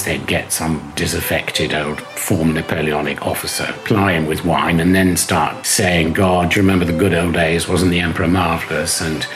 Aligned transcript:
France, 0.00 0.18
they'd 0.18 0.26
get 0.26 0.52
some 0.52 0.92
disaffected 0.96 1.74
old 1.74 2.00
former 2.00 2.52
Napoleonic 2.52 3.26
officer, 3.26 3.72
ply 3.84 4.12
him 4.12 4.26
with 4.26 4.44
wine, 4.44 4.80
and 4.80 4.94
then 4.94 5.16
start 5.16 5.66
saying, 5.66 6.12
God, 6.12 6.50
do 6.50 6.56
you 6.56 6.62
remember 6.62 6.84
the 6.84 6.96
good 6.96 7.14
old 7.14 7.34
days? 7.34 7.68
Wasn't 7.68 7.90
the 7.90 8.00
Emperor 8.00 8.28
marvellous? 8.28 9.00
And 9.00 9.26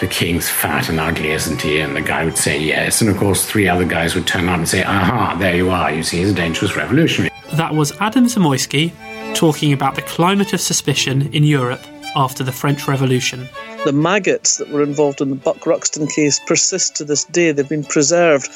the 0.00 0.06
king's 0.06 0.48
fat 0.48 0.88
and 0.88 1.00
ugly, 1.00 1.30
isn't 1.30 1.62
he? 1.62 1.80
And 1.80 1.96
the 1.96 2.00
guy 2.00 2.24
would 2.24 2.36
say 2.36 2.58
yes. 2.58 3.00
And 3.00 3.10
of 3.10 3.16
course, 3.16 3.46
three 3.46 3.68
other 3.68 3.84
guys 3.84 4.14
would 4.14 4.26
turn 4.26 4.48
up 4.48 4.58
and 4.58 4.68
say, 4.68 4.82
aha, 4.82 5.36
there 5.38 5.56
you 5.56 5.70
are. 5.70 5.92
You 5.92 6.02
see, 6.02 6.18
he's 6.18 6.30
a 6.30 6.34
dangerous 6.34 6.76
revolutionary. 6.76 7.30
That 7.54 7.74
was 7.74 7.92
Adam 8.00 8.26
Zamoyski 8.26 8.92
talking 9.34 9.72
about 9.72 9.94
the 9.94 10.02
climate 10.02 10.52
of 10.52 10.60
suspicion 10.60 11.32
in 11.32 11.44
Europe 11.44 11.82
after 12.14 12.44
the 12.44 12.52
French 12.52 12.86
Revolution. 12.86 13.48
The 13.84 13.92
maggots 13.92 14.58
that 14.58 14.68
were 14.68 14.82
involved 14.82 15.20
in 15.20 15.30
the 15.30 15.36
Buck 15.36 15.66
Ruxton 15.66 16.06
case 16.06 16.38
persist 16.46 16.94
to 16.96 17.04
this 17.04 17.24
day. 17.24 17.52
They've 17.52 17.68
been 17.68 17.84
preserved 17.84 18.50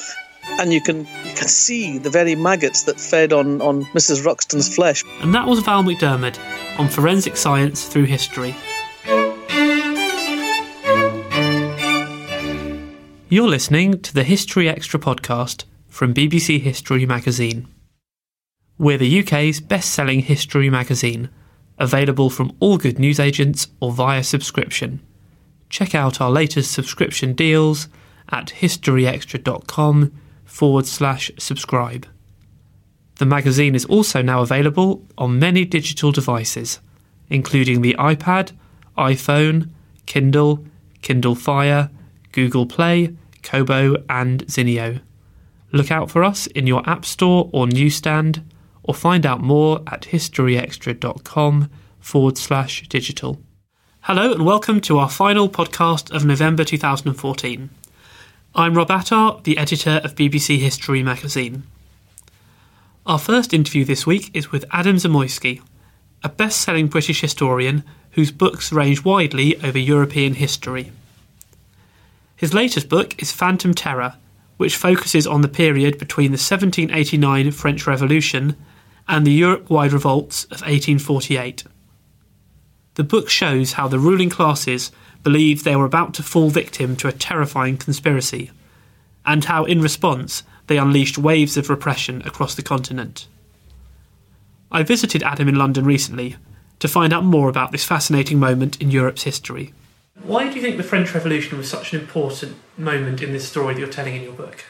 and 0.59 0.73
you 0.73 0.81
can 0.81 0.99
you 0.99 1.33
can 1.35 1.47
see 1.47 1.97
the 1.97 2.09
very 2.09 2.35
maggots 2.35 2.83
that 2.83 2.99
fed 2.99 3.33
on, 3.33 3.61
on 3.61 3.85
Mrs. 3.85 4.25
Ruxton's 4.25 4.73
flesh. 4.73 5.03
And 5.21 5.33
that 5.33 5.47
was 5.47 5.59
Val 5.59 5.83
McDermid 5.83 6.37
on 6.79 6.89
forensic 6.89 7.37
science 7.37 7.87
through 7.87 8.05
history. 8.05 8.55
You're 13.29 13.49
listening 13.49 14.01
to 14.01 14.13
the 14.13 14.23
History 14.23 14.69
Extra 14.69 14.99
podcast 14.99 15.65
from 15.89 16.13
BBC 16.13 16.61
History 16.61 17.05
magazine. 17.05 17.67
We're 18.77 18.97
the 18.97 19.19
UK's 19.19 19.59
best 19.59 19.91
selling 19.91 20.21
history 20.21 20.69
magazine, 20.69 21.29
available 21.77 22.29
from 22.29 22.55
all 22.59 22.77
good 22.77 22.99
newsagents 22.99 23.67
or 23.81 23.91
via 23.91 24.23
subscription. 24.23 25.01
Check 25.69 25.93
out 25.93 26.21
our 26.21 26.31
latest 26.31 26.71
subscription 26.71 27.33
deals 27.33 27.89
at 28.29 28.53
historyextra.com 28.59 30.13
forward 30.47 30.87
slash 30.87 31.29
subscribe. 31.37 32.07
The 33.17 33.25
magazine 33.25 33.75
is 33.75 33.85
also 33.85 34.21
now 34.23 34.41
available 34.41 35.05
on 35.17 35.37
many 35.39 35.65
digital 35.65 36.11
devices, 36.11 36.79
including 37.29 37.81
the 37.81 37.95
iPad, 37.99 38.53
iPhone, 38.97 39.69
Kindle, 40.07 40.65
Kindle 41.01 41.35
Fire, 41.35 41.91
Google 42.31 42.65
Play, 42.65 43.15
Kobo, 43.43 44.03
and 44.09 44.45
Zinio. 44.47 45.01
Look 45.71 45.91
out 45.91 46.09
for 46.09 46.23
us 46.23 46.47
in 46.47 46.65
your 46.65 46.87
App 46.89 47.05
Store 47.05 47.49
or 47.51 47.67
newsstand, 47.67 48.43
or 48.83 48.93
find 48.93 49.25
out 49.25 49.41
more 49.41 49.81
at 49.87 50.03
historyextra.com 50.03 51.69
forward 51.99 52.37
slash 52.37 52.87
digital. 52.87 53.41
Hello, 54.01 54.31
and 54.31 54.45
welcome 54.45 54.79
to 54.81 54.97
our 54.97 55.09
final 55.09 55.49
podcast 55.49 56.09
of 56.15 56.25
November 56.25 56.63
2014. 56.63 57.69
I'm 58.59 58.73
Rob 58.73 58.89
Attar, 58.89 59.39
the 59.43 59.55
editor 59.59 60.01
of 60.03 60.15
BBC 60.15 60.57
History 60.57 61.03
magazine. 61.03 61.61
Our 63.05 63.19
first 63.19 63.53
interview 63.53 63.85
this 63.85 64.07
week 64.07 64.31
is 64.33 64.51
with 64.51 64.65
Adam 64.71 64.95
Zamoyski, 64.95 65.61
a 66.23 66.29
best 66.29 66.61
selling 66.61 66.87
British 66.87 67.21
historian 67.21 67.83
whose 68.13 68.31
books 68.31 68.71
range 68.71 69.05
widely 69.05 69.61
over 69.63 69.77
European 69.77 70.33
history. 70.33 70.91
His 72.35 72.55
latest 72.55 72.89
book 72.89 73.21
is 73.21 73.31
Phantom 73.31 73.75
Terror, 73.75 74.15
which 74.57 74.75
focuses 74.75 75.27
on 75.27 75.41
the 75.41 75.47
period 75.47 75.99
between 75.99 76.31
the 76.31 76.41
1789 76.41 77.51
French 77.51 77.85
Revolution 77.85 78.55
and 79.07 79.27
the 79.27 79.33
Europe 79.33 79.69
wide 79.69 79.93
revolts 79.93 80.45
of 80.45 80.61
1848. 80.61 81.63
The 82.95 83.03
book 83.03 83.29
shows 83.29 83.73
how 83.73 83.87
the 83.87 83.99
ruling 83.99 84.31
classes 84.31 84.91
believed 85.23 85.63
they 85.63 85.75
were 85.75 85.85
about 85.85 86.13
to 86.15 86.23
fall 86.23 86.49
victim 86.49 86.95
to 86.97 87.07
a 87.07 87.13
terrifying 87.13 87.77
conspiracy, 87.77 88.51
and 89.25 89.45
how, 89.45 89.65
in 89.65 89.81
response, 89.81 90.43
they 90.67 90.77
unleashed 90.77 91.17
waves 91.17 91.57
of 91.57 91.69
repression 91.69 92.21
across 92.25 92.55
the 92.55 92.61
continent. 92.61 93.27
I 94.71 94.83
visited 94.83 95.23
Adam 95.23 95.47
in 95.47 95.55
London 95.55 95.85
recently 95.85 96.35
to 96.79 96.87
find 96.87 97.13
out 97.13 97.23
more 97.23 97.49
about 97.49 97.71
this 97.71 97.83
fascinating 97.83 98.39
moment 98.39 98.81
in 98.81 98.91
Europe's 98.91 99.23
history. 99.23 99.73
Why 100.23 100.49
do 100.49 100.55
you 100.55 100.61
think 100.61 100.77
the 100.77 100.83
French 100.83 101.13
Revolution 101.13 101.57
was 101.57 101.69
such 101.69 101.93
an 101.93 101.99
important 101.99 102.55
moment 102.77 103.21
in 103.21 103.33
this 103.33 103.47
story 103.47 103.73
that 103.73 103.79
you're 103.79 103.89
telling 103.89 104.15
in 104.15 104.23
your 104.23 104.33
book? 104.33 104.65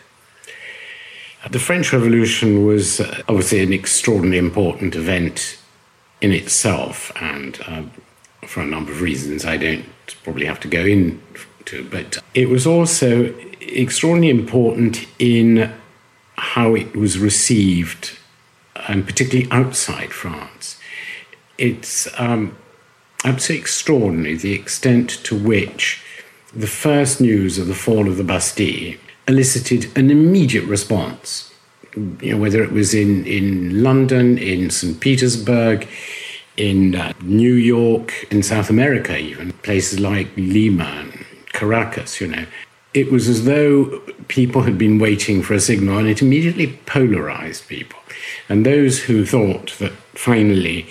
The 1.49 1.59
French 1.59 1.93
Revolution 1.93 2.65
was 2.65 2.99
uh, 2.99 3.23
obviously 3.29 3.61
an 3.61 3.71
extraordinarily 3.71 4.39
important 4.39 4.95
event 4.95 5.57
in 6.21 6.31
itself, 6.31 7.11
and 7.21 7.59
uh, 7.67 7.83
for 8.47 8.61
a 8.61 8.65
number 8.65 8.91
of 8.91 9.01
reasons 9.01 9.45
I 9.45 9.57
don't 9.57 9.85
probably 10.23 10.45
have 10.45 10.59
to 10.61 10.67
go 10.67 10.85
into, 10.85 11.89
but 11.89 12.17
it 12.33 12.49
was 12.49 12.65
also 12.65 13.33
extraordinarily 13.61 14.29
important 14.29 15.05
in 15.19 15.73
how 16.37 16.73
it 16.73 16.95
was 16.95 17.19
received, 17.19 18.17
and 18.87 19.05
particularly 19.05 19.51
outside 19.51 20.13
France. 20.13 20.79
It's 21.57 22.07
um, 22.19 22.55
absolutely 23.23 23.61
extraordinary 23.61 24.35
the 24.35 24.53
extent 24.53 25.09
to 25.25 25.37
which 25.37 26.03
the 26.53 26.67
first 26.67 27.19
news 27.19 27.57
of 27.57 27.67
the 27.67 27.73
fall 27.73 28.07
of 28.07 28.17
the 28.17 28.23
Bastille 28.23 28.95
elicited 29.27 29.95
an 29.97 30.09
immediate 30.09 30.65
response. 30.65 31.53
You 32.21 32.33
know, 32.33 32.37
whether 32.37 32.63
it 32.63 32.71
was 32.71 32.93
in, 32.93 33.25
in 33.25 33.83
London, 33.83 34.37
in 34.37 34.69
St. 34.69 34.99
Petersburg, 34.99 35.87
in 36.57 36.95
uh, 36.95 37.13
New 37.21 37.53
York, 37.53 38.25
in 38.31 38.43
South 38.43 38.69
America, 38.69 39.17
even 39.17 39.53
places 39.53 39.99
like 39.99 40.27
Lima 40.35 40.83
and 40.83 41.25
Caracas, 41.53 42.19
you 42.19 42.27
know. 42.27 42.45
It 42.93 43.11
was 43.11 43.27
as 43.27 43.45
though 43.45 44.01
people 44.27 44.63
had 44.63 44.77
been 44.77 44.97
waiting 44.97 45.43
for 45.43 45.53
a 45.53 45.59
signal 45.59 45.99
and 45.99 46.07
it 46.07 46.21
immediately 46.21 46.79
polarized 46.85 47.67
people. 47.67 47.99
And 48.49 48.65
those 48.65 49.03
who 49.03 49.25
thought 49.25 49.75
that 49.79 49.91
finally 50.15 50.87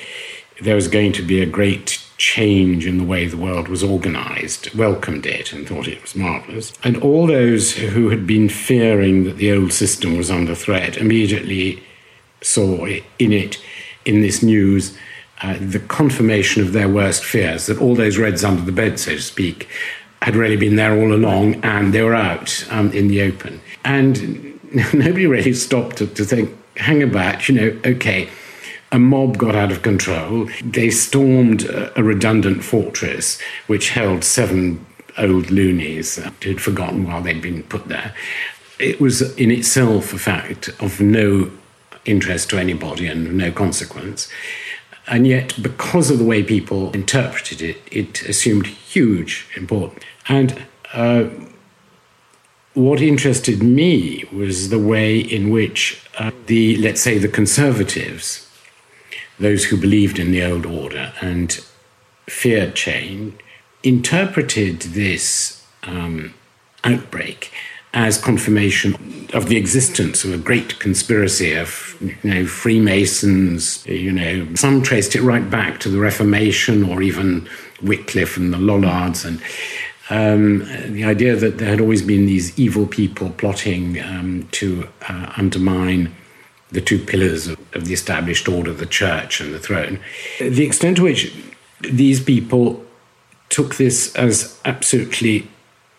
there 0.63 0.77
was 0.77 0.89
going 0.89 1.13
to 1.13 1.23
be 1.23 1.43
a 1.43 1.47
great 1.47 2.03
change 2.19 2.87
in 2.87 2.97
the 2.97 3.05
way 3.05 3.27
the 3.27 3.37
world 3.37 3.69
was 3.69 3.83
organized 3.83 4.75
welcomed 4.75 5.27
it 5.27 5.53
and 5.53 5.69
thought 5.69 5.87
it 5.87 6.01
was 6.01 6.15
marvelous. 6.15 6.73
And 6.83 6.97
all 7.03 7.27
those 7.27 7.75
who 7.75 8.09
had 8.09 8.27
been 8.27 8.49
fearing 8.49 9.25
that 9.25 9.37
the 9.37 9.53
old 9.53 9.73
system 9.73 10.17
was 10.17 10.31
under 10.31 10.55
threat 10.55 10.97
immediately 10.97 11.83
saw 12.41 12.87
in 13.19 13.33
it, 13.33 13.61
in 14.05 14.23
this 14.23 14.43
news, 14.43 14.97
uh, 15.43 15.57
the 15.61 15.81
confirmation 15.81 16.63
of 16.63 16.73
their 16.73 16.89
worst 16.89 17.25
fears 17.25 17.67
that 17.67 17.81
all 17.81 17.95
those 17.95 18.19
reds 18.19 18.45
under 18.45 18.63
the 18.63 18.73
bed, 18.73 18.99
so 18.99 19.13
to 19.13 19.21
speak, 19.21 19.69
had 20.23 20.35
really 20.35 20.57
been 20.57 20.77
there 20.77 20.99
all 20.99 21.13
along 21.13 21.57
and 21.57 21.93
they 21.93 22.03
were 22.03 22.15
out 22.15 22.67
um, 22.71 22.91
in 22.93 23.09
the 23.09 23.23
open. 23.23 23.61
And 23.85 24.59
nobody 24.95 25.27
really 25.27 25.53
stopped 25.53 25.99
to, 25.99 26.07
to 26.07 26.25
think, 26.25 26.51
hang 26.77 27.03
about, 27.03 27.49
you 27.49 27.55
know, 27.55 27.81
okay, 27.85 28.29
a 28.93 28.99
mob 28.99 29.37
got 29.37 29.55
out 29.55 29.71
of 29.71 29.83
control. 29.83 30.49
They 30.65 30.91
stormed 30.91 31.65
a, 31.65 31.99
a 31.99 32.03
redundant 32.03 32.65
fortress 32.65 33.41
which 33.67 33.91
held 33.91 34.25
seven 34.25 34.85
old 35.19 35.51
loonies 35.51 36.17
who'd 36.43 36.61
forgotten 36.61 37.05
why 37.05 37.21
they'd 37.21 37.43
been 37.43 37.63
put 37.65 37.89
there. 37.89 38.15
It 38.79 39.01
was 39.01 39.35
in 39.37 39.51
itself 39.51 40.13
a 40.13 40.19
fact 40.19 40.69
of 40.81 41.01
no 41.01 41.51
interest 42.05 42.51
to 42.51 42.59
anybody 42.59 43.07
and 43.07 43.37
no 43.37 43.51
consequence. 43.51 44.31
And 45.09 45.27
yet, 45.27 45.55
because 45.63 46.11
of 46.11 46.19
the 46.19 46.25
way 46.25 46.43
people 46.43 46.93
interpreted 46.93 47.63
it, 47.63 47.81
it 47.91 48.23
assumed 48.23 48.67
huge 48.67 49.47
importance. 49.57 50.05
And 50.29 50.67
uh, 50.93 51.27
what 52.75 53.01
interested 53.01 53.63
me 53.63 54.25
was 54.33 54.71
the 54.71 54.79
way 54.79 55.19
in 55.19 55.51
which 55.51 56.05
uh, 56.19 56.33
the, 56.47 56.77
let's 56.79 57.01
say, 57.01 57.19
the 57.19 57.29
conservatives, 57.29 58.51
those 59.39 59.65
who 59.65 59.77
believed 59.77 60.19
in 60.19 60.33
the 60.33 60.45
old 60.45 60.67
order 60.67 61.13
and 61.21 61.53
feared 62.29 62.75
change, 62.75 63.39
interpreted 63.83 64.81
this 64.81 65.65
um, 65.85 66.35
outbreak 66.83 67.53
as 67.97 68.19
confirmation 68.19 68.95
of 69.33 69.49
the 69.49 69.57
existence 69.57 70.23
of 70.23 70.33
a 70.33 70.37
great 70.37 70.79
conspiracy 70.79 71.55
of 71.55 71.97
you 72.01 72.15
know 72.23 72.47
Freemasons. 72.47 73.85
You 73.87 74.13
know, 74.13 74.55
some 74.55 74.83
traced 74.83 75.17
it 75.17 75.23
right 75.23 75.49
back 75.51 75.81
to 75.81 75.89
the 75.89 75.99
Reformation 75.99 76.85
or 76.85 77.03
even 77.03 77.49
Wycliffe 77.83 78.37
and 78.37 78.53
the 78.53 78.59
Lollards, 78.59 79.25
and 79.25 79.41
um, 80.11 80.59
the 80.93 81.05
idea 81.05 81.35
that 81.37 81.57
there 81.57 81.71
had 81.71 81.81
always 81.81 82.03
been 82.03 82.27
these 82.27 82.57
evil 82.59 82.87
people 82.87 83.31
plotting 83.31 84.01
um, 84.03 84.47
to 84.53 84.87
uh, 85.09 85.33
undermine 85.39 86.15
the 86.71 86.83
two 86.83 86.99
pillars 86.99 87.47
of, 87.47 87.59
of, 87.75 87.87
the 87.87 87.95
established 87.95 88.49
order, 88.49 88.73
the 88.73 88.87
church 88.87 89.41
and 89.41 89.55
the 89.55 89.59
throne. 89.59 89.99
The 90.39 90.67
extent 90.67 90.99
to 90.99 91.05
which 91.05 91.35
these 91.81 92.21
people 92.23 92.85
took 93.49 93.77
this 93.77 94.15
as 94.17 94.61
absolutely, 94.65 95.49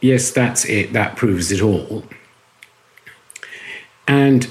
yes, 0.01 0.31
that's 0.31 0.65
it, 0.65 0.93
that 0.93 1.15
proves 1.15 1.51
it 1.51 1.61
all. 1.61 2.03
And 4.07 4.47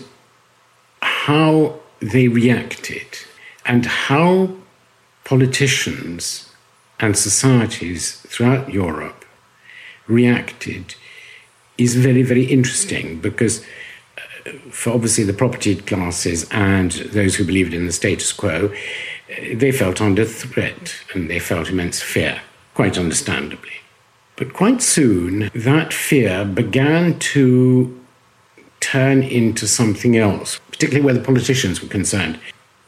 how 1.01 1.81
they 2.01 2.29
reacted 2.29 3.07
and 3.65 3.87
how 3.87 4.51
politicians 5.25 6.53
and 7.01 7.17
societies 7.17 8.21
throughout 8.29 8.73
Europe 8.73 9.25
reacted 10.07 10.95
is 11.79 11.97
very, 11.97 12.23
very 12.23 12.45
interesting 12.45 13.21
because 13.21 13.65
uh, 14.47 14.53
for 14.71 14.93
obviously 14.93 15.25
the 15.25 15.33
propertied 15.33 15.87
classes 15.87 16.47
and 16.51 16.93
those 16.93 17.35
who 17.35 17.45
believed 17.45 17.75
in 17.75 17.87
the 17.87 17.93
status 17.93 18.33
quo, 18.33 18.67
uh, 18.67 19.35
they 19.55 19.73
felt 19.73 20.01
under 20.01 20.25
threat 20.25 20.95
and 21.13 21.29
they 21.29 21.39
felt 21.39 21.69
immense 21.69 22.01
fear, 22.01 22.41
quite 22.75 22.97
understandably. 22.97 23.73
But 24.37 24.53
quite 24.53 24.83
soon, 24.83 25.51
that 25.55 25.93
fear 25.93 26.45
began 26.45 27.19
to 27.19 27.99
turn 28.81 29.23
into 29.23 29.67
something 29.67 30.17
else, 30.17 30.61
particularly 30.71 31.05
where 31.05 31.15
the 31.15 31.25
politicians 31.25 31.83
were 31.83 31.89
concerned, 31.89 32.39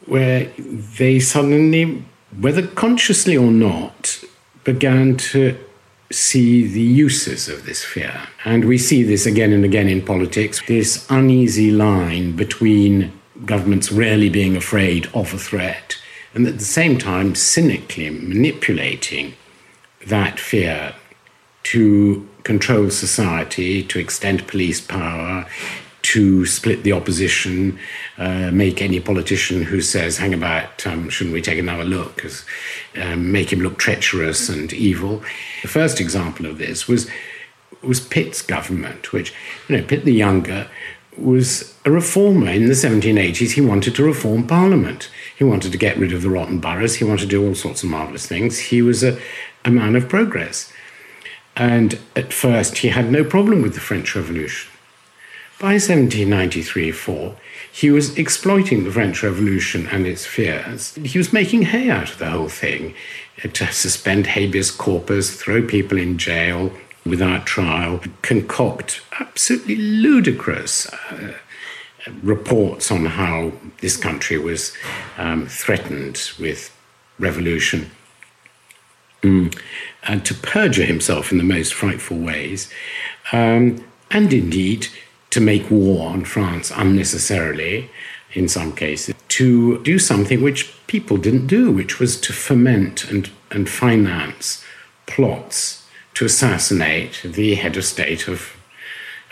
where 0.05 0.51
they 0.97 1.19
suddenly, 1.19 2.03
whether 2.39 2.65
consciously 2.67 3.35
or 3.35 3.51
not, 3.51 4.23
began 4.63 5.17
to 5.17 5.57
see 6.11 6.65
the 6.67 6.81
uses 6.81 7.49
of 7.49 7.65
this 7.65 7.83
fear. 7.83 8.27
And 8.45 8.65
we 8.65 8.77
see 8.77 9.03
this 9.03 9.25
again 9.25 9.51
and 9.51 9.65
again 9.65 9.87
in 9.87 10.03
politics 10.05 10.61
this 10.67 11.05
uneasy 11.09 11.71
line 11.71 12.35
between 12.35 13.11
governments 13.45 13.91
rarely 13.91 14.29
being 14.29 14.55
afraid 14.55 15.07
of 15.13 15.33
a 15.33 15.37
threat 15.37 15.97
and 16.33 16.45
at 16.45 16.59
the 16.59 16.65
same 16.65 16.97
time 16.97 17.35
cynically 17.35 18.09
manipulating 18.09 19.33
that 20.05 20.39
fear 20.39 20.93
to 21.69 22.27
control 22.43 22.89
society, 22.89 23.83
to 23.83 23.99
extend 23.99 24.47
police 24.47 24.81
power, 24.81 25.45
to 26.01 26.43
split 26.47 26.81
the 26.81 26.91
opposition, 26.91 27.77
uh, 28.17 28.49
make 28.49 28.81
any 28.81 28.99
politician 28.99 29.61
who 29.61 29.79
says, 29.79 30.17
hang 30.17 30.33
about, 30.33 30.87
um, 30.87 31.09
shouldn't 31.09 31.33
we 31.33 31.43
take 31.43 31.59
another 31.59 31.83
look, 31.83 32.25
um, 32.99 33.31
make 33.31 33.53
him 33.53 33.59
look 33.59 33.77
treacherous 33.77 34.49
and 34.49 34.73
evil. 34.73 35.21
The 35.61 35.67
first 35.67 36.01
example 36.01 36.47
of 36.47 36.57
this 36.57 36.87
was, 36.87 37.07
was 37.83 37.99
Pitt's 37.99 38.41
government, 38.41 39.13
which, 39.13 39.31
you 39.67 39.77
know, 39.77 39.83
Pitt 39.83 40.05
the 40.05 40.13
Younger 40.13 40.67
was 41.17 41.75
a 41.85 41.91
reformer. 41.91 42.49
In 42.49 42.65
the 42.65 42.73
1780s, 42.73 43.51
he 43.51 43.61
wanted 43.61 43.93
to 43.93 44.03
reform 44.03 44.47
Parliament. 44.47 45.11
He 45.37 45.43
wanted 45.43 45.71
to 45.71 45.77
get 45.77 45.97
rid 45.97 46.13
of 46.13 46.23
the 46.23 46.31
rotten 46.31 46.59
boroughs. 46.59 46.95
He 46.95 47.03
wanted 47.03 47.25
to 47.25 47.27
do 47.27 47.47
all 47.47 47.53
sorts 47.53 47.83
of 47.83 47.89
marvellous 47.89 48.25
things. 48.25 48.57
He 48.57 48.81
was 48.81 49.03
a, 49.03 49.19
a 49.63 49.69
man 49.69 49.95
of 49.95 50.09
progress. 50.09 50.73
And 51.55 51.99
at 52.15 52.31
first, 52.31 52.79
he 52.79 52.89
had 52.89 53.11
no 53.11 53.23
problem 53.23 53.61
with 53.61 53.73
the 53.73 53.79
French 53.79 54.15
Revolution. 54.15 54.71
By 55.59 55.73
1793 55.73 56.91
4, 56.91 57.35
he 57.69 57.91
was 57.91 58.17
exploiting 58.17 58.85
the 58.85 58.91
French 58.91 59.21
Revolution 59.21 59.87
and 59.87 60.07
its 60.07 60.25
fears. 60.25 60.95
He 60.95 61.17
was 61.17 61.33
making 61.33 61.63
hay 61.63 61.89
out 61.89 62.11
of 62.11 62.17
the 62.17 62.29
whole 62.29 62.47
thing 62.47 62.93
to 63.43 63.71
suspend 63.71 64.27
habeas 64.27 64.71
corpus, 64.71 65.35
throw 65.35 65.61
people 65.61 65.97
in 65.97 66.17
jail 66.17 66.71
without 67.05 67.45
trial, 67.45 68.01
concoct 68.21 69.01
absolutely 69.19 69.75
ludicrous 69.75 70.87
uh, 71.11 71.33
reports 72.23 72.91
on 72.91 73.05
how 73.05 73.51
this 73.81 73.97
country 73.97 74.37
was 74.37 74.73
um, 75.17 75.45
threatened 75.45 76.31
with 76.39 76.75
revolution. 77.19 77.91
Mm. 79.21 79.57
And 80.03 80.25
to 80.25 80.33
perjure 80.33 80.85
himself 80.85 81.31
in 81.31 81.37
the 81.37 81.43
most 81.43 81.73
frightful 81.73 82.17
ways, 82.17 82.71
um, 83.31 83.83
and 84.09 84.33
indeed 84.33 84.87
to 85.31 85.39
make 85.39 85.69
war 85.69 86.09
on 86.09 86.25
France 86.25 86.71
unnecessarily, 86.75 87.89
in 88.33 88.47
some 88.47 88.75
cases, 88.75 89.15
to 89.27 89.81
do 89.83 89.99
something 89.99 90.41
which 90.41 90.73
people 90.87 91.17
didn't 91.17 91.47
do, 91.47 91.71
which 91.71 91.99
was 91.99 92.19
to 92.21 92.33
foment 92.33 93.09
and, 93.09 93.29
and 93.51 93.69
finance 93.69 94.63
plots 95.05 95.85
to 96.13 96.25
assassinate 96.25 97.21
the 97.23 97.55
head 97.55 97.77
of 97.77 97.85
state 97.85 98.27
of 98.27 98.58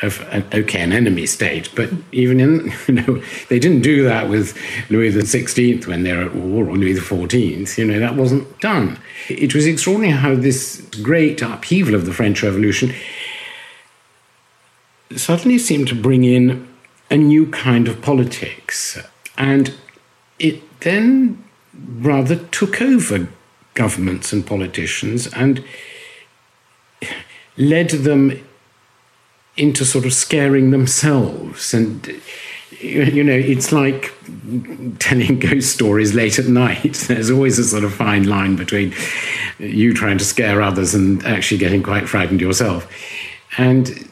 of 0.02 0.22
an, 0.32 0.46
okay, 0.54 0.82
an 0.82 0.94
enemy 0.94 1.26
state, 1.26 1.70
but 1.76 1.90
even 2.12 2.40
in 2.40 2.72
you 2.88 2.94
know 2.94 3.24
they 3.50 3.60
didn't 3.60 3.82
do 3.82 4.04
that 4.04 4.30
with 4.30 4.58
Louis 4.90 5.10
the 5.10 5.26
Sixteenth 5.26 5.88
when 5.88 6.04
they're 6.04 6.24
at 6.24 6.36
war 6.36 6.70
or 6.70 6.78
Louis 6.78 6.94
the 6.94 7.02
Fourteenth. 7.02 7.78
You 7.78 7.86
know 7.86 8.00
that 8.00 8.16
wasn't 8.16 8.60
done. 8.60 9.00
It 9.30 9.56
was 9.56 9.66
extraordinary 9.66 10.18
how 10.18 10.36
this 10.36 10.88
great 11.02 11.42
upheaval 11.42 11.96
of 11.96 12.06
the 12.06 12.14
French 12.14 12.44
Revolution 12.44 12.94
suddenly 15.16 15.58
seemed 15.58 15.88
to 15.88 15.96
bring 15.96 16.24
in 16.24 16.68
a 17.10 17.18
new 17.18 17.48
kind 17.48 17.88
of 17.88 18.02
politics. 18.02 19.00
And 19.38 19.74
it 20.40 20.80
then 20.82 21.44
rather 21.78 22.36
took 22.36 22.82
over 22.82 23.28
governments 23.74 24.34
and 24.34 24.46
politicians 24.46 25.28
and 25.28 25.64
led 27.58 27.90
them 27.90 28.44
into 29.58 29.84
sort 29.84 30.06
of 30.06 30.14
scaring 30.14 30.72
themselves. 30.72 31.74
And, 31.74 32.08
you 32.80 33.24
know, 33.24 33.34
it's 33.34 33.72
like 33.72 34.14
telling 35.00 35.40
ghost 35.40 35.74
stories 35.74 36.14
late 36.14 36.40
at 36.40 36.46
night. 36.46 36.94
There's 37.08 37.32
always 37.32 37.60
a 37.60 37.64
sort 37.64 37.84
of 37.84 37.94
fine 37.94 38.28
line 38.28 38.56
between 38.56 38.94
you 39.60 39.94
trying 39.94 40.20
to 40.20 40.26
scare 40.26 40.62
others 40.62 40.94
and 40.94 41.26
actually 41.26 41.58
getting 41.58 41.84
quite 41.84 42.08
frightened 42.08 42.42
yourself. 42.42 42.88
And 43.58 44.08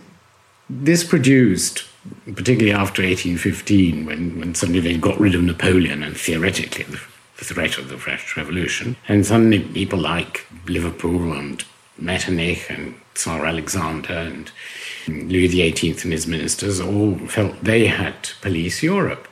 this 0.69 1.03
produced, 1.03 1.86
particularly 2.25 2.71
after 2.71 3.03
1815, 3.03 4.06
when, 4.06 4.39
when 4.39 4.56
suddenly 4.56 4.80
they 4.80 4.97
got 4.97 5.19
rid 5.19 5.36
of 5.36 5.44
Napoleon 5.44 6.01
and 6.01 6.18
theoretically 6.18 6.86
the, 6.86 7.00
threat 7.38 7.77
of 7.77 7.89
the 7.89 7.97
French 7.97 8.36
Revolution, 8.36 8.95
and 9.07 9.24
suddenly 9.25 9.59
people 9.59 10.00
like 10.00 10.47
Liverpool 10.68 11.33
and 11.33 11.63
Metternich 12.00 12.65
and 12.69 12.95
Tsar 13.16 13.46
Alexander 13.46 14.14
and 14.14 14.52
Louis 15.08 15.48
XVIII 15.48 15.98
and 16.04 16.12
his 16.12 16.28
ministers 16.28 16.80
all 16.80 17.16
felt 17.28 17.64
they 17.64 17.88
had 17.88 18.24
to 18.24 18.36
police 18.42 18.84
Europe. 18.84 19.28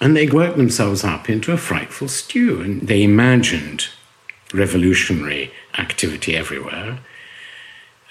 And 0.00 0.14
they 0.14 0.28
worked 0.28 0.58
themselves 0.58 1.04
up 1.04 1.30
into 1.30 1.52
a 1.52 1.56
frightful 1.56 2.08
stew, 2.08 2.60
and 2.60 2.82
they 2.82 3.02
imagined 3.02 3.88
revolutionary 4.52 5.52
activity 5.78 6.36
everywhere. 6.36 6.98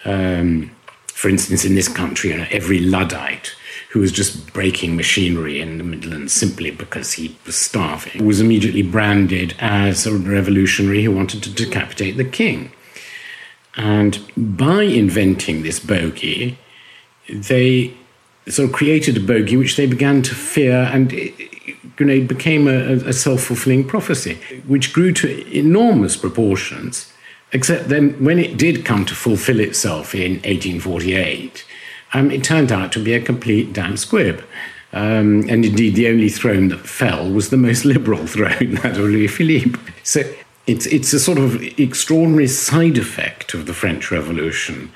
Um, 0.03 0.71
for 1.05 1.29
instance, 1.29 1.63
in 1.63 1.75
this 1.75 1.87
country, 1.87 2.31
you 2.31 2.37
know, 2.37 2.47
every 2.49 2.79
Luddite 2.79 3.55
who 3.95 4.01
was 4.01 4.11
just 4.11 4.51
breaking 4.51 4.95
machinery 4.97 5.61
in 5.61 5.77
the 5.77 5.83
Midlands 5.83 6.33
simply 6.33 6.69
because 6.69 7.13
he 7.13 7.37
was 7.45 7.55
starving 7.55 8.25
was 8.25 8.41
immediately 8.41 8.81
branded 8.81 9.55
as 9.59 10.05
a 10.05 10.13
revolutionary 10.13 11.03
who 11.03 11.15
wanted 11.15 11.41
to 11.43 11.49
decapitate 11.49 12.17
the 12.17 12.25
king. 12.25 12.71
And 13.77 14.19
by 14.37 14.83
inventing 14.83 15.63
this 15.63 15.79
bogey, 15.79 16.57
they 17.29 17.93
sort 18.47 18.69
of 18.69 18.75
created 18.75 19.17
a 19.17 19.19
bogey 19.19 19.57
which 19.57 19.75
they 19.75 19.85
began 19.85 20.21
to 20.21 20.35
fear, 20.35 20.89
and 20.93 21.11
it, 21.11 21.33
you 21.99 22.05
know, 22.05 22.21
became 22.21 22.67
a, 22.67 22.93
a 23.07 23.13
self 23.13 23.41
fulfilling 23.41 23.87
prophecy, 23.87 24.37
which 24.67 24.93
grew 24.93 25.11
to 25.13 25.57
enormous 25.57 26.15
proportions 26.15 27.11
Except 27.55 27.87
then, 27.87 28.21
when 28.21 28.37
it 28.37 28.57
did 28.57 28.83
come 28.83 29.05
to 29.05 29.15
fulfill 29.15 29.61
itself 29.61 30.13
in 30.13 30.33
1848, 30.43 31.65
um, 32.13 32.29
it 32.29 32.43
turned 32.43 32.69
out 32.69 32.91
to 32.91 32.99
be 32.99 33.13
a 33.13 33.21
complete 33.21 33.71
damn 33.71 33.95
squib. 33.95 34.43
Um, 34.91 35.45
and 35.49 35.63
indeed, 35.63 35.95
the 35.95 36.09
only 36.09 36.27
throne 36.27 36.67
that 36.67 36.85
fell 36.85 37.29
was 37.29 37.49
the 37.49 37.57
most 37.57 37.85
liberal 37.93 38.27
throne, 38.27 38.75
that 38.75 38.97
of 38.97 39.05
Louis 39.05 39.27
Philippe. 39.27 39.79
So 40.03 40.23
it's, 40.67 40.85
it's 40.87 41.13
a 41.13 41.19
sort 41.19 41.37
of 41.37 41.61
extraordinary 41.79 42.47
side 42.47 42.97
effect 42.97 43.53
of 43.53 43.65
the 43.65 43.73
French 43.73 44.11
Revolution 44.11 44.91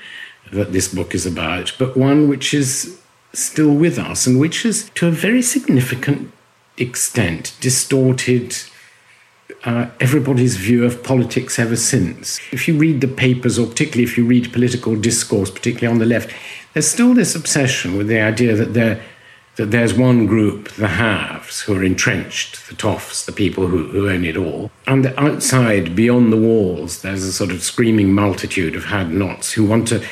that 0.52 0.72
this 0.72 0.92
book 0.92 1.14
is 1.14 1.26
about, 1.26 1.72
but 1.78 1.96
one 1.96 2.28
which 2.28 2.52
is 2.52 2.98
still 3.32 3.72
with 3.72 3.98
us 3.98 4.26
and 4.26 4.40
which 4.40 4.64
has, 4.64 4.90
to 4.90 5.06
a 5.06 5.12
very 5.12 5.42
significant 5.42 6.32
extent, 6.76 7.56
distorted 7.60 8.56
uh, 9.64 9.86
everybody's 10.00 10.56
view 10.56 10.84
of 10.84 11.04
politics 11.04 11.58
ever 11.58 11.76
since. 11.76 12.40
If 12.50 12.66
you 12.66 12.76
read 12.76 13.00
the 13.00 13.08
papers, 13.08 13.58
or 13.58 13.66
particularly 13.66 14.04
if 14.04 14.16
you 14.16 14.24
read 14.24 14.52
political 14.52 14.96
discourse, 14.96 15.50
particularly 15.50 15.92
on 15.92 15.98
the 15.98 16.06
left, 16.06 16.34
there's 16.72 16.88
still 16.88 17.14
this 17.14 17.34
obsession 17.34 17.96
with 17.96 18.08
the 18.08 18.20
idea 18.20 18.56
that 18.56 18.74
there 18.74 19.02
that 19.56 19.70
there's 19.70 19.92
one 19.92 20.26
group, 20.26 20.70
the 20.72 20.88
haves, 20.88 21.60
who 21.60 21.76
are 21.76 21.84
entrenched, 21.84 22.68
the 22.68 22.74
toffs, 22.74 23.26
the 23.26 23.32
people 23.32 23.66
who, 23.66 23.88
who 23.88 24.08
own 24.08 24.24
it 24.24 24.36
all. 24.36 24.70
And 24.86 25.06
outside, 25.18 25.94
beyond 25.94 26.32
the 26.32 26.36
walls, 26.36 27.02
there's 27.02 27.24
a 27.24 27.32
sort 27.32 27.50
of 27.50 27.62
screaming 27.62 28.12
multitude 28.12 28.74
of 28.74 28.86
had 28.86 29.10
nots 29.10 29.52
who 29.52 29.64
want 29.64 29.88
to 29.88 30.04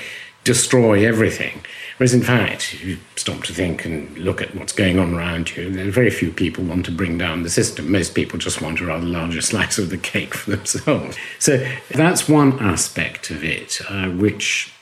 destroy 0.45 1.07
everything. 1.07 1.61
Whereas, 1.99 2.15
in 2.15 2.23
fact, 2.23 2.75
if 2.75 2.85
you 2.85 2.99
stop 3.17 3.43
to 3.45 3.53
think 3.53 3.85
and 3.85 4.17
look 4.19 4.41
at 4.41 4.55
what's 4.55 4.73
going 4.73 4.99
on 4.99 5.13
around 5.15 5.57
you, 5.57 5.69
there 5.69 5.89
are 5.89 5.91
very 5.91 6.11
few 6.11 6.31
people 6.31 6.63
want 6.63 6.87
to 6.87 6.93
bring 6.93 7.19
down 7.19 7.43
the 7.43 7.51
system. 7.51 7.91
Most 7.91 8.15
people 8.15 8.39
just 8.39 8.63
want 8.63 8.81
a 8.81 8.87
rather 8.87 9.07
larger 9.07 9.41
slice 9.41 9.79
of 9.79 9.91
the 9.91 9.99
cake 9.99 10.33
for 10.35 10.53
themselves. 10.53 11.17
So 11.39 11.67
that's 11.91 12.29
one 12.29 12.59
aspect 12.61 13.31
of 13.31 13.43
it, 13.43 13.81
uh, 13.91 14.11
which 14.11 14.73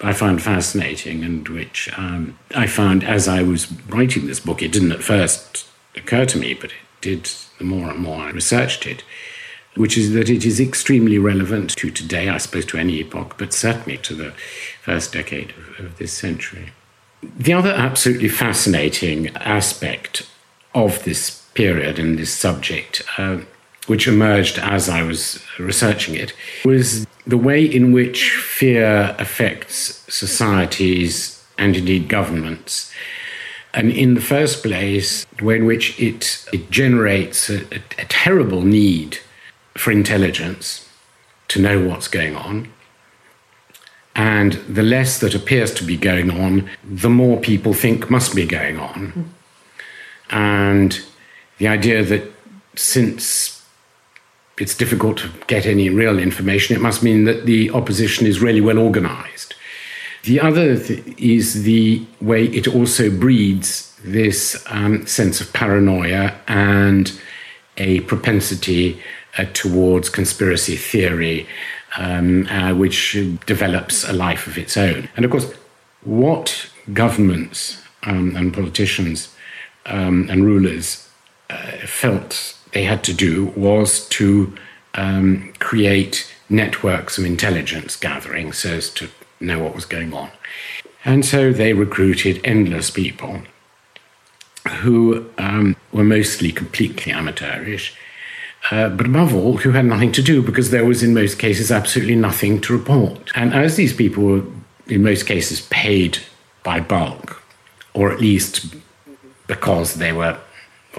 I 0.00 0.12
found 0.12 0.42
fascinating 0.42 1.24
and 1.24 1.48
which 1.48 1.90
um, 1.98 2.38
I 2.54 2.66
found 2.66 3.02
as 3.02 3.26
I 3.26 3.42
was 3.42 3.70
writing 3.88 4.26
this 4.26 4.40
book. 4.40 4.62
It 4.62 4.72
didn't 4.72 4.92
at 4.92 5.02
first 5.02 5.68
occur 5.96 6.24
to 6.26 6.38
me, 6.38 6.54
but 6.54 6.70
it 6.70 6.76
did 7.00 7.30
the 7.58 7.64
more 7.64 7.90
and 7.90 7.98
more 7.98 8.22
I 8.22 8.30
researched 8.30 8.86
it 8.86 9.02
which 9.78 9.96
is 9.96 10.12
that 10.12 10.28
it 10.28 10.44
is 10.44 10.60
extremely 10.60 11.18
relevant 11.18 11.70
to 11.76 11.90
today, 11.90 12.28
I 12.28 12.38
suppose 12.38 12.66
to 12.66 12.78
any 12.78 12.98
epoch, 12.98 13.36
but 13.38 13.52
certainly 13.52 13.96
to 13.98 14.14
the 14.14 14.32
first 14.82 15.12
decade 15.12 15.50
of, 15.50 15.86
of 15.86 15.98
this 15.98 16.12
century. 16.12 16.72
The 17.22 17.52
other 17.52 17.70
absolutely 17.70 18.28
fascinating 18.28 19.28
aspect 19.36 20.28
of 20.74 21.04
this 21.04 21.42
period 21.54 21.98
and 21.98 22.18
this 22.18 22.34
subject, 22.34 23.02
uh, 23.18 23.38
which 23.88 24.06
emerged 24.06 24.58
as 24.58 24.88
I 24.88 25.02
was 25.02 25.44
researching 25.58 26.14
it, 26.14 26.32
was 26.64 27.06
the 27.26 27.38
way 27.38 27.64
in 27.64 27.92
which 27.92 28.30
fear 28.30 29.14
affects 29.18 30.04
societies 30.12 31.44
and 31.58 31.76
indeed 31.76 32.08
governments. 32.08 32.92
And 33.74 33.90
in 33.90 34.14
the 34.14 34.20
first 34.20 34.62
place, 34.62 35.24
the 35.36 35.44
way 35.44 35.56
in 35.56 35.66
which 35.66 35.98
it, 36.00 36.46
it 36.52 36.70
generates 36.70 37.50
a, 37.50 37.62
a, 37.74 37.82
a 37.98 38.04
terrible 38.08 38.62
need 38.62 39.18
for 39.74 39.90
intelligence 39.90 40.88
to 41.48 41.60
know 41.60 41.86
what's 41.86 42.08
going 42.08 42.34
on. 42.34 42.72
And 44.14 44.54
the 44.68 44.82
less 44.82 45.20
that 45.20 45.34
appears 45.34 45.72
to 45.74 45.84
be 45.84 45.96
going 45.96 46.30
on, 46.30 46.68
the 46.82 47.10
more 47.10 47.38
people 47.38 47.72
think 47.72 48.10
must 48.10 48.34
be 48.34 48.46
going 48.46 48.78
on. 48.78 49.10
Hmm. 49.10 49.22
And 50.30 51.00
the 51.58 51.68
idea 51.68 52.02
that 52.02 52.24
since 52.74 53.57
it's 54.60 54.76
difficult 54.76 55.18
to 55.18 55.30
get 55.46 55.66
any 55.66 55.88
real 55.90 56.18
information, 56.18 56.76
it 56.76 56.80
must 56.80 57.02
mean 57.02 57.24
that 57.24 57.46
the 57.46 57.70
opposition 57.70 58.26
is 58.26 58.40
really 58.40 58.60
well 58.60 58.78
organized. 58.78 59.54
The 60.24 60.40
other 60.40 60.78
th- 60.78 61.04
is 61.18 61.62
the 61.62 62.04
way 62.20 62.46
it 62.46 62.68
also 62.68 63.10
breeds 63.10 63.96
this 64.04 64.62
um, 64.68 65.06
sense 65.06 65.40
of 65.40 65.52
paranoia 65.52 66.34
and 66.48 67.18
a 67.76 68.00
propensity 68.00 69.00
uh, 69.38 69.44
towards 69.52 70.08
conspiracy 70.08 70.76
theory, 70.76 71.46
um, 71.96 72.46
uh, 72.46 72.74
which 72.74 73.16
develops 73.46 74.04
a 74.04 74.12
life 74.12 74.46
of 74.46 74.58
its 74.58 74.76
own. 74.76 75.08
And 75.16 75.24
of 75.24 75.30
course, 75.30 75.52
what 76.02 76.68
governments 76.92 77.82
um, 78.02 78.36
and 78.36 78.52
politicians 78.52 79.34
um, 79.86 80.28
and 80.30 80.44
rulers 80.44 81.08
uh, 81.50 81.86
felt 81.86 82.57
they 82.72 82.84
had 82.84 83.02
to 83.04 83.12
do 83.12 83.46
was 83.56 84.08
to 84.10 84.52
um, 84.94 85.52
create 85.58 86.32
networks 86.48 87.18
of 87.18 87.24
intelligence 87.24 87.96
gathering 87.96 88.52
so 88.52 88.70
as 88.70 88.90
to 88.90 89.08
know 89.40 89.62
what 89.62 89.74
was 89.74 89.84
going 89.84 90.12
on. 90.12 90.30
And 91.04 91.24
so 91.24 91.52
they 91.52 91.72
recruited 91.72 92.40
endless 92.44 92.90
people 92.90 93.42
who 94.80 95.28
um, 95.38 95.76
were 95.92 96.04
mostly 96.04 96.52
completely 96.52 97.12
amateurish 97.12 97.96
uh, 98.70 98.88
but 98.90 99.06
above 99.06 99.34
all, 99.34 99.58
who 99.58 99.70
had 99.70 99.86
nothing 99.86 100.12
to 100.12 100.22
do 100.22 100.42
because 100.42 100.70
there 100.70 100.84
was, 100.84 101.02
in 101.02 101.14
most 101.14 101.38
cases, 101.38 101.70
absolutely 101.70 102.16
nothing 102.16 102.60
to 102.60 102.76
report. 102.76 103.30
And 103.34 103.54
as 103.54 103.76
these 103.76 103.94
people 103.94 104.24
were, 104.24 104.42
in 104.86 105.02
most 105.02 105.26
cases, 105.26 105.62
paid 105.70 106.18
by 106.64 106.80
bulk, 106.80 107.42
or 107.94 108.12
at 108.12 108.20
least 108.20 108.74
because 109.46 109.94
they 109.94 110.12
were, 110.12 110.38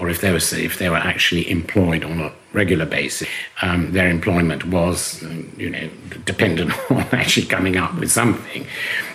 or 0.00 0.08
if 0.08 0.20
they 0.20 0.30
were, 0.30 0.38
if 0.38 0.78
they 0.78 0.88
were 0.88 0.96
actually 0.96 1.50
employed 1.50 2.04
on 2.04 2.20
a 2.20 2.32
regular 2.52 2.86
basis, 2.86 3.28
um, 3.62 3.92
their 3.92 4.08
employment 4.08 4.64
was, 4.66 5.22
you 5.56 5.70
know, 5.70 5.88
dependent 6.24 6.72
on 6.90 7.06
actually 7.12 7.46
coming 7.46 7.76
up 7.76 7.94
with 7.98 8.10
something. 8.10 8.66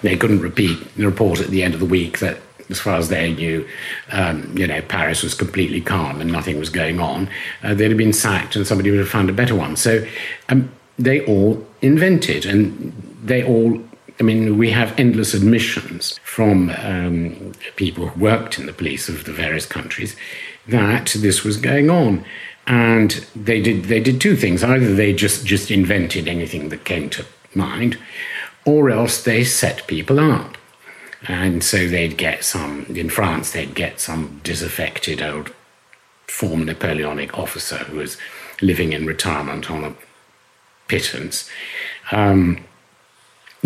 They 0.01 0.15
couldn't 0.15 0.41
repeat 0.41 0.77
the 0.95 1.05
report 1.05 1.41
at 1.41 1.47
the 1.47 1.63
end 1.63 1.73
of 1.73 1.79
the 1.79 1.85
week 1.85 2.19
that 2.19 2.37
as 2.69 2.79
far 2.79 2.97
as 2.97 3.09
they 3.09 3.33
knew, 3.33 3.67
um, 4.11 4.57
you 4.57 4.65
know, 4.65 4.81
Paris 4.81 5.23
was 5.23 5.33
completely 5.33 5.81
calm 5.81 6.21
and 6.21 6.31
nothing 6.31 6.57
was 6.57 6.69
going 6.69 6.99
on. 6.99 7.29
Uh, 7.63 7.73
they'd 7.73 7.89
have 7.89 7.97
been 7.97 8.13
sacked 8.13 8.55
and 8.55 8.65
somebody 8.65 8.89
would 8.89 8.99
have 8.99 9.09
found 9.09 9.29
a 9.29 9.33
better 9.33 9.55
one. 9.55 9.75
So 9.75 10.05
um, 10.49 10.71
they 10.97 11.25
all 11.25 11.65
invented 11.81 12.45
and 12.45 12.91
they 13.23 13.43
all. 13.43 13.79
I 14.17 14.23
mean, 14.23 14.57
we 14.57 14.71
have 14.71 14.97
endless 14.97 15.33
admissions 15.33 16.17
from 16.23 16.69
um, 16.77 17.51
people 17.75 18.07
who 18.07 18.17
worked 18.17 18.57
in 18.57 18.65
the 18.65 18.71
police 18.71 19.09
of 19.09 19.25
the 19.25 19.33
various 19.33 19.65
countries 19.65 20.15
that 20.67 21.15
this 21.17 21.43
was 21.43 21.57
going 21.57 21.89
on. 21.89 22.25
And 22.67 23.11
they 23.35 23.61
did, 23.61 23.85
they 23.85 23.99
did 23.99 24.19
two 24.19 24.35
things. 24.35 24.63
Either 24.63 24.93
they 24.93 25.13
just, 25.13 25.45
just 25.45 25.69
invented 25.69 26.27
anything 26.27 26.69
that 26.69 26.83
came 26.83 27.09
to 27.11 27.25
mind, 27.53 27.97
or 28.65 28.89
else 28.89 29.23
they 29.23 29.43
set 29.43 29.85
people 29.87 30.19
up. 30.19 30.57
And 31.27 31.63
so 31.63 31.87
they'd 31.87 32.17
get 32.17 32.43
some, 32.43 32.85
in 32.85 33.09
France, 33.09 33.51
they'd 33.51 33.75
get 33.75 33.99
some 33.99 34.41
disaffected 34.43 35.21
old 35.21 35.53
former 36.27 36.65
Napoleonic 36.65 37.37
officer 37.37 37.77
who 37.77 37.97
was 37.97 38.17
living 38.61 38.93
in 38.93 39.05
retirement 39.05 39.69
on 39.69 39.83
a 39.83 39.93
pittance, 40.87 41.49
um, 42.11 42.63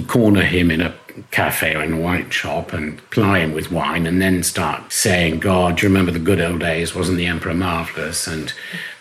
corner 0.02 0.42
him 0.42 0.72
in 0.72 0.82
a 0.82 0.94
cafe 1.32 1.76
or 1.76 1.84
in 1.84 1.94
a 1.94 2.00
wine 2.00 2.30
shop 2.30 2.74
and 2.74 2.98
ply 3.10 3.40
him 3.40 3.54
with 3.54 3.72
wine 3.72 4.06
and 4.06 4.22
then 4.22 4.44
start 4.44 4.92
saying, 4.92 5.40
God, 5.40 5.78
do 5.78 5.84
you 5.84 5.90
remember 5.90 6.12
the 6.12 6.20
good 6.20 6.42
old 6.42 6.60
days? 6.60 6.96
Wasn't 6.96 7.18
the 7.18 7.26
emperor 7.26 7.54
marvelous? 7.54 8.28
And 8.28 8.54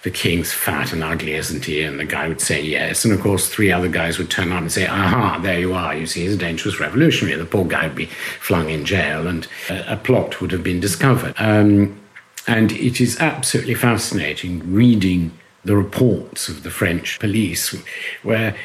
the 0.03 0.11
king's 0.11 0.53
fat 0.53 0.93
and 0.93 1.03
ugly, 1.03 1.35
isn't 1.35 1.65
he? 1.65 1.83
And 1.83 1.99
the 1.99 2.05
guy 2.05 2.29
would 2.29 2.41
say 2.41 2.61
yes. 2.61 3.05
And 3.05 3.15
of 3.15 3.21
course, 3.21 3.49
three 3.49 3.71
other 3.71 3.89
guys 3.89 4.19
would 4.19 4.31
turn 4.31 4.53
up 4.53 4.63
and 4.63 4.73
say, 4.73 4.87
aha, 4.87 5.39
there 5.43 5.59
you 5.59 5.75
are. 5.75 5.95
You 5.95 6.07
see, 6.07 6.23
he's 6.23 6.35
a 6.35 6.39
dangerous 6.39 6.81
revolutionary. 6.81 7.37
The 7.37 7.47
poor 7.47 7.65
guy 7.65 7.87
would 7.87 7.97
be 7.97 8.07
flung 8.41 8.71
in 8.71 8.85
jail 8.85 9.27
and 9.27 9.47
a, 9.69 9.95
a 9.95 9.97
plot 9.97 10.41
would 10.41 10.53
have 10.53 10.63
been 10.63 10.81
discovered. 10.81 11.35
Um, 11.39 12.01
and 12.47 12.73
it 12.73 13.01
is 13.01 13.19
absolutely 13.21 13.75
fascinating 13.75 14.73
reading 14.73 15.33
the 15.65 15.77
reports 15.77 16.49
of 16.49 16.63
the 16.63 16.71
French 16.71 17.19
police, 17.19 17.77
where 18.23 18.57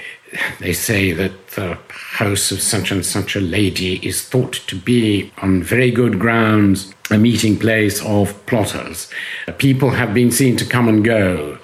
they 0.59 0.73
say 0.73 1.11
that 1.11 1.47
the 1.51 1.77
house 1.89 2.51
of 2.51 2.61
such 2.61 2.91
and 2.91 3.05
such 3.05 3.35
a 3.35 3.41
lady 3.41 3.95
is 4.07 4.21
thought 4.21 4.53
to 4.67 4.75
be, 4.75 5.31
on 5.39 5.63
very 5.63 5.91
good 5.91 6.19
grounds, 6.19 6.93
a 7.11 7.17
meeting 7.17 7.57
place 7.57 8.03
of 8.05 8.45
plotters. 8.45 9.09
People 9.57 9.91
have 9.91 10.13
been 10.13 10.31
seen 10.31 10.55
to 10.57 10.65
come 10.65 10.87
and 10.87 11.03
go. 11.03 11.57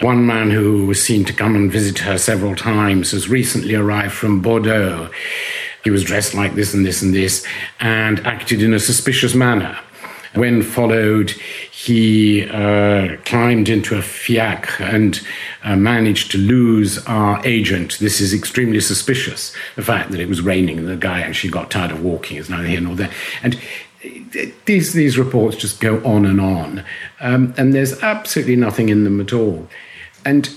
One 0.00 0.26
man 0.26 0.50
who 0.50 0.86
was 0.86 1.02
seen 1.02 1.24
to 1.26 1.32
come 1.32 1.54
and 1.54 1.70
visit 1.70 1.98
her 1.98 2.18
several 2.18 2.56
times 2.56 3.12
has 3.12 3.28
recently 3.28 3.74
arrived 3.74 4.14
from 4.14 4.40
Bordeaux. 4.40 5.10
He 5.84 5.90
was 5.90 6.04
dressed 6.04 6.34
like 6.34 6.54
this 6.54 6.74
and 6.74 6.84
this 6.84 7.02
and 7.02 7.14
this 7.14 7.46
and 7.80 8.24
acted 8.26 8.62
in 8.62 8.72
a 8.74 8.78
suspicious 8.78 9.34
manner. 9.34 9.78
When 10.34 10.62
followed, 10.62 11.30
he 11.70 12.48
uh, 12.48 13.16
climbed 13.24 13.68
into 13.68 13.96
a 13.96 14.02
fiacre 14.02 14.82
and 14.82 15.20
uh, 15.62 15.76
managed 15.76 16.30
to 16.32 16.38
lose 16.38 17.04
our 17.06 17.44
agent. 17.46 17.98
This 17.98 18.20
is 18.20 18.32
extremely 18.32 18.80
suspicious. 18.80 19.54
The 19.76 19.82
fact 19.82 20.10
that 20.10 20.20
it 20.20 20.28
was 20.28 20.40
raining 20.40 20.78
and 20.78 20.88
the 20.88 20.96
guy 20.96 21.20
actually 21.20 21.50
got 21.50 21.70
tired 21.70 21.90
of 21.90 22.02
walking 22.02 22.38
is 22.38 22.48
neither 22.48 22.68
here 22.68 22.80
nor 22.80 22.96
there. 22.96 23.10
And 23.42 23.58
these, 24.64 24.94
these 24.94 25.18
reports 25.18 25.56
just 25.56 25.80
go 25.80 26.02
on 26.04 26.24
and 26.24 26.40
on. 26.40 26.84
Um, 27.20 27.54
and 27.56 27.74
there's 27.74 28.02
absolutely 28.02 28.56
nothing 28.56 28.88
in 28.88 29.04
them 29.04 29.20
at 29.20 29.32
all. 29.32 29.68
And 30.24 30.50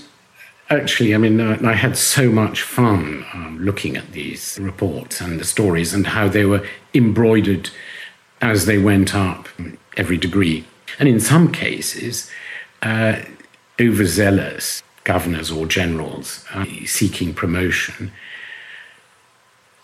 actually, 0.70 1.14
I 1.14 1.18
mean, 1.18 1.40
I, 1.40 1.70
I 1.70 1.74
had 1.74 1.96
so 1.96 2.30
much 2.30 2.62
fun 2.62 3.24
um, 3.34 3.58
looking 3.60 3.96
at 3.96 4.12
these 4.12 4.58
reports 4.60 5.20
and 5.20 5.38
the 5.38 5.44
stories 5.44 5.92
and 5.92 6.06
how 6.06 6.28
they 6.28 6.44
were 6.44 6.66
embroidered 6.94 7.70
as 8.40 8.66
they 8.66 8.78
went 8.78 9.14
up 9.14 9.48
every 9.96 10.16
degree. 10.16 10.64
And 10.98 11.08
in 11.08 11.20
some 11.20 11.52
cases, 11.52 12.30
uh, 12.82 13.20
overzealous 13.80 14.82
governors 15.04 15.50
or 15.50 15.66
generals 15.66 16.44
uh, 16.52 16.64
seeking 16.84 17.32
promotion 17.34 18.12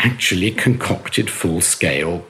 actually 0.01 0.51
concocted 0.51 1.31
full 1.31 1.61
scale 1.61 2.27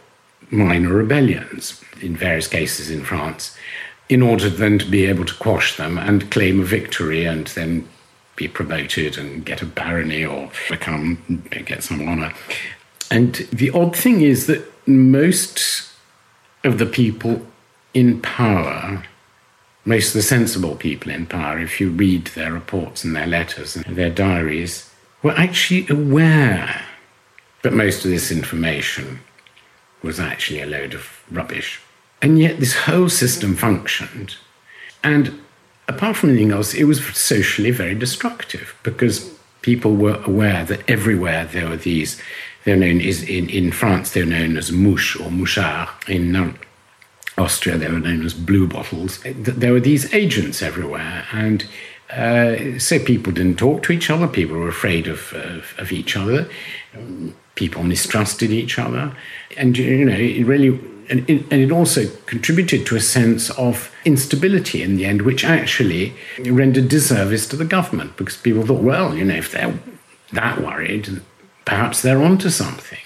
minor 0.51 0.91
rebellions 0.91 1.83
in 2.03 2.15
various 2.15 2.47
cases 2.47 2.91
in 2.91 3.03
France 3.03 3.57
in 4.09 4.21
order 4.21 4.51
then 4.51 4.79
to 4.79 4.85
be 4.85 5.07
able 5.07 5.25
to 5.25 5.35
quash 5.35 5.77
them 5.77 5.97
and 5.97 6.31
claim 6.31 6.61
a 6.61 6.65
victory 6.65 7.25
and 7.25 7.47
then 7.49 7.89
be 8.37 8.47
promoted 8.47 9.17
and 9.17 9.47
get 9.47 9.63
a 9.63 9.67
barony 9.67 10.25
or 10.25 10.51
become 10.69 11.43
get 11.65 11.83
some 11.83 12.07
honor. 12.07 12.33
And 13.11 13.35
the 13.53 13.71
odd 13.71 13.97
thing 13.97 14.21
is 14.21 14.47
that 14.47 14.63
most 14.87 15.92
of 16.65 16.79
the 16.79 16.87
people 16.87 17.47
in 17.95 18.21
power, 18.21 19.05
most 19.85 20.09
of 20.09 20.15
the 20.15 20.23
sensible 20.23 20.77
people 20.77 21.11
in 21.11 21.27
power, 21.27 21.59
if 21.59 21.81
you 21.81 21.91
read 21.91 22.27
their 22.29 22.53
reports 22.53 23.05
and 23.05 23.15
their 23.15 23.27
letters 23.27 23.77
and 23.77 23.97
their 23.97 24.11
diaries, 24.11 24.91
were 25.23 25.33
actually 25.33 25.87
aware 25.89 26.83
But 27.63 27.73
most 27.73 28.05
of 28.05 28.11
this 28.11 28.31
information 28.31 29.21
was 30.03 30.19
actually 30.19 30.61
a 30.61 30.67
load 30.67 30.95
of 30.95 31.23
rubbish. 31.31 31.81
And 32.21 32.39
yet 32.39 32.59
this 32.59 32.75
whole 32.75 33.09
system 33.09 33.55
functioned. 33.55 34.35
And 35.03 35.41
apart 35.89 36.17
from 36.17 36.31
anything 36.31 36.51
else, 36.51 36.75
it 36.75 36.85
was 36.85 37.05
socially 37.17 37.71
very 37.71 37.95
destructive 37.95 38.75
because 38.83 39.33
people 39.63 39.95
were 39.95 40.21
aware 40.25 40.65
that 40.65 40.89
everywhere 40.91 41.45
there 41.45 41.69
were 41.69 41.77
these, 41.77 42.21
they're 42.65 42.77
known 42.77 43.01
as, 43.01 43.23
in, 43.23 43.49
in 43.49 43.73
France, 43.73 44.13
they're 44.13 44.27
known 44.27 44.57
as 44.57 44.71
mouches 44.71 45.21
or 45.21 45.31
mouchards. 45.31 45.91
In 46.09 46.37
um, 46.37 46.59
Austria, 47.39 47.77
they 47.77 47.89
were 47.89 47.99
known 47.99 48.25
as 48.25 48.35
blue 48.35 48.67
bottles. 48.67 49.21
There 49.25 49.73
were 49.73 49.81
these 49.81 50.13
agents 50.15 50.63
everywhere. 50.63 51.25
And 51.33 51.67
uh, 52.11 52.79
so 52.79 52.99
people 52.99 53.33
didn't 53.33 53.59
talk 53.59 53.83
to 53.85 53.93
each 53.93 54.11
other, 54.11 54.29
people 54.29 54.57
were 54.57 54.69
afraid 54.69 55.07
of, 55.07 55.33
of, 55.33 55.75
of 55.79 55.93
each 55.93 56.17
other, 56.17 56.49
people 57.55 57.83
mistrusted 57.83 58.51
each 58.51 58.79
other. 58.79 59.17
And, 59.57 59.77
you 59.77 60.05
know, 60.05 60.17
it 60.17 60.45
really 60.45 60.79
and 61.11 61.29
it, 61.29 61.45
and 61.51 61.61
it 61.61 61.71
also 61.71 62.07
contributed 62.27 62.87
to 62.87 62.97
a 62.97 63.01
sense 63.01 63.51
of 63.51 63.95
instability 64.05 64.83
in 64.83 64.97
the 64.97 65.05
end, 65.05 65.23
which 65.23 65.45
actually 65.45 66.15
rendered 66.39 66.89
disservice 66.89 67.47
to 67.49 67.57
the 67.57 67.65
government 67.65 68.17
because 68.17 68.37
people 68.37 68.65
thought, 68.65 68.83
well, 68.83 69.15
you 69.15 69.25
know, 69.25 69.35
if 69.35 69.53
they're 69.53 69.79
that 70.33 70.63
worried, 70.63 71.21
perhaps 71.65 72.03
they're 72.03 72.23
onto 72.23 72.51
something. 72.51 72.99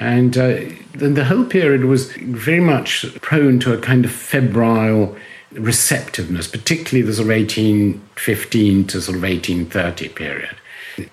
And 0.00 0.36
uh, 0.36 0.60
the, 0.94 1.24
whole 1.24 1.44
period 1.44 1.84
was 1.84 2.12
very 2.12 2.60
much 2.60 3.06
prone 3.20 3.60
to 3.60 3.72
a 3.72 3.78
kind 3.78 4.04
of 4.04 4.10
febrile 4.10 5.16
receptiveness, 5.52 6.48
particularly 6.48 7.06
the 7.06 7.14
sort 7.14 7.26
of 7.26 7.36
1815 7.36 8.86
to 8.88 9.00
sort 9.00 9.16
of 9.16 9.22
1830 9.22 10.08
period. 10.08 10.56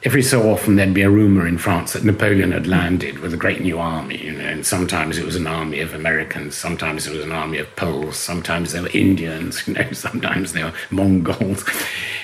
Every 0.03 0.21
so 0.21 0.51
often 0.51 0.75
there'd 0.75 0.93
be 0.93 1.03
a 1.03 1.09
rumor 1.09 1.47
in 1.47 1.57
France 1.57 1.93
that 1.93 2.03
Napoleon 2.03 2.51
had 2.51 2.67
landed 2.67 3.19
with 3.19 3.33
a 3.33 3.37
great 3.37 3.61
new 3.61 3.79
army, 3.79 4.17
you 4.17 4.33
know, 4.33 4.43
and 4.43 4.65
sometimes 4.65 5.17
it 5.17 5.25
was 5.25 5.37
an 5.37 5.47
army 5.47 5.79
of 5.79 5.93
Americans, 5.93 6.55
sometimes 6.55 7.07
it 7.07 7.15
was 7.15 7.23
an 7.23 7.31
army 7.31 7.59
of 7.59 7.73
Poles, 7.77 8.17
sometimes 8.17 8.73
they 8.73 8.81
were 8.81 8.89
Indians, 8.89 9.63
you 9.67 9.75
know, 9.75 9.91
sometimes 9.93 10.51
they 10.51 10.63
were 10.63 10.73
Mongols. 10.91 11.63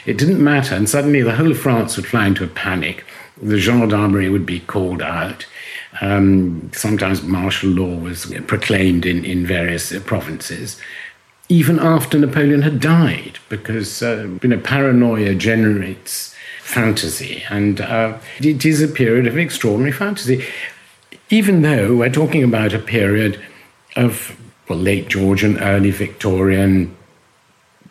It 0.05 0.17
didn't 0.17 0.43
matter, 0.43 0.75
and 0.75 0.89
suddenly 0.89 1.21
the 1.21 1.35
whole 1.35 1.51
of 1.51 1.59
France 1.59 1.95
would 1.95 2.07
fly 2.07 2.27
into 2.27 2.43
a 2.43 2.47
panic. 2.47 3.05
The 3.41 3.57
gendarmerie 3.57 4.29
would 4.29 4.45
be 4.45 4.61
called 4.61 5.01
out. 5.01 5.45
Um, 6.01 6.71
sometimes 6.73 7.23
martial 7.23 7.69
law 7.69 7.95
was 7.95 8.33
proclaimed 8.47 9.05
in, 9.05 9.23
in 9.25 9.45
various 9.45 9.97
provinces 10.03 10.79
even 11.49 11.79
after 11.79 12.17
Napoleon 12.17 12.63
had 12.63 12.79
died, 12.79 13.37
because 13.49 14.01
uh, 14.01 14.27
you 14.41 14.49
know 14.49 14.59
paranoia 14.59 15.35
generates 15.35 16.33
fantasy, 16.61 17.43
and 17.49 17.81
uh, 17.81 18.17
it 18.39 18.65
is 18.65 18.81
a 18.81 18.87
period 18.87 19.27
of 19.27 19.37
extraordinary 19.37 19.91
fantasy. 19.91 20.45
Even 21.29 21.61
though 21.61 21.95
we're 21.95 22.09
talking 22.09 22.43
about 22.43 22.73
a 22.73 22.79
period 22.79 23.39
of 23.95 24.37
well, 24.67 24.79
late 24.79 25.07
Georgian, 25.07 25.59
early 25.59 25.91
Victorian 25.91 26.95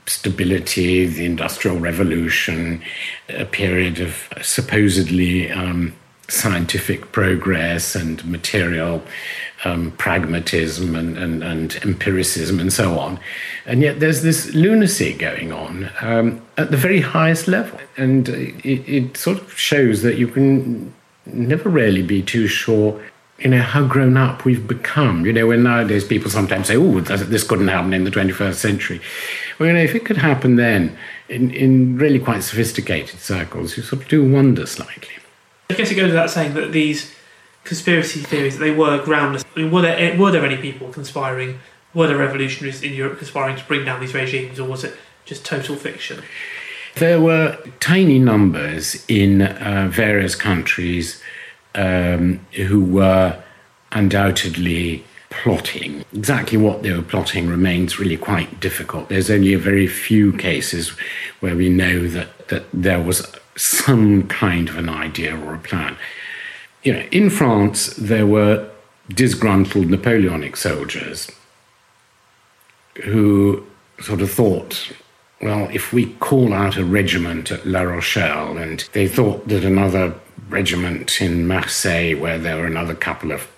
stability, 0.06 1.06
the 1.06 1.24
Industrial 1.24 1.78
Revolution, 1.78 2.82
a 3.28 3.44
period 3.44 4.00
of 4.00 4.28
supposedly 4.42 5.50
um, 5.50 5.94
scientific 6.28 7.12
progress 7.12 7.94
and 7.94 8.24
material 8.24 9.02
um, 9.64 9.92
pragmatism 9.92 10.94
and, 10.94 11.16
and, 11.16 11.42
and, 11.42 11.76
empiricism 11.82 12.60
and 12.60 12.72
so 12.72 12.98
on. 12.98 13.18
And 13.66 13.80
yet 13.80 14.00
there's 14.00 14.22
this 14.22 14.52
lunacy 14.54 15.14
going 15.14 15.52
on 15.52 15.90
um, 16.00 16.42
at 16.56 16.70
the 16.70 16.76
very 16.76 17.00
highest 17.00 17.48
level. 17.48 17.78
And 17.96 18.28
it, 18.28 18.88
it, 18.88 19.16
sort 19.16 19.40
of 19.40 19.58
shows 19.58 20.02
that 20.02 20.18
you 20.18 20.28
can 20.28 20.92
never 21.26 21.68
really 21.68 22.02
be 22.02 22.22
too 22.22 22.46
sure. 22.46 23.00
You 23.38 23.50
know, 23.50 23.62
how 23.62 23.86
grown 23.86 24.16
up 24.16 24.44
we've 24.44 24.66
become. 24.66 25.26
You 25.26 25.32
know, 25.32 25.48
when 25.48 25.64
nowadays 25.64 26.04
people 26.04 26.30
sometimes 26.30 26.68
say, 26.68 26.76
oh, 26.76 27.00
this 27.00 27.42
couldn't 27.42 27.68
happen 27.68 27.92
in 27.92 28.04
the 28.04 28.10
21st 28.10 28.54
century. 28.54 29.00
Well, 29.58 29.68
you 29.68 29.74
know, 29.74 29.80
if 29.80 29.94
it 29.94 30.04
could 30.04 30.18
happen 30.18 30.56
then 30.56 30.96
in, 31.28 31.50
in 31.50 31.98
really 31.98 32.20
quite 32.20 32.42
sophisticated 32.44 33.18
circles, 33.20 33.76
you 33.76 33.82
sort 33.82 34.02
of 34.02 34.08
do 34.08 34.30
wonder 34.30 34.66
slightly. 34.66 35.14
I 35.70 35.74
guess 35.74 35.90
it 35.90 35.96
goes 35.96 36.08
without 36.10 36.30
saying 36.30 36.54
that 36.54 36.72
these 36.72 37.12
conspiracy 37.64 38.20
theories 38.20 38.58
they 38.58 38.70
were 38.70 39.02
groundless. 39.02 39.44
I 39.56 39.60
mean, 39.60 39.70
were 39.70 39.82
there 39.82 40.16
were 40.18 40.30
there 40.30 40.44
any 40.44 40.58
people 40.58 40.90
conspiring? 40.90 41.58
Were 41.94 42.06
there 42.06 42.18
revolutionaries 42.18 42.82
in 42.82 42.92
Europe 42.92 43.18
conspiring 43.18 43.56
to 43.56 43.64
bring 43.64 43.84
down 43.84 44.00
these 44.00 44.14
regimes, 44.14 44.60
or 44.60 44.68
was 44.68 44.84
it 44.84 44.94
just 45.24 45.44
total 45.44 45.76
fiction? 45.76 46.22
There 46.96 47.20
were 47.20 47.58
tiny 47.80 48.18
numbers 48.18 49.04
in 49.08 49.42
uh, 49.42 49.88
various 49.90 50.36
countries 50.36 51.20
um, 51.74 52.40
who 52.52 52.84
were 52.84 53.42
undoubtedly 53.92 55.04
plotting. 55.30 56.04
Exactly 56.12 56.58
what 56.58 56.82
they 56.82 56.92
were 56.92 57.02
plotting 57.02 57.48
remains 57.48 57.98
really 57.98 58.16
quite 58.16 58.60
difficult. 58.60 59.08
There's 59.08 59.30
only 59.30 59.52
a 59.52 59.58
very 59.58 59.86
few 59.86 60.32
cases 60.32 60.90
where 61.40 61.56
we 61.56 61.68
know 61.68 62.06
that, 62.08 62.48
that 62.48 62.64
there 62.72 63.02
was 63.02 63.26
some 63.56 64.26
kind 64.28 64.68
of 64.68 64.76
an 64.76 64.88
idea 64.88 65.36
or 65.36 65.54
a 65.54 65.58
plan 65.58 65.96
you 66.84 66.92
know, 66.92 67.02
in 67.10 67.30
France, 67.30 67.86
there 67.96 68.26
were 68.26 68.68
disgruntled 69.08 69.86
Napoleonic 69.86 70.56
soldiers 70.56 71.30
who 73.02 73.64
sort 74.00 74.20
of 74.20 74.30
thought, 74.30 74.92
well, 75.40 75.68
if 75.72 75.92
we 75.92 76.06
call 76.14 76.52
out 76.52 76.76
a 76.76 76.84
regiment 76.84 77.50
at 77.50 77.66
La 77.66 77.80
Rochelle, 77.80 78.56
and 78.56 78.88
they 78.92 79.08
thought 79.08 79.48
that 79.48 79.64
another 79.64 80.14
regiment 80.48 81.20
in 81.20 81.46
Marseille, 81.46 82.14
where 82.14 82.38
there 82.38 82.56
were 82.56 82.66
another 82.66 82.94
couple 82.94 83.32
of 83.32 83.48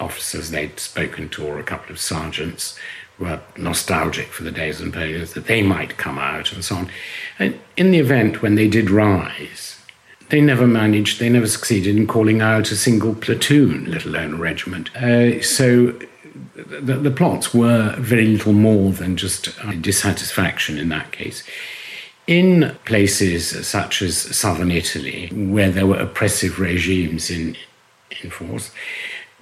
officers 0.00 0.50
they'd 0.50 0.78
spoken 0.78 1.28
to, 1.30 1.46
or 1.46 1.58
a 1.58 1.64
couple 1.64 1.92
of 1.92 2.00
sergeants, 2.00 2.78
were 3.18 3.40
nostalgic 3.56 4.28
for 4.28 4.42
the 4.42 4.50
days 4.50 4.80
and 4.80 4.92
Napoleon, 4.92 5.26
that 5.34 5.46
they 5.46 5.62
might 5.62 5.96
come 5.96 6.18
out 6.18 6.52
and 6.52 6.64
so 6.64 6.76
on. 6.76 6.90
And 7.38 7.58
in 7.76 7.90
the 7.90 7.98
event, 7.98 8.42
when 8.42 8.56
they 8.56 8.68
did 8.68 8.90
rise, 8.90 9.78
they 10.28 10.40
never 10.40 10.66
managed, 10.66 11.18
they 11.18 11.28
never 11.28 11.46
succeeded 11.46 11.96
in 11.96 12.06
calling 12.06 12.40
out 12.40 12.70
a 12.70 12.76
single 12.76 13.14
platoon, 13.14 13.90
let 13.90 14.04
alone 14.04 14.34
a 14.34 14.36
regiment. 14.36 14.94
Uh, 14.96 15.40
so 15.40 15.98
the, 16.54 16.94
the, 16.94 17.10
plots 17.10 17.54
were 17.54 17.94
very 17.98 18.26
little 18.26 18.52
more 18.52 18.92
than 18.92 19.16
just 19.16 19.50
dissatisfaction 19.80 20.78
in 20.78 20.88
that 20.88 21.12
case. 21.12 21.42
In 22.26 22.76
places 22.84 23.66
such 23.66 24.02
as 24.02 24.16
southern 24.36 24.72
Italy, 24.72 25.28
where 25.32 25.70
there 25.70 25.86
were 25.86 25.98
oppressive 25.98 26.58
regimes 26.58 27.30
in, 27.30 27.56
in 28.22 28.30
force, 28.30 28.72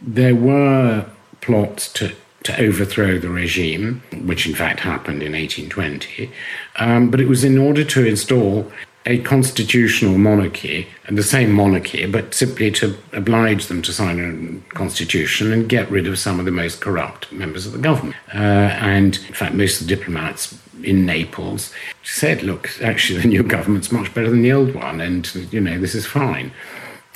there 0.02 0.34
were 0.34 1.06
plots 1.40 1.92
to 1.94 2.14
to 2.44 2.60
overthrow 2.60 3.18
the 3.18 3.30
regime, 3.30 4.02
which 4.24 4.46
in 4.46 4.54
fact 4.54 4.80
happened 4.80 5.22
in 5.22 5.32
1820. 5.32 6.30
Um, 6.76 7.10
but 7.10 7.18
it 7.18 7.26
was 7.26 7.42
in 7.42 7.56
order 7.56 7.84
to 7.84 8.06
install 8.06 8.70
a 9.06 9.18
constitutional 9.18 10.16
monarchy, 10.16 10.86
the 11.08 11.22
same 11.22 11.52
monarchy, 11.52 12.06
but 12.06 12.34
simply 12.34 12.70
to 12.70 12.96
oblige 13.12 13.66
them 13.66 13.82
to 13.82 13.92
sign 13.92 14.18
a 14.20 14.74
constitution 14.74 15.52
and 15.52 15.68
get 15.68 15.90
rid 15.90 16.06
of 16.06 16.18
some 16.18 16.38
of 16.38 16.44
the 16.44 16.50
most 16.50 16.80
corrupt 16.80 17.30
members 17.32 17.66
of 17.66 17.72
the 17.72 17.78
government. 17.78 18.16
Uh, 18.34 18.38
and 18.38 19.16
in 19.28 19.34
fact, 19.34 19.54
most 19.54 19.80
of 19.80 19.86
the 19.86 19.96
diplomats 19.96 20.58
in 20.84 21.06
Naples 21.06 21.72
said, 22.02 22.42
look, 22.42 22.70
actually, 22.82 23.20
the 23.22 23.28
new 23.28 23.42
government's 23.42 23.92
much 23.92 24.12
better 24.14 24.30
than 24.30 24.42
the 24.42 24.52
old 24.52 24.74
one, 24.74 25.00
and, 25.00 25.32
you 25.52 25.60
know, 25.60 25.78
this 25.78 25.94
is 25.94 26.06
fine. 26.06 26.52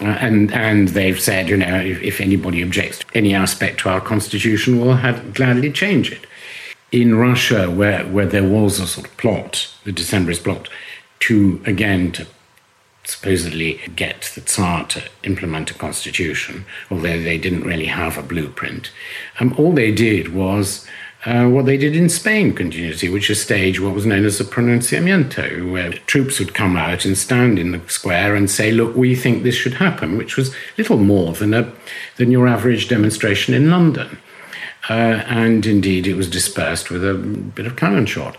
Uh, 0.00 0.16
and 0.20 0.52
and 0.52 0.88
they've 0.88 1.20
said, 1.20 1.48
you 1.48 1.56
know, 1.56 1.80
if, 1.80 2.00
if, 2.02 2.20
anybody 2.20 2.62
objects 2.62 3.00
to 3.00 3.06
any 3.14 3.34
aspect 3.34 3.80
to 3.80 3.88
our 3.88 4.00
constitution, 4.00 4.80
we'll 4.80 4.94
have, 4.94 5.34
gladly 5.34 5.72
change 5.72 6.12
it. 6.12 6.24
In 6.92 7.16
Russia, 7.16 7.68
where, 7.68 8.06
where 8.06 8.26
there 8.26 8.48
was 8.48 8.78
a 8.78 8.86
sort 8.86 9.08
of 9.08 9.16
plot, 9.16 9.74
the 9.84 9.92
Decembrist 9.92 10.44
plot, 10.44 10.68
to, 11.20 11.60
again, 11.66 12.12
to 12.12 12.26
supposedly 13.08 13.80
get 13.96 14.30
the 14.34 14.40
Tsar 14.42 14.86
to 14.86 15.02
implement 15.24 15.70
a 15.70 15.74
constitution, 15.74 16.64
although 16.90 17.20
they 17.20 17.38
didn't 17.38 17.64
really 17.64 17.86
have 17.86 18.18
a 18.18 18.22
blueprint. 18.22 18.90
Um, 19.40 19.54
all 19.58 19.72
they 19.72 19.90
did 19.90 20.34
was 20.34 20.86
uh, 21.24 21.48
what 21.48 21.66
they 21.66 21.76
did 21.76 21.96
in 21.96 22.08
Spain 22.08 22.54
continuity, 22.54 23.08
which 23.08 23.28
is 23.28 23.42
stage 23.42 23.80
what 23.80 23.94
was 23.94 24.06
known 24.06 24.24
as 24.24 24.40
a 24.40 24.44
pronunciamiento, 24.44 25.70
where 25.70 25.92
troops 25.92 26.38
would 26.38 26.54
come 26.54 26.76
out 26.76 27.04
and 27.04 27.18
stand 27.18 27.58
in 27.58 27.72
the 27.72 27.80
square 27.88 28.36
and 28.36 28.48
say, 28.48 28.70
look, 28.70 28.94
we 28.94 29.16
think 29.16 29.42
this 29.42 29.56
should 29.56 29.74
happen, 29.74 30.16
which 30.16 30.36
was 30.36 30.54
little 30.76 30.98
more 30.98 31.32
than, 31.32 31.54
a, 31.54 31.72
than 32.16 32.30
your 32.30 32.46
average 32.46 32.88
demonstration 32.88 33.52
in 33.52 33.70
London. 33.70 34.18
Uh, 34.88 35.22
and 35.26 35.66
indeed, 35.66 36.06
it 36.06 36.14
was 36.14 36.30
dispersed 36.30 36.88
with 36.88 37.04
a 37.04 37.14
bit 37.14 37.66
of 37.66 37.76
cannon 37.76 38.06
shot. 38.06 38.36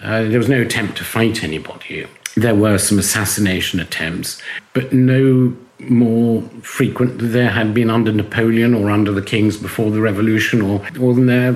Uh, 0.00 0.22
there 0.22 0.38
was 0.38 0.48
no 0.48 0.62
attempt 0.62 0.96
to 0.96 1.04
fight 1.04 1.42
anybody. 1.42 2.06
There 2.36 2.54
were 2.54 2.78
some 2.78 2.98
assassination 2.98 3.80
attempts, 3.80 4.40
but 4.72 4.92
no 4.92 5.56
more 5.80 6.42
frequent 6.62 7.18
than 7.18 7.32
there 7.32 7.50
had 7.50 7.72
been 7.74 7.90
under 7.90 8.12
Napoleon 8.12 8.74
or 8.74 8.90
under 8.90 9.12
the 9.12 9.22
kings 9.22 9.56
before 9.56 9.90
the 9.90 10.00
revolution, 10.00 10.60
or, 10.60 10.82
or 11.00 11.14
than 11.14 11.26
there 11.26 11.54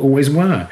always 0.00 0.30
were. 0.30 0.68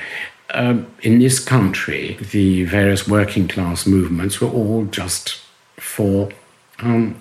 Uh, 0.50 0.78
in 1.02 1.18
this 1.18 1.40
country, 1.40 2.16
the 2.30 2.64
various 2.64 3.08
working 3.08 3.48
class 3.48 3.86
movements 3.86 4.40
were 4.40 4.48
all 4.48 4.84
just 4.84 5.40
for 5.76 6.30
um, 6.78 7.20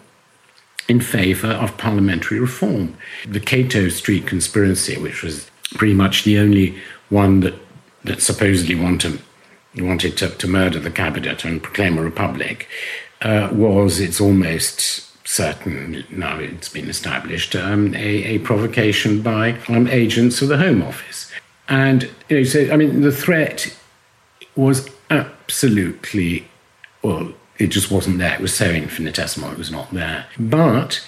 in 0.88 1.02
favour 1.02 1.48
of 1.48 1.78
parliamentary 1.78 2.40
reform. 2.40 2.96
The 3.28 3.40
Cato 3.40 3.90
Street 3.90 4.28
conspiracy, 4.28 4.98
which 4.98 5.24
was 5.24 5.50
pretty 5.76 5.94
much 5.94 6.24
the 6.24 6.38
only 6.38 6.78
one 7.10 7.40
that, 7.40 7.56
that 8.04 8.22
supposedly 8.22 8.76
wanted, 8.76 9.22
wanted 9.82 10.18
to, 10.18 10.30
to 10.30 10.48
murder 10.48 10.80
the 10.80 10.92
cabinet 10.92 11.46
and 11.46 11.64
proclaim 11.64 11.98
a 11.98 12.02
republic, 12.02 12.68
uh, 13.22 13.50
was, 13.52 14.00
it's 14.00 14.22
almost 14.22 15.10
certain, 15.28 16.04
now 16.10 16.38
it's 16.38 16.70
been 16.70 16.90
established, 16.90 17.56
um, 17.56 17.96
a, 17.96 18.36
a, 18.36 18.40
provocation 18.40 19.22
by 19.22 19.58
um, 19.70 19.88
agents 19.88 20.42
of 20.42 20.50
the 20.50 20.58
Home 20.58 20.84
Office. 20.84 21.32
And, 21.70 22.10
you 22.30 22.40
know, 22.40 22.44
so, 22.44 22.70
I 22.72 22.76
mean, 22.76 23.02
the 23.02 23.12
threat 23.12 23.76
was 24.56 24.90
absolutely, 25.10 26.48
well, 27.02 27.34
it 27.58 27.68
just 27.68 27.90
wasn't 27.90 28.18
there. 28.20 28.36
It 28.36 28.42
was 28.42 28.54
so 28.54 28.70
infinitesimal, 28.70 29.52
it 29.52 29.58
was 29.58 29.72
not 29.72 29.92
there. 29.92 30.28
But 30.38 31.08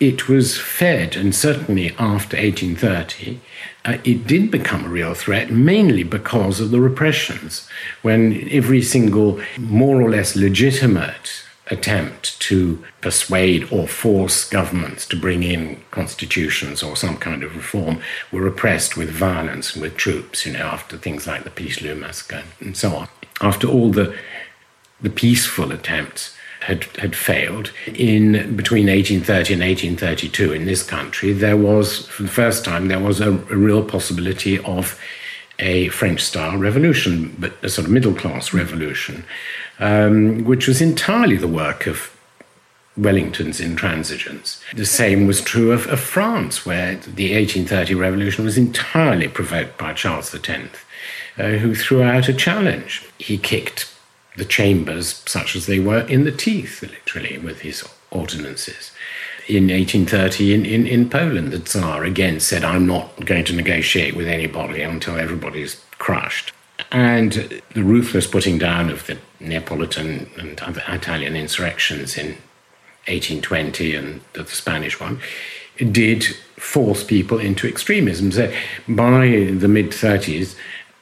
it 0.00 0.28
was 0.28 0.58
fed, 0.58 1.14
and 1.14 1.34
certainly 1.34 1.90
after 1.98 2.36
1830, 2.36 3.38
uh, 3.84 3.98
it 4.02 4.26
did 4.26 4.50
become 4.50 4.86
a 4.86 4.88
real 4.88 5.12
threat, 5.12 5.50
mainly 5.50 6.02
because 6.02 6.58
of 6.58 6.70
the 6.70 6.80
repressions, 6.80 7.68
when 8.00 8.48
every 8.50 8.80
single 8.80 9.40
more 9.58 10.00
or 10.00 10.10
less 10.10 10.34
legitimate 10.34 11.44
attempt 11.66 12.40
to 12.40 12.82
persuade 13.00 13.70
or 13.70 13.86
force 13.86 14.48
governments 14.48 15.06
to 15.06 15.16
bring 15.16 15.42
in 15.42 15.80
constitutions 15.90 16.82
or 16.82 16.96
some 16.96 17.16
kind 17.16 17.44
of 17.44 17.54
reform 17.54 18.00
were 18.32 18.40
repressed 18.40 18.96
with 18.96 19.10
violence 19.10 19.74
and 19.74 19.82
with 19.82 19.96
troops, 19.96 20.46
you 20.46 20.52
know, 20.52 20.60
after 20.60 20.96
things 20.96 21.26
like 21.26 21.44
the 21.44 21.50
Peace 21.50 21.76
Peterloo 21.76 21.94
massacre 22.00 22.42
and 22.58 22.76
so 22.76 22.96
on. 22.96 23.08
After 23.40 23.68
all 23.68 23.90
the 23.90 24.16
the 25.02 25.10
peaceful 25.10 25.72
attempts 25.72 26.36
had, 26.60 26.84
had 26.98 27.16
failed. 27.16 27.72
In 27.86 28.54
between 28.56 28.86
1830 28.86 29.54
and 29.54 29.62
1832 29.62 30.52
in 30.52 30.64
this 30.66 30.82
country, 30.82 31.32
there 31.32 31.56
was, 31.56 32.06
for 32.08 32.22
the 32.22 32.28
first 32.28 32.64
time, 32.64 32.88
there 32.88 33.00
was 33.00 33.20
a, 33.20 33.30
a 33.30 33.56
real 33.56 33.84
possibility 33.84 34.58
of 34.60 34.98
a 35.58 35.88
French 35.88 36.22
style 36.22 36.56
revolution, 36.56 37.34
but 37.38 37.52
a 37.62 37.68
sort 37.68 37.86
of 37.86 37.92
middle 37.92 38.14
class 38.14 38.52
revolution, 38.52 39.24
um, 39.78 40.44
which 40.44 40.66
was 40.66 40.80
entirely 40.80 41.36
the 41.36 41.48
work 41.48 41.86
of 41.86 42.16
Wellington's 42.96 43.60
intransigence. 43.60 44.60
The 44.74 44.86
same 44.86 45.26
was 45.26 45.40
true 45.40 45.72
of, 45.72 45.86
of, 45.86 46.00
France, 46.00 46.66
where 46.66 46.96
the 46.96 47.34
1830 47.34 47.94
revolution 47.94 48.44
was 48.44 48.58
entirely 48.58 49.28
provoked 49.28 49.78
by 49.78 49.92
Charles 49.92 50.34
X, 50.34 50.78
uh, 51.38 51.42
who 51.42 51.74
threw 51.74 52.02
out 52.02 52.28
a 52.28 52.34
challenge. 52.34 53.04
He 53.18 53.38
kicked 53.38 53.89
the 54.40 54.46
chambers, 54.46 55.22
such 55.26 55.54
as 55.54 55.66
they 55.66 55.78
were, 55.78 56.00
in 56.00 56.24
the 56.24 56.32
teeth, 56.32 56.82
literally, 56.82 57.36
with 57.36 57.60
his 57.60 57.84
ordinances. 58.10 58.90
In 59.46 59.64
1830, 59.68 60.54
in, 60.54 60.64
in, 60.64 60.86
in 60.86 61.10
Poland, 61.10 61.52
the 61.52 61.58
Tsar 61.60 62.04
again 62.04 62.40
said, 62.40 62.64
I'm 62.64 62.86
not 62.86 63.26
going 63.26 63.44
to 63.44 63.52
negotiate 63.52 64.16
with 64.16 64.26
anybody 64.26 64.80
until 64.80 65.18
everybody's 65.18 65.84
crushed. 65.98 66.52
And 66.90 67.62
the 67.74 67.84
ruthless 67.84 68.26
putting 68.26 68.56
down 68.56 68.88
of 68.88 69.06
the 69.06 69.18
Neapolitan 69.40 70.30
and 70.38 70.58
other 70.60 70.82
Italian 70.88 71.36
insurrections 71.36 72.16
in 72.16 72.28
1820 73.06 73.94
and 73.94 74.20
the 74.32 74.46
Spanish 74.46 74.98
one 74.98 75.20
did 75.92 76.24
force 76.56 77.04
people 77.04 77.38
into 77.38 77.68
extremism. 77.68 78.32
So 78.32 78.52
by 78.88 79.50
the 79.52 79.68
mid 79.68 79.90
30s, 79.90 80.54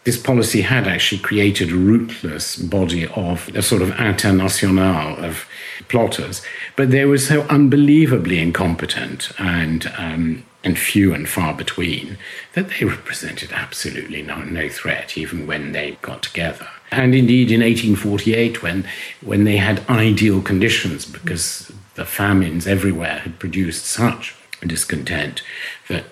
this 0.05 0.17
policy 0.17 0.63
had 0.63 0.87
actually 0.87 1.21
created 1.21 1.71
a 1.71 1.77
rootless 1.77 2.57
body 2.57 3.07
of 3.09 3.49
a 3.55 3.63
sort 3.63 3.83
of 3.83 3.91
international 4.01 5.23
of 5.23 5.47
plotters, 5.89 6.43
but 6.77 6.91
they 6.91 7.05
were 7.05 7.19
so 7.19 7.43
unbelievably 7.43 8.39
incompetent 8.39 9.31
and 9.39 9.93
um, 9.99 10.45
and 10.65 10.79
few 10.79 11.15
and 11.15 11.29
far 11.29 11.55
between 11.55 12.19
that 12.55 12.69
they 12.69 12.85
represented 12.85 13.53
absolutely 13.53 14.23
no, 14.23 14.43
no 14.43 14.69
threat, 14.69 15.17
even 15.17 15.47
when 15.47 15.73
they 15.73 15.97
got 16.03 16.23
together. 16.23 16.69
And 16.91 17.15
indeed, 17.15 17.51
in 17.51 17.61
1848, 17.61 18.63
when 18.63 18.87
when 19.21 19.45
they 19.45 19.59
had 19.59 19.89
ideal 19.89 20.43
conditions, 20.43 21.05
because 21.05 21.71
the 21.95 22.05
famines 22.05 22.67
everywhere 22.67 23.19
had 23.21 23.39
produced 23.39 23.85
such 23.85 24.35
discontent 24.67 25.43
that 25.89 26.05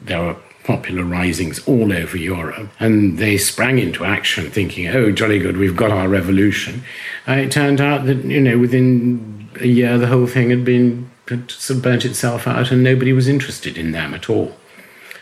there 0.00 0.22
were 0.22 0.36
popular 0.64 1.04
risings 1.04 1.66
all 1.66 1.92
over 1.92 2.16
Europe, 2.16 2.68
and 2.78 3.18
they 3.18 3.38
sprang 3.38 3.78
into 3.78 4.04
action 4.04 4.50
thinking, 4.50 4.88
oh, 4.88 5.10
jolly 5.10 5.38
good, 5.38 5.56
we've 5.56 5.76
got 5.76 5.90
our 5.90 6.08
revolution. 6.08 6.82
Uh, 7.26 7.32
it 7.32 7.52
turned 7.52 7.80
out 7.80 8.06
that, 8.06 8.24
you 8.24 8.40
know, 8.40 8.58
within 8.58 9.48
a 9.60 9.66
year, 9.66 9.98
the 9.98 10.06
whole 10.06 10.26
thing 10.26 10.50
had 10.50 10.64
been 10.64 11.10
had 11.28 11.50
sort 11.50 11.78
of 11.78 11.82
burnt 11.82 12.04
itself 12.04 12.46
out, 12.46 12.70
and 12.70 12.82
nobody 12.82 13.12
was 13.12 13.28
interested 13.28 13.78
in 13.78 13.92
them 13.92 14.14
at 14.14 14.28
all. 14.28 14.56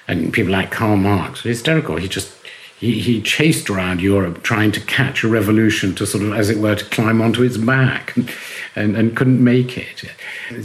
And 0.07 0.33
people 0.33 0.53
like 0.53 0.70
Karl 0.70 0.96
Marx 0.96 1.42
hysterical. 1.42 1.96
He 1.96 2.09
just 2.09 2.33
he, 2.79 3.01
he 3.01 3.20
chased 3.20 3.68
around 3.68 4.01
Europe 4.01 4.42
trying 4.42 4.72
to 4.72 4.81
catch 4.81 5.24
a 5.24 5.29
revolution 5.29 5.94
to 5.96 6.07
sort 6.07 6.24
of, 6.24 6.33
as 6.33 6.48
it 6.48 6.59
were, 6.59 6.77
to 6.77 6.85
climb 6.87 7.20
onto 7.20 7.42
its 7.42 7.57
back 7.57 8.16
and, 8.77 8.96
and 8.96 9.16
couldn't 9.16 9.42
make 9.42 9.77
it. 9.77 10.05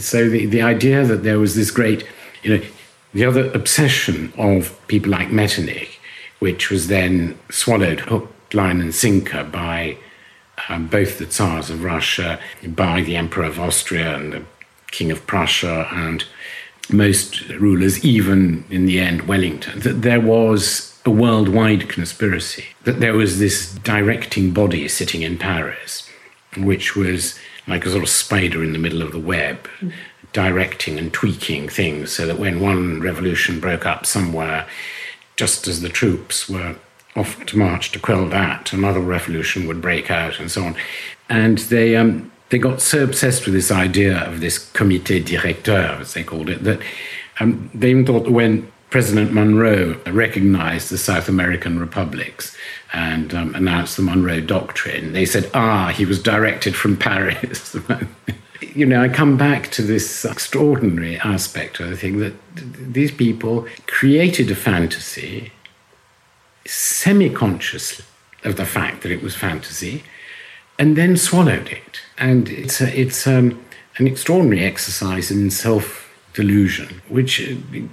So 0.00 0.28
the, 0.28 0.46
the 0.46 0.62
idea 0.62 1.04
that 1.04 1.24
there 1.24 1.38
was 1.38 1.56
this 1.56 1.70
great, 1.70 2.06
you 2.42 2.56
know, 2.56 2.64
the 3.14 3.24
other 3.24 3.50
obsession 3.52 4.32
of 4.36 4.78
people 4.88 5.10
like 5.10 5.30
Metternich, 5.30 5.98
which 6.40 6.70
was 6.70 6.88
then 6.88 7.38
swallowed 7.50 8.00
hook, 8.00 8.30
line, 8.52 8.80
and 8.80 8.94
sinker 8.94 9.44
by 9.44 9.96
um, 10.68 10.88
both 10.88 11.18
the 11.18 11.26
Tsars 11.26 11.70
of 11.70 11.82
Russia, 11.82 12.38
by 12.66 13.00
the 13.00 13.16
Emperor 13.16 13.44
of 13.44 13.58
Austria 13.58 14.16
and 14.16 14.32
the 14.32 14.42
King 14.90 15.10
of 15.10 15.26
Prussia, 15.26 15.88
and 15.92 16.24
most 16.90 17.48
rulers, 17.50 18.04
even 18.04 18.64
in 18.68 18.86
the 18.86 19.00
end 19.00 19.22
Wellington, 19.22 19.80
that 19.80 20.02
there 20.02 20.20
was 20.20 20.98
a 21.04 21.10
worldwide 21.10 21.88
conspiracy, 21.88 22.64
that 22.84 23.00
there 23.00 23.14
was 23.14 23.38
this 23.38 23.74
directing 23.76 24.52
body 24.52 24.88
sitting 24.88 25.22
in 25.22 25.38
Paris, 25.38 26.08
which 26.56 26.96
was 26.96 27.38
like 27.66 27.86
a 27.86 27.90
sort 27.90 28.02
of 28.02 28.08
spider 28.08 28.62
in 28.62 28.72
the 28.72 28.78
middle 28.78 29.02
of 29.02 29.12
the 29.12 29.18
web, 29.18 29.68
directing 30.34 30.98
and 30.98 31.12
tweaking 31.12 31.68
things 31.68 32.12
so 32.12 32.26
that 32.26 32.38
when 32.38 32.60
one 32.60 33.00
revolution 33.00 33.60
broke 33.60 33.86
up 33.86 34.04
somewhere, 34.04 34.66
just 35.36 35.66
as 35.66 35.80
the 35.80 35.88
troops 35.88 36.48
were 36.50 36.76
off 37.16 37.46
to 37.46 37.56
march 37.56 37.92
to 37.92 37.98
quell 37.98 38.26
that, 38.28 38.72
another 38.72 39.00
revolution 39.00 39.66
would 39.66 39.80
break 39.80 40.10
out 40.10 40.38
and 40.38 40.50
so 40.50 40.64
on. 40.64 40.76
And 41.30 41.58
they, 41.58 41.96
um, 41.96 42.30
they 42.50 42.58
got 42.58 42.82
so 42.82 43.04
obsessed 43.04 43.46
with 43.46 43.54
this 43.54 43.70
idea 43.70 44.18
of 44.26 44.40
this 44.40 44.58
comité 44.58 45.24
directeur, 45.24 45.98
as 46.00 46.12
they 46.14 46.24
called 46.24 46.50
it, 46.50 46.64
that 46.64 46.80
um, 47.38 47.70
they 47.72 47.90
even 47.90 48.04
thought 48.04 48.24
that 48.24 48.32
when 48.32 48.70
President 48.90 49.32
Monroe 49.32 50.00
recognized 50.06 50.90
the 50.90 50.98
South 50.98 51.28
American 51.28 51.78
republics 51.78 52.56
and 52.92 53.32
um, 53.34 53.54
announced 53.54 53.96
the 53.96 54.02
Monroe 54.02 54.40
Doctrine, 54.40 55.12
they 55.12 55.26
said, 55.26 55.48
ah, 55.54 55.88
he 55.88 56.04
was 56.04 56.20
directed 56.20 56.74
from 56.74 56.96
Paris. 56.96 57.76
you 58.74 58.86
know, 58.86 59.02
I 59.02 59.08
come 59.08 59.36
back 59.36 59.70
to 59.72 59.82
this 59.82 60.24
extraordinary 60.24 61.18
aspect 61.18 61.80
of 61.80 61.90
the 61.90 61.96
thing 61.96 62.18
that 62.18 62.34
these 62.54 63.10
people 63.10 63.66
created 63.86 64.50
a 64.50 64.54
fantasy 64.54 65.52
semi 66.66 67.28
conscious 67.28 68.02
of 68.44 68.56
the 68.56 68.66
fact 68.66 69.02
that 69.02 69.12
it 69.12 69.22
was 69.22 69.34
fantasy 69.34 70.04
and 70.78 70.96
then 70.96 71.16
swallowed 71.16 71.68
it. 71.68 72.00
And 72.18 72.48
it's, 72.48 72.80
a, 72.80 72.98
it's 72.98 73.26
um, 73.26 73.62
an 73.98 74.06
extraordinary 74.06 74.64
exercise 74.64 75.30
in 75.30 75.50
self 75.50 76.00
delusion, 76.32 77.00
which 77.08 77.40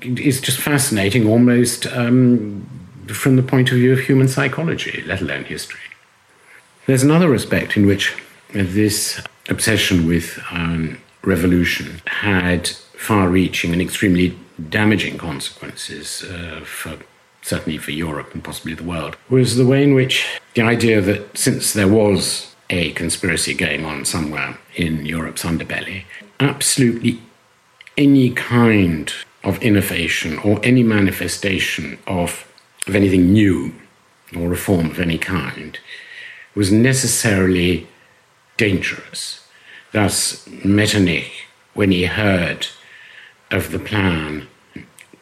is 0.01 0.41
just 0.41 0.59
fascinating 0.59 1.27
almost 1.27 1.85
um, 1.87 2.67
from 3.07 3.35
the 3.35 3.43
point 3.43 3.71
of 3.71 3.77
view 3.77 3.93
of 3.93 3.99
human 3.99 4.27
psychology, 4.27 5.03
let 5.05 5.21
alone 5.21 5.43
history. 5.43 5.79
There's 6.87 7.03
another 7.03 7.33
aspect 7.35 7.77
in 7.77 7.85
which 7.85 8.15
this 8.53 9.21
obsession 9.51 10.07
with 10.07 10.39
um, 10.51 10.97
revolution 11.23 12.01
had 12.05 12.67
far 12.67 13.29
reaching 13.29 13.71
and 13.73 13.81
extremely 13.81 14.35
damaging 14.69 15.17
consequences 15.17 16.23
uh, 16.23 16.61
for 16.63 16.97
certainly 17.41 17.77
for 17.77 17.91
Europe 17.91 18.33
and 18.33 18.43
possibly 18.43 18.73
the 18.73 18.83
world, 18.83 19.17
was 19.29 19.55
the 19.55 19.65
way 19.65 19.83
in 19.83 19.93
which 19.93 20.39
the 20.53 20.61
idea 20.61 21.01
that 21.01 21.37
since 21.37 21.73
there 21.73 21.87
was 21.87 22.55
a 22.69 22.91
conspiracy 22.91 23.53
going 23.53 23.83
on 23.83 24.05
somewhere 24.05 24.57
in 24.75 25.05
Europe's 25.05 25.43
underbelly, 25.43 26.03
absolutely 26.39 27.19
any 27.97 28.29
kind 28.31 29.11
of 29.43 29.61
innovation 29.61 30.37
or 30.39 30.59
any 30.63 30.83
manifestation 30.83 31.97
of, 32.07 32.47
of 32.87 32.95
anything 32.95 33.33
new 33.33 33.73
or 34.37 34.47
reform 34.47 34.91
of 34.91 34.99
any 34.99 35.17
kind 35.17 35.79
was 36.55 36.71
necessarily 36.71 37.87
dangerous. 38.57 39.40
Thus, 39.91 40.47
Metternich, 40.63 41.45
when 41.73 41.91
he 41.91 42.05
heard 42.05 42.67
of 43.49 43.71
the 43.71 43.79
plan 43.79 44.47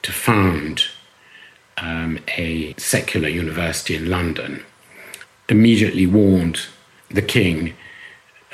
to 0.01 0.11
found 0.11 0.83
um, 1.77 2.19
a 2.37 2.73
secular 2.77 3.29
university 3.29 3.95
in 3.95 4.09
London, 4.09 4.63
immediately 5.47 6.05
warned 6.05 6.61
the 7.09 7.21
King 7.21 7.73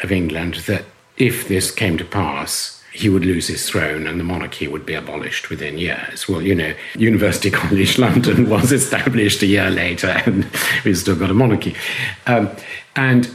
of 0.04 0.12
England 0.12 0.56
that 0.68 0.86
if 1.18 1.48
this 1.48 1.72
came 1.72 1.98
to 1.98 2.06
pass, 2.06 2.84
he 2.94 3.10
would 3.10 3.26
lose 3.26 3.48
his 3.48 3.70
throne 3.70 4.08
and 4.08 4.20
the 4.20 4.24
monarchy 4.24 4.68
would 4.68 4.86
be 4.86 4.94
abolished 4.94 5.50
within 5.50 5.78
years. 5.78 6.30
Well, 6.30 6.42
you 6.42 6.56
know, 6.56 6.74
University 6.98 7.52
College 7.62 7.98
London 7.98 8.50
was 8.50 8.72
established 8.72 9.42
a 9.42 9.48
year 9.48 9.70
later 9.70 10.08
and 10.26 10.50
we've 10.86 10.98
still 10.98 11.16
got 11.18 11.30
a 11.30 11.34
monarchy. 11.34 11.76
Um, 12.26 12.50
and 12.96 13.30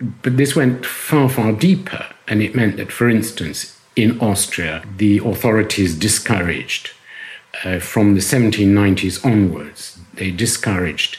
but 0.00 0.36
this 0.36 0.56
went 0.56 0.86
far, 0.86 1.28
far 1.28 1.52
deeper, 1.52 2.06
and 2.26 2.42
it 2.42 2.54
meant 2.54 2.76
that, 2.76 2.90
for 2.90 3.08
instance, 3.08 3.78
in 3.96 4.18
Austria, 4.20 4.82
the 4.96 5.18
authorities 5.18 5.94
discouraged 5.94 6.90
uh, 7.64 7.78
from 7.78 8.14
the 8.14 8.20
1790s 8.20 9.24
onwards, 9.24 9.98
they 10.14 10.30
discouraged 10.30 11.18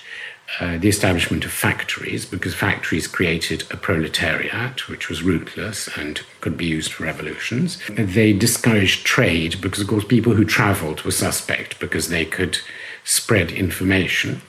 uh, 0.60 0.78
the 0.78 0.90
establishment 0.90 1.46
of 1.46 1.52
factories 1.52 2.26
because 2.26 2.54
factories 2.54 3.08
created 3.08 3.64
a 3.72 3.78
proletariat 3.78 4.90
which 4.90 5.08
was 5.08 5.24
ruthless 5.24 5.88
and 5.98 6.22
could 6.42 6.58
be 6.58 6.66
used 6.66 6.92
for 6.92 7.04
revolutions. 7.04 7.82
They 7.90 8.34
discouraged 8.34 9.06
trade 9.06 9.62
because, 9.62 9.82
of 9.82 9.88
course, 9.88 10.04
people 10.04 10.34
who 10.34 10.44
traveled 10.44 11.04
were 11.04 11.12
suspect 11.12 11.80
because 11.80 12.10
they 12.10 12.26
could 12.26 12.58
spread 13.04 13.52
information, 13.52 14.42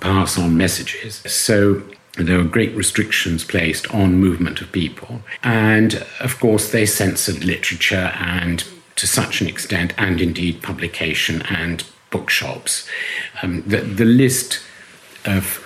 pass 0.00 0.38
on 0.38 0.56
messages. 0.56 1.16
So 1.26 1.82
there 2.24 2.38
were 2.38 2.44
great 2.44 2.74
restrictions 2.74 3.44
placed 3.44 3.92
on 3.94 4.14
movement 4.14 4.60
of 4.60 4.72
people. 4.72 5.22
And 5.42 6.04
of 6.20 6.38
course, 6.40 6.70
they 6.70 6.86
censored 6.86 7.44
literature 7.44 8.12
and 8.14 8.64
to 8.96 9.06
such 9.06 9.40
an 9.40 9.46
extent, 9.46 9.94
and 9.96 10.20
indeed 10.20 10.60
publication 10.60 11.42
and 11.42 11.84
bookshops. 12.10 12.88
Um, 13.42 13.62
the, 13.62 13.78
the 13.78 14.04
list 14.04 14.60
of 15.24 15.64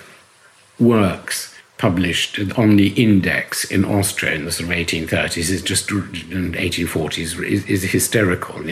works 0.79 1.53
published 1.79 2.39
on 2.57 2.75
the 2.75 2.89
index 2.89 3.65
in 3.65 3.83
Austria 3.83 4.33
in 4.33 4.45
the 4.45 4.51
sort 4.51 4.69
of 4.69 4.75
1830s 4.75 5.49
is 5.49 5.61
just 5.61 5.89
1840s 5.89 7.43
is, 7.43 7.65
is 7.65 7.83
hysterical. 7.83 8.63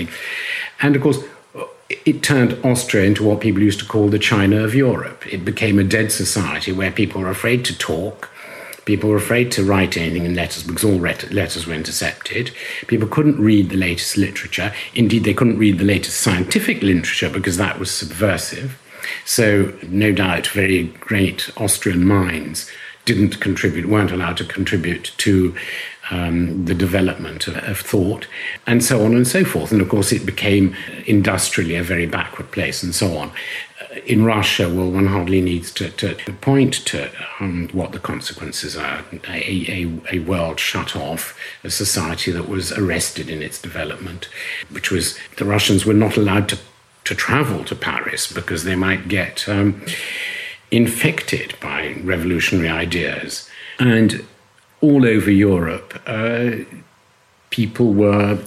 And 0.80 0.96
of 0.96 1.02
course, 1.02 1.20
it 2.06 2.24
turned 2.24 2.58
Austria 2.64 3.06
into 3.06 3.24
what 3.24 3.40
people 3.40 3.62
used 3.62 3.80
to 3.80 3.86
call 3.86 4.10
the 4.10 4.20
China 4.20 4.64
of 4.64 4.76
Europe. 4.76 5.26
It 5.32 5.46
became 5.46 5.80
a 5.80 5.84
dead 5.84 6.12
society 6.12 6.72
where 6.72 6.92
people 6.92 7.22
were 7.22 7.30
afraid 7.30 7.66
to 7.66 7.78
talk. 7.78 8.30
People 8.86 9.10
were 9.10 9.18
afraid 9.18 9.52
to 9.54 9.64
write 9.64 9.96
anything 9.96 10.26
in 10.26 10.36
letters 10.36 10.64
because 10.64 10.84
all 10.84 10.98
letters 10.98 11.68
were 11.68 11.74
intercepted. 11.74 12.52
People 12.88 13.08
couldn't 13.08 13.40
read 13.40 13.70
the 13.70 13.78
latest 13.78 14.18
literature. 14.18 14.74
Indeed, 14.96 15.24
they 15.24 15.34
couldn't 15.34 15.60
read 15.60 15.78
the 15.78 15.86
latest 15.86 16.20
scientific 16.20 16.82
literature 16.82 17.30
because 17.30 17.58
that 17.58 17.80
was 17.80 17.92
subversive. 17.92 18.80
So, 19.26 19.74
no 19.84 20.12
doubt, 20.12 20.48
very 20.48 20.84
great 20.84 21.52
Austrian 21.58 22.06
minds 22.06 22.70
didn't 23.06 23.40
contribute, 23.40 23.88
weren't 23.88 24.12
allowed 24.12 24.38
to 24.38 24.46
contribute 24.46 25.12
to 25.18 25.56
um, 26.12 26.66
the 26.66 26.76
development 26.76 27.48
of, 27.48 27.58
of, 27.58 27.80
thought, 27.80 28.28
and 28.68 28.84
so 28.84 29.04
on 29.06 29.16
and 29.16 29.28
so 29.28 29.44
forth. 29.46 29.72
And 29.72 29.82
of 29.82 29.90
course, 29.90 30.12
it 30.12 30.26
became 30.26 30.76
industrially 31.08 31.76
a 31.76 31.84
very 31.84 32.06
backward 32.06 32.52
place, 32.52 32.84
and 32.84 32.94
so 32.94 33.18
on. 33.18 33.30
Uh, 33.82 33.96
in 34.06 34.26
Russia, 34.26 34.68
well, 34.68 34.92
one 34.92 35.08
hardly 35.08 35.42
needs 35.42 35.72
to, 35.72 35.90
to, 35.90 36.16
point 36.42 36.74
to 36.86 37.10
um, 37.40 37.70
what 37.72 37.94
the 37.94 38.00
consequences 38.00 38.76
are. 38.76 39.04
A, 39.30 39.72
a, 39.72 40.02
a, 40.12 40.20
world 40.20 40.60
shut 40.60 40.96
off, 40.96 41.38
a 41.64 41.70
society 41.70 42.32
that 42.32 42.50
was 42.50 42.74
arrested 42.74 43.30
in 43.30 43.42
its 43.42 43.62
development, 43.62 44.28
which 44.70 44.92
was 44.92 45.18
the 45.38 45.46
Russians 45.46 45.86
were 45.86 45.94
not 45.94 46.18
allowed 46.18 46.50
to, 46.50 46.60
to 47.06 47.16
travel 47.16 47.64
to 47.66 47.76
Paris 47.76 48.32
because 48.32 48.66
they 48.66 48.76
might 48.76 49.08
get 49.08 49.48
um, 49.48 49.82
infected 50.72 51.56
by 51.62 51.96
revolutionary 52.04 52.70
ideas. 52.70 53.50
And 53.80 54.26
all 54.82 55.06
over 55.06 55.32
Europe, 55.32 56.02
uh, 56.08 56.52
people 57.50 57.94
were, 57.94 58.40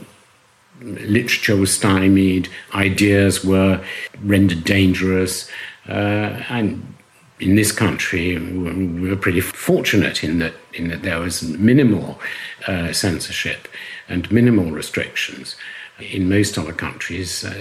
literature 0.81 1.57
was 1.57 1.73
stymied, 1.73 2.49
ideas 2.75 3.45
were 3.45 3.83
rendered 4.23 4.65
dangerous, 4.65 5.49
uh, 5.89 6.43
and 6.49 6.95
in 7.41 7.57
this 7.57 7.73
country, 7.73 8.39
we 8.39 9.09
were 9.09 9.17
pretty 9.17 9.41
fortunate 9.41 10.23
in 10.23 10.39
that 10.39 10.55
in 10.73 10.89
that 10.89 11.03
there 11.03 11.21
was 11.21 11.43
minimal 11.43 12.21
uh, 12.69 12.93
censorship 12.93 13.69
and 14.09 14.31
minimal 14.31 14.71
restrictions. 14.71 15.57
In 15.99 16.29
most 16.29 16.57
other 16.57 16.73
countries, 16.73 17.45
uh, 17.45 17.53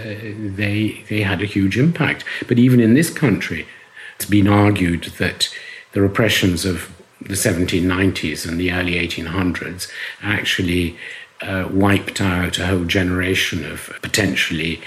they 0.55 1.03
they 1.09 1.21
had 1.21 1.41
a 1.41 1.45
huge 1.45 1.77
impact. 1.77 2.23
But 2.47 2.59
even 2.59 2.79
in 2.79 2.93
this 2.93 3.09
country, 3.09 3.67
it's 4.15 4.25
been 4.25 4.47
argued 4.47 5.05
that 5.17 5.53
the 5.93 6.01
repressions 6.01 6.65
of 6.65 6.91
the 7.27 7.35
1790s 7.35 8.47
and 8.47 8.59
the 8.59 8.71
early 8.71 8.93
1800s 8.93 9.89
actually 10.21 10.97
uh, 11.41 11.67
wiped 11.71 12.21
out 12.21 12.57
a 12.59 12.67
whole 12.67 12.85
generation 12.85 13.65
of 13.65 13.91
potentially 14.01 14.81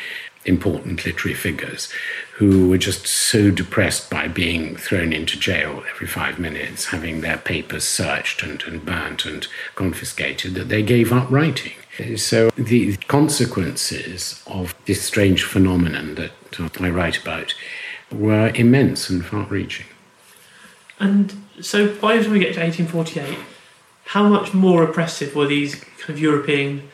important 0.47 1.05
literary 1.05 1.35
figures 1.35 1.93
who 2.35 2.69
were 2.69 2.79
just 2.79 3.07
so 3.07 3.51
depressed 3.51 4.09
by 4.11 4.29
being 4.29 4.77
thrown 4.77 5.13
into 5.13 5.39
jail 5.39 5.83
every 5.93 6.07
five 6.07 6.39
minutes, 6.39 6.87
having 6.87 7.21
their 7.21 7.39
papers 7.39 7.85
searched 7.85 8.43
and, 8.43 8.63
and 8.63 8.85
burnt 8.85 9.25
and 9.27 9.49
confiscated, 9.75 10.55
that 10.55 10.69
they 10.69 10.83
gave 10.83 11.13
up 11.13 11.31
writing. 11.31 11.73
So 12.17 12.51
the 12.57 12.97
consequences 13.09 14.43
of 14.47 14.75
this 14.85 15.03
strange 15.03 15.45
phenomenon 15.45 16.15
that 16.17 16.33
I 16.81 16.91
write 16.91 17.21
about 17.21 17.55
were 18.13 18.53
immense 18.55 19.09
and 19.11 19.25
far 19.25 19.45
reaching. 19.45 19.87
And 20.99 21.46
so 21.61 21.95
by 21.95 22.17
the 22.17 22.25
time 22.25 22.33
we 22.33 22.39
get 22.39 22.55
to 22.55 22.61
1848, 22.61 23.39
how 24.07 24.29
much 24.29 24.55
more 24.55 24.85
oppressive 24.85 25.35
were 25.35 25.47
these 25.47 25.75
kind 25.75 26.11
of 26.11 26.19
European 26.19 26.89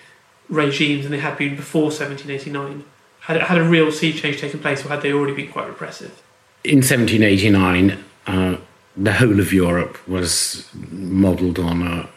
regimes 0.48 1.02
than 1.02 1.12
they 1.12 1.18
had 1.18 1.36
been 1.36 1.56
before 1.56 1.84
1789? 1.84 2.84
Had, 3.20 3.40
had 3.42 3.58
a 3.58 3.64
real 3.64 3.92
sea 3.92 4.12
change 4.12 4.40
taken 4.40 4.60
place, 4.60 4.84
or 4.84 4.88
had 4.88 5.02
they 5.02 5.12
already 5.12 5.34
been 5.34 5.52
quite 5.52 5.68
repressive? 5.68 6.22
In 6.64 6.78
1789, 6.78 8.04
uh, 8.26 8.56
the 8.96 9.12
whole 9.12 9.40
of 9.40 9.52
Europe 9.52 10.06
was 10.08 10.68
modelled 10.90 11.58
on 11.58 12.08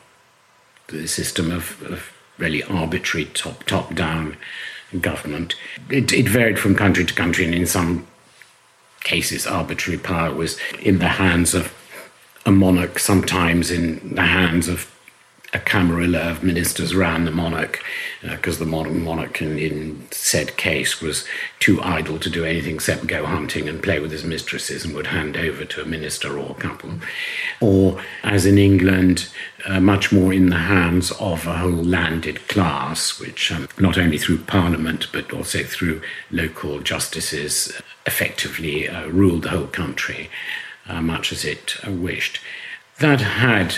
a 0.92 1.08
system 1.08 1.52
of, 1.52 1.82
of 1.84 2.12
really 2.38 2.64
arbitrary 2.64 3.26
top 3.26 3.64
top 3.64 3.94
down 3.96 4.38
government. 5.02 5.56
It, 5.90 6.12
it, 6.14 6.28
varied 6.28 6.60
from 6.60 6.76
country 6.76 7.06
to 7.06 7.14
country, 7.14 7.46
and 7.46 7.56
in 7.56 7.66
some 7.66 8.08
cases, 9.04 9.48
arbitrary 9.48 10.00
power 10.00 10.34
was 10.34 10.58
in 10.82 11.00
the 11.00 11.08
hands 11.08 11.54
of 11.54 11.74
a 12.46 12.52
monarch, 12.52 13.00
sometimes 13.00 13.72
in 13.72 14.16
the 14.16 14.22
hands 14.22 14.68
of 14.68 14.92
a 15.56 15.60
camarilla 15.60 16.20
of 16.20 16.44
ministers 16.44 16.92
around 16.92 17.24
the 17.24 17.32
monarch, 17.32 17.82
because 18.22 18.58
uh, 18.62 18.66
the 18.66 18.70
monarch 18.70 19.42
in, 19.42 19.58
in, 19.58 20.06
said 20.12 20.58
case 20.58 21.02
was 21.02 21.26
too 21.60 21.82
idle 21.82 22.20
to 22.20 22.30
do 22.30 22.44
anything 22.44 22.76
except 22.76 23.08
go 23.08 23.26
hunting 23.26 23.70
and 23.70 23.82
play 23.82 24.00
with 24.00 24.12
his 24.12 24.26
mistresses 24.26 24.84
and 24.84 24.94
would 24.94 25.08
hand 25.08 25.38
over 25.38 25.64
to 25.64 25.82
a 25.82 25.86
minister 25.86 26.38
or 26.38 26.52
a 26.52 26.56
couple. 26.56 26.92
Or, 27.62 28.02
as 28.24 28.46
in 28.46 28.58
England, 28.58 29.30
uh, 29.66 29.80
much 29.80 30.12
more 30.12 30.34
in 30.34 30.50
the 30.50 30.58
hands 30.58 31.12
of 31.12 31.48
a 31.48 31.58
whole 31.58 31.72
landed 31.72 32.48
class, 32.50 33.18
which 33.20 33.52
um, 33.52 33.70
not 33.80 33.98
only 33.98 34.18
through 34.18 34.40
parliament 34.40 35.08
but 35.14 35.32
also 35.32 35.64
through 35.64 36.02
local 36.32 36.80
justices 36.82 37.72
effectively 38.06 38.90
uh, 38.90 39.08
ruled 39.08 39.44
the 39.44 39.50
whole 39.50 39.68
country 39.68 40.30
much 40.94 41.32
as 41.32 41.44
it 41.46 41.78
uh, 41.88 41.92
wished. 41.92 42.40
That 43.00 43.22
had 43.22 43.78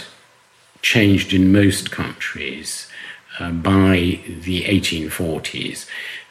changed 0.82 1.34
in 1.34 1.52
most 1.52 1.92
countries 1.92 2.88
uh, 3.40 3.52
by 3.52 4.20
the 4.28 4.64
1840s. 4.64 5.88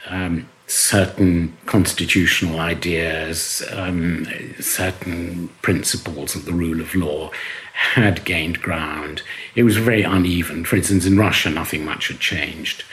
Um, 0.09 0.49
certain 0.67 1.57
constitutional 1.67 2.59
ideas, 2.59 3.63
um, 3.73 4.27
certain 4.61 5.49
principles 5.63 6.35
of 6.35 6.45
the 6.45 6.53
rule 6.53 6.81
of 6.81 6.95
law 6.95 7.31
had 7.73 8.25
gained 8.25 8.63
ground. 8.63 9.23
It 9.55 9.63
was 9.63 9.77
very 9.77 10.03
uneven. 10.03 10.65
For 10.65 10.77
instance, 10.77 11.07
in 11.07 11.19
Russia, 11.19 11.51
nothing 11.51 11.85
much 11.85 12.09
had 12.09 12.21
changed 12.21 12.85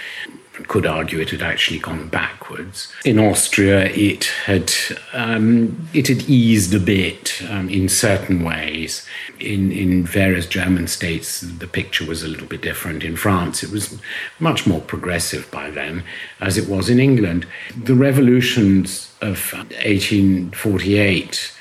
could 0.68 0.86
argue 0.86 1.20
it 1.20 1.32
had 1.32 1.42
actually 1.42 1.80
gone 1.80 2.08
backwards. 2.10 2.94
In 3.04 3.18
Austria, 3.18 3.86
it 3.86 4.26
had 4.46 4.72
um, 5.12 5.88
it 5.94 6.08
had 6.08 6.30
eased 6.30 6.74
a 6.74 6.80
bit 6.80 7.42
um, 7.50 7.70
in 7.70 7.90
certain 7.90 8.44
ways. 8.44 9.06
In 9.40 9.72
in 9.72 10.06
various 10.06 10.46
German 10.46 10.88
states, 10.88 11.42
the 11.42 11.68
picture 11.68 12.06
was 12.06 12.22
a 12.24 12.28
little 12.28 12.48
bit 12.48 12.62
different. 12.62 13.04
In 13.04 13.16
France, 13.16 13.64
it 13.64 13.72
was 13.72 13.98
much 14.40 14.68
more 14.68 14.82
progressive 14.82 15.50
by 15.52 15.72
then, 15.72 16.04
as 16.40 16.58
it 16.58 16.70
was 16.70 16.90
in 16.90 17.00
England. 17.00 17.48
The 17.76 17.96
revolutions 17.96 19.12
of 19.22 19.54
1848 19.54 21.52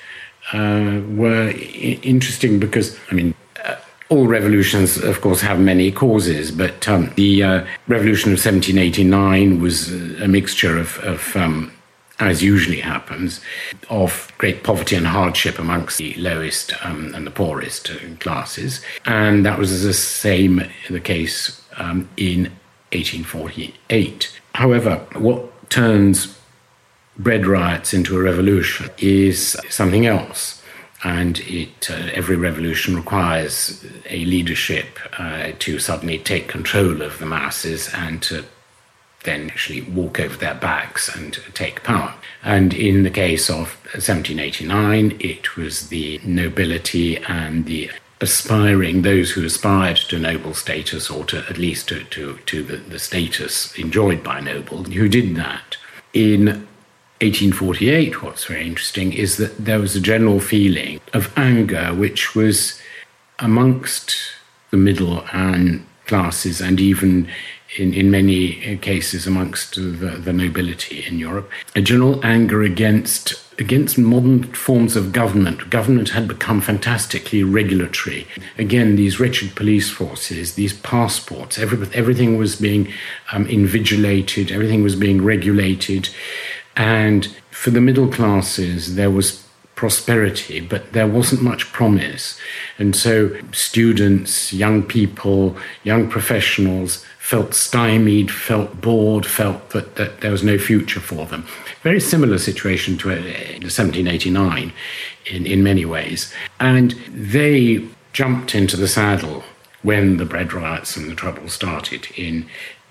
uh, 0.52 1.00
were 1.08 1.48
I- 1.48 2.00
interesting 2.02 2.58
because 2.58 2.98
I 3.10 3.14
mean 3.14 3.34
all 4.12 4.26
revolutions, 4.26 4.98
of 4.98 5.22
course, 5.22 5.40
have 5.40 5.58
many 5.58 5.90
causes, 5.90 6.50
but 6.50 6.86
um, 6.86 7.10
the 7.16 7.42
uh, 7.42 7.66
revolution 7.88 8.30
of 8.30 8.38
1789 8.38 9.58
was 9.58 9.90
a 10.20 10.28
mixture 10.28 10.76
of, 10.76 10.98
of 10.98 11.34
um, 11.34 11.72
as 12.20 12.42
usually 12.42 12.80
happens, 12.80 13.40
of 13.88 14.30
great 14.36 14.62
poverty 14.62 14.96
and 14.96 15.06
hardship 15.06 15.58
amongst 15.58 15.96
the 15.96 16.14
lowest 16.14 16.74
um, 16.84 17.14
and 17.14 17.26
the 17.26 17.30
poorest 17.30 17.90
classes. 18.20 18.82
And 19.06 19.46
that 19.46 19.58
was 19.58 19.82
the 19.82 19.94
same 19.94 20.62
the 20.90 21.00
case 21.00 21.62
um, 21.78 22.06
in 22.18 22.44
1848. 22.92 24.40
However, 24.54 24.96
what 25.14 25.70
turns 25.70 26.38
bread 27.18 27.46
riots 27.46 27.94
into 27.94 28.18
a 28.18 28.22
revolution 28.22 28.90
is 28.98 29.56
something 29.70 30.04
else. 30.04 30.61
And 31.04 31.40
it, 31.40 31.90
uh, 31.90 32.10
every 32.14 32.36
revolution 32.36 32.96
requires 32.96 33.84
a 34.08 34.24
leadership 34.24 34.98
uh, 35.18 35.52
to 35.58 35.78
suddenly 35.78 36.18
take 36.18 36.48
control 36.48 37.02
of 37.02 37.18
the 37.18 37.26
masses 37.26 37.90
and 37.92 38.22
to 38.24 38.44
then 39.24 39.50
actually 39.50 39.82
walk 39.82 40.18
over 40.20 40.36
their 40.36 40.54
backs 40.54 41.14
and 41.14 41.38
take 41.54 41.82
power. 41.82 42.14
And 42.42 42.74
in 42.74 43.02
the 43.02 43.10
case 43.10 43.48
of 43.48 43.76
1789, 43.94 45.16
it 45.20 45.56
was 45.56 45.88
the 45.88 46.20
nobility 46.24 47.18
and 47.18 47.66
the 47.66 47.90
aspiring, 48.20 49.02
those 49.02 49.32
who 49.32 49.44
aspired 49.44 49.96
to 49.96 50.18
noble 50.18 50.54
status 50.54 51.10
or 51.10 51.24
to 51.26 51.38
at 51.50 51.58
least 51.58 51.88
to, 51.88 52.04
to, 52.04 52.38
to 52.46 52.62
the, 52.62 52.76
the 52.76 52.98
status 52.98 53.76
enjoyed 53.76 54.22
by 54.22 54.40
nobles, 54.40 54.88
who 54.88 55.08
did 55.08 55.34
that. 55.36 55.76
In 56.12 56.68
1848, 57.22 58.20
what's 58.22 58.46
very 58.46 58.66
interesting 58.66 59.12
is 59.12 59.36
that 59.36 59.64
there 59.64 59.78
was 59.78 59.94
a 59.94 60.00
general 60.00 60.40
feeling 60.40 61.00
of 61.12 61.32
anger 61.38 61.94
which 61.94 62.34
was 62.34 62.80
amongst 63.38 64.16
the 64.72 64.76
middle 64.76 65.24
and 65.32 65.86
classes 66.06 66.60
and 66.60 66.80
even 66.80 67.28
in, 67.76 67.94
in 67.94 68.10
many 68.10 68.76
cases 68.78 69.26
amongst 69.26 69.76
the, 69.76 69.80
the 69.80 70.32
nobility 70.32 71.04
in 71.06 71.18
Europe, 71.18 71.48
a 71.76 71.80
general 71.80 72.24
anger 72.24 72.62
against 72.62 73.34
against 73.58 73.98
modern 73.98 74.42
forms 74.54 74.96
of 74.96 75.12
government. 75.12 75.70
Government 75.70 76.08
had 76.08 76.26
become 76.26 76.60
fantastically 76.60 77.44
regulatory. 77.44 78.26
Again, 78.58 78.96
these 78.96 79.20
wretched 79.20 79.54
police 79.54 79.90
forces, 79.90 80.54
these 80.54 80.72
passports, 80.72 81.58
every, 81.58 81.86
everything 81.92 82.38
was 82.38 82.56
being 82.56 82.90
um, 83.30 83.46
invigilated, 83.46 84.50
everything 84.50 84.82
was 84.82 84.96
being 84.96 85.22
regulated. 85.22 86.08
And 86.76 87.26
for 87.50 87.70
the 87.70 87.80
middle 87.80 88.08
classes, 88.08 88.94
there 88.96 89.10
was 89.10 89.46
prosperity, 89.74 90.60
but 90.60 90.92
there 90.92 91.08
wasn't 91.08 91.42
much 91.42 91.72
promise. 91.72 92.38
And 92.78 92.94
so 92.94 93.36
students, 93.52 94.52
young 94.52 94.82
people, 94.82 95.56
young 95.82 96.08
professionals 96.08 97.04
felt 97.18 97.54
stymied, 97.54 98.30
felt 98.30 98.80
bored, 98.80 99.26
felt 99.26 99.70
that, 99.70 99.96
that 99.96 100.20
there 100.20 100.30
was 100.30 100.44
no 100.44 100.58
future 100.58 101.00
for 101.00 101.26
them. 101.26 101.46
Very 101.82 102.00
similar 102.00 102.38
situation 102.38 102.96
to 102.98 103.08
1789 103.08 104.68
uh, 104.68 104.72
in, 105.26 105.46
in 105.46 105.62
many 105.62 105.84
ways. 105.84 106.32
And 106.60 106.92
they 107.08 107.84
jumped 108.12 108.54
into 108.54 108.76
the 108.76 108.88
saddle 108.88 109.42
when 109.82 110.18
the 110.18 110.24
bread 110.24 110.52
riots 110.52 110.96
and 110.96 111.10
the 111.10 111.14
trouble 111.14 111.48
started 111.48 112.06
in 112.16 112.42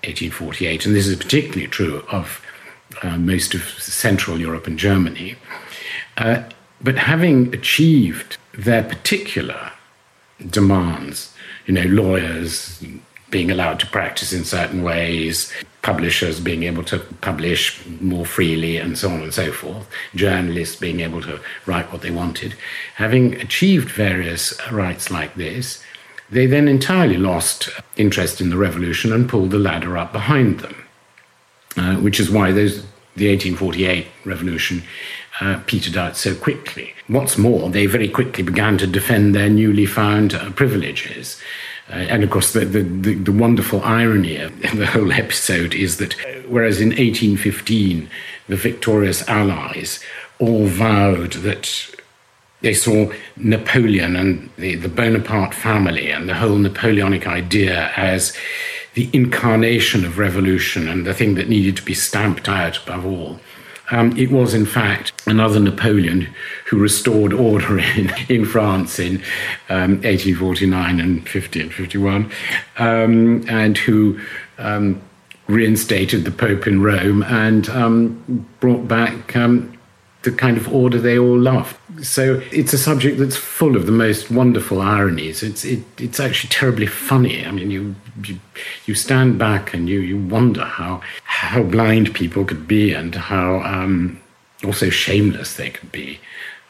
1848. 0.04 0.86
And 0.86 0.96
this 0.96 1.08
is 1.08 1.16
particularly 1.16 1.68
true 1.68 2.04
of 2.10 2.42
uh, 3.02 3.18
most 3.18 3.54
of 3.54 3.64
Central 3.80 4.40
Europe 4.40 4.68
and 4.68 4.78
Germany. 4.78 5.36
Uh, 6.18 6.44
but 6.82 6.98
having 6.98 7.54
achieved 7.54 8.38
their 8.54 8.84
particular 8.84 9.72
demands, 10.50 11.34
you 11.66 11.74
know, 11.74 11.84
lawyers 11.84 12.84
being 13.30 13.50
allowed 13.50 13.80
to 13.80 13.88
practice 13.88 14.34
in 14.34 14.44
certain 14.44 14.84
ways, 14.84 15.52
publishers 15.82 16.40
being 16.40 16.64
able 16.64 16.84
to 16.84 17.00
publish 17.22 17.82
more 18.02 18.26
freely, 18.26 18.78
and 18.78 18.98
so 18.98 19.10
on 19.10 19.22
and 19.22 19.34
so 19.34 19.52
forth, 19.52 19.88
journalists 20.14 20.76
being 20.76 21.00
able 21.00 21.22
to 21.22 21.40
write 21.66 21.92
what 21.92 22.02
they 22.02 22.12
wanted. 22.12 22.56
Having 22.96 23.36
achieved 23.36 23.90
various 23.90 24.54
rights 24.70 25.10
like 25.10 25.36
this, 25.36 25.82
they 26.30 26.46
then 26.46 26.68
entirely 26.68 27.18
lost 27.18 27.70
interest 27.98 28.42
in 28.42 28.50
the 28.50 28.58
revolution 28.58 29.12
and 29.12 29.30
pulled 29.30 29.52
the 29.52 29.60
ladder 29.60 29.98
up 29.98 30.14
behind 30.14 30.60
them, 30.60 30.76
uh, 31.78 31.96
which 31.98 32.20
is 32.20 32.30
why 32.30 32.52
those, 32.52 32.82
the 33.16 33.30
1848 33.30 34.08
revolution 34.26 34.84
uh, 35.40 35.60
petered 35.66 35.98
out 35.98 36.18
so 36.18 36.36
quickly. 36.36 36.94
What's 37.08 37.38
more, 37.38 37.70
they 37.70 37.86
very 37.86 38.10
quickly 38.10 38.44
began 38.44 38.78
to 38.78 38.88
defend 38.88 39.34
their 39.34 39.50
newly 39.50 39.86
found 39.86 40.34
uh, 40.34 40.52
privileges. 40.52 41.42
Uh, 41.90 41.96
and 41.96 42.24
of 42.24 42.30
course, 42.30 42.54
the, 42.54 42.66
the, 42.66 42.84
the, 42.84 43.16
the, 43.16 43.32
wonderful 43.32 43.82
irony 43.84 44.38
of 44.38 44.60
the 44.76 44.86
whole 44.86 45.12
episode 45.12 45.74
is 45.74 45.98
that 45.98 46.14
whereas 46.48 46.80
in 46.80 46.90
1815 46.90 48.10
the 48.48 48.56
victorious 48.56 49.28
Allies 49.28 50.00
all 50.40 50.68
vowed 50.68 51.34
that 51.34 51.96
they 52.62 52.74
saw 52.74 53.12
Napoleon 53.36 54.16
and 54.16 54.50
the, 54.58 54.76
the 54.76 54.90
Bonaparte 54.90 55.54
family 55.54 56.12
and 56.12 56.30
the 56.30 56.36
whole 56.36 56.58
Napoleonic 56.58 57.28
idea 57.28 57.92
as 57.96 58.36
the 58.94 59.10
incarnation 59.14 60.04
of 60.06 60.18
revolution 60.18 60.88
and 60.88 61.06
the 61.06 61.14
thing 61.14 61.36
that 61.36 61.48
needed 61.48 61.78
to 61.78 61.84
be 61.84 61.94
stamped 61.94 62.50
out 62.50 62.82
above 62.84 63.06
all. 63.06 63.40
Um, 63.92 64.16
it 64.18 64.32
was, 64.32 64.54
in 64.54 64.66
fact, 64.66 65.12
another 65.28 65.60
Napoleon 65.60 66.34
who 66.66 66.78
restored 66.78 67.34
order 67.34 67.80
in, 67.98 68.12
in 68.30 68.46
France 68.46 69.00
in 69.00 69.18
um, 69.70 70.02
1849 70.02 71.00
and 71.00 71.28
50 71.28 71.62
and 71.62 71.74
51, 71.74 72.32
um, 72.78 73.46
and 73.50 73.78
who 73.78 74.20
um, 74.58 75.02
reinstated 75.48 76.24
the 76.24 76.32
Pope 76.32 76.68
in 76.68 76.82
Rome 76.82 77.24
and 77.24 77.70
um, 77.70 78.48
brought 78.62 78.88
back 78.88 79.36
um, 79.36 79.78
the 80.24 80.32
kind 80.32 80.56
of 80.56 80.74
order 80.74 81.00
they 81.00 81.20
all 81.20 81.38
love. 81.38 81.78
So 82.02 82.42
it's 82.52 82.74
a 82.74 82.78
subject 82.78 83.20
that's 83.20 83.36
full 83.36 83.76
of 83.76 83.86
the 83.86 83.92
most 83.92 84.32
wonderful 84.32 84.82
ironies. 84.82 85.44
It's 85.44 85.64
it, 85.64 85.84
it's 86.00 86.20
actually 86.20 86.50
terribly 86.50 86.88
funny. 86.88 87.46
I 87.46 87.52
mean, 87.52 87.70
you, 87.70 87.96
you 88.26 88.40
you 88.86 88.96
stand 88.96 89.38
back 89.38 89.74
and 89.74 89.88
you 89.88 90.00
you 90.00 90.18
wonder 90.18 90.66
how 90.66 91.02
how 91.24 91.64
blind 91.64 92.14
people 92.16 92.44
could 92.44 92.68
be 92.68 92.94
and 92.94 93.14
how 93.14 93.62
um, 93.62 94.20
also 94.64 94.90
shameless 94.90 95.56
they 95.56 95.70
could 95.70 95.92
be. 95.92 96.20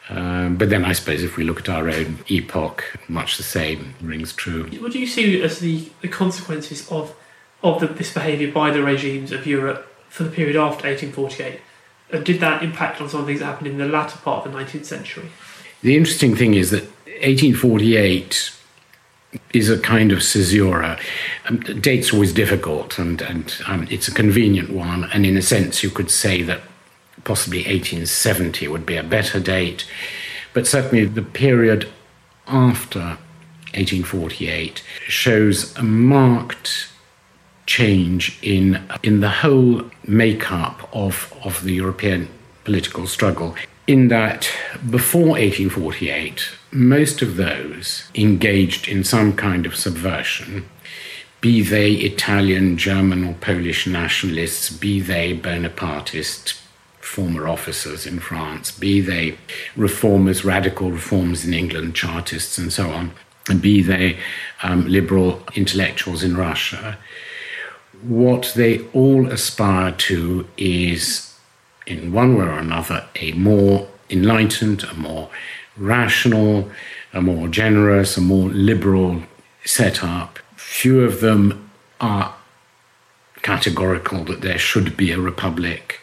Um, 0.08 0.56
but 0.56 0.68
then 0.68 0.84
I 0.84 0.92
suppose 0.92 1.22
if 1.22 1.36
we 1.36 1.44
look 1.44 1.60
at 1.60 1.68
our 1.68 1.88
own 1.88 2.18
epoch, 2.28 2.84
much 3.08 3.36
the 3.36 3.42
same 3.42 3.94
rings 4.02 4.32
true. 4.32 4.64
What 4.80 4.92
do 4.92 4.98
you 4.98 5.06
see 5.06 5.40
as 5.42 5.60
the, 5.60 5.88
the 6.00 6.08
consequences 6.08 6.90
of 6.90 7.14
of 7.62 7.80
the, 7.80 7.86
this 7.86 8.12
behaviour 8.12 8.52
by 8.52 8.70
the 8.70 8.82
regimes 8.82 9.32
of 9.32 9.46
Europe 9.46 9.88
for 10.08 10.24
the 10.24 10.30
period 10.30 10.56
after 10.56 10.88
1848? 10.88 11.60
And 12.12 12.24
did 12.24 12.40
that 12.40 12.62
impact 12.62 13.00
on 13.00 13.08
some 13.08 13.20
of 13.20 13.26
things 13.26 13.40
that 13.40 13.46
happened 13.46 13.68
in 13.68 13.78
the 13.78 13.86
latter 13.86 14.18
part 14.18 14.46
of 14.46 14.52
the 14.52 14.58
19th 14.58 14.84
century? 14.84 15.30
The 15.82 15.96
interesting 15.96 16.36
thing 16.36 16.54
is 16.54 16.70
that 16.70 16.84
1848 17.06 18.52
is 19.54 19.70
a 19.70 19.78
kind 19.78 20.12
of 20.12 20.18
caesura. 20.18 20.98
Um, 21.46 21.60
date's 21.60 22.12
always 22.12 22.32
difficult, 22.32 22.98
and, 22.98 23.22
and 23.22 23.54
um, 23.66 23.86
it's 23.90 24.08
a 24.08 24.12
convenient 24.12 24.70
one. 24.70 25.04
And 25.04 25.24
in 25.24 25.36
a 25.36 25.42
sense, 25.42 25.82
you 25.82 25.90
could 25.90 26.10
say 26.10 26.42
that 26.42 26.60
possibly 27.24 27.60
1870 27.60 28.68
would 28.68 28.84
be 28.84 28.96
a 28.96 29.02
better 29.02 29.40
date. 29.40 29.86
But 30.52 30.66
certainly 30.66 31.06
the 31.06 31.22
period 31.22 31.88
after 32.46 33.18
1848 33.74 34.82
shows 35.06 35.74
a 35.76 35.82
marked 35.82 36.91
change 37.66 38.38
in 38.42 38.82
in 39.02 39.20
the 39.20 39.30
whole 39.30 39.82
makeup 40.06 40.88
of 40.92 41.32
of 41.44 41.64
the 41.64 41.72
European 41.72 42.28
political 42.64 43.06
struggle. 43.06 43.54
In 43.86 44.08
that, 44.08 44.48
before 44.88 45.30
1848, 45.30 46.48
most 46.70 47.20
of 47.20 47.36
those 47.36 48.04
engaged 48.14 48.88
in 48.88 49.02
some 49.02 49.32
kind 49.32 49.66
of 49.66 49.74
subversion, 49.74 50.68
be 51.40 51.60
they 51.62 51.90
Italian, 51.92 52.76
German, 52.76 53.24
or 53.24 53.34
Polish 53.34 53.86
nationalists, 53.86 54.70
be 54.70 55.00
they 55.00 55.36
Bonapartist 55.36 56.54
former 57.00 57.48
officers 57.48 58.06
in 58.06 58.20
France, 58.20 58.70
be 58.70 59.00
they 59.00 59.36
reformers, 59.76 60.44
radical 60.44 60.92
reformers 60.92 61.44
in 61.44 61.52
England, 61.52 61.96
Chartists, 61.96 62.56
and 62.58 62.72
so 62.72 62.90
on, 62.90 63.10
and 63.48 63.60
be 63.60 63.82
they 63.82 64.18
um, 64.62 64.86
liberal 64.86 65.42
intellectuals 65.54 66.22
in 66.22 66.36
Russia, 66.36 66.96
what 68.02 68.52
they 68.56 68.80
all 68.88 69.26
aspire 69.28 69.92
to 69.92 70.46
is, 70.56 71.34
in 71.86 72.12
one 72.12 72.36
way 72.36 72.44
or 72.44 72.58
another, 72.58 73.06
a 73.16 73.32
more 73.32 73.88
enlightened, 74.10 74.84
a 74.84 74.94
more 74.94 75.30
rational, 75.76 76.70
a 77.12 77.22
more 77.22 77.48
generous, 77.48 78.16
a 78.16 78.20
more 78.20 78.48
liberal 78.50 79.22
setup. 79.64 80.38
Few 80.56 81.02
of 81.02 81.20
them 81.20 81.70
are 82.00 82.34
categorical 83.42 84.24
that 84.24 84.40
there 84.40 84.58
should 84.58 84.96
be 84.96 85.12
a 85.12 85.20
republic. 85.20 86.00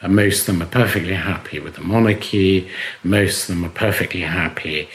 And 0.00 0.14
most 0.14 0.40
of 0.40 0.46
them 0.46 0.62
are 0.62 0.70
perfectly 0.70 1.14
happy 1.14 1.58
with 1.58 1.74
the 1.74 1.80
monarchy. 1.80 2.68
Most 3.02 3.48
of 3.48 3.56
them 3.56 3.64
are 3.64 3.74
perfectly 3.74 4.20
happy 4.20 4.88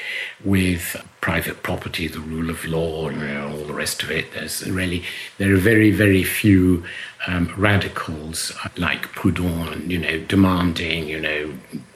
with 0.44 0.96
private 1.20 1.62
property, 1.62 2.08
the 2.08 2.20
rule 2.20 2.50
of 2.50 2.66
law, 2.66 3.08
and 3.10 3.20
you 3.20 3.28
know, 3.28 3.52
all 3.52 3.66
the 3.66 3.74
rest 3.74 4.02
of 4.04 4.12
it. 4.12 4.32
There's 4.34 4.70
really 4.70 5.04
there 5.38 5.54
are 5.54 5.58
very 5.58 5.92
very 5.92 6.24
few 6.24 6.86
um, 7.28 7.54
radicals 7.58 8.54
like 8.78 9.08
Proudhon, 9.14 9.90
you 9.90 9.98
know, 9.98 10.20
demanding 10.20 11.08
you 11.08 11.20
know 11.20 11.54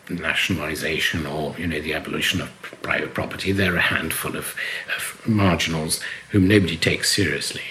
nationalization 0.09 1.25
or 1.25 1.55
you 1.57 1.67
know 1.67 1.79
the 1.79 1.93
abolition 1.93 2.41
of 2.41 2.49
private 2.81 3.13
property. 3.13 3.53
There 3.53 3.73
are 3.73 3.77
a 3.77 3.81
handful 3.81 4.35
of, 4.35 4.55
of 4.95 5.27
marginals 5.27 6.01
whom 6.31 6.47
nobody 6.47 6.75
takes 6.75 7.09
seriously, 7.09 7.63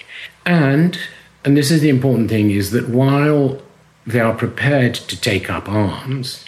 and 0.47 0.97
and 1.45 1.55
this 1.55 1.69
is 1.69 1.81
the 1.81 1.89
important 1.89 2.29
thing, 2.29 2.49
is 2.49 2.71
that 2.71 2.89
while 2.89 3.61
they 4.07 4.21
are 4.21 4.33
prepared 4.33 4.95
to 4.95 5.19
take 5.19 5.49
up 5.49 5.67
arms, 5.67 6.45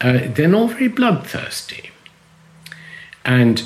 uh, 0.00 0.20
they're 0.28 0.48
not 0.48 0.70
very 0.70 0.88
bloodthirsty. 0.88 1.90
And 3.24 3.64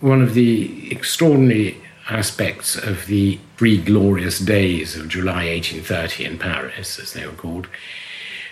one 0.00 0.22
of 0.22 0.34
the 0.34 0.92
extraordinary 0.92 1.80
aspects 2.10 2.76
of 2.76 3.06
the 3.06 3.40
three 3.56 3.78
glorious 3.78 4.38
days 4.38 4.94
of 4.94 5.08
July 5.08 5.46
1830 5.46 6.24
in 6.24 6.38
Paris, 6.38 6.98
as 6.98 7.14
they 7.14 7.26
were 7.26 7.32
called, 7.32 7.66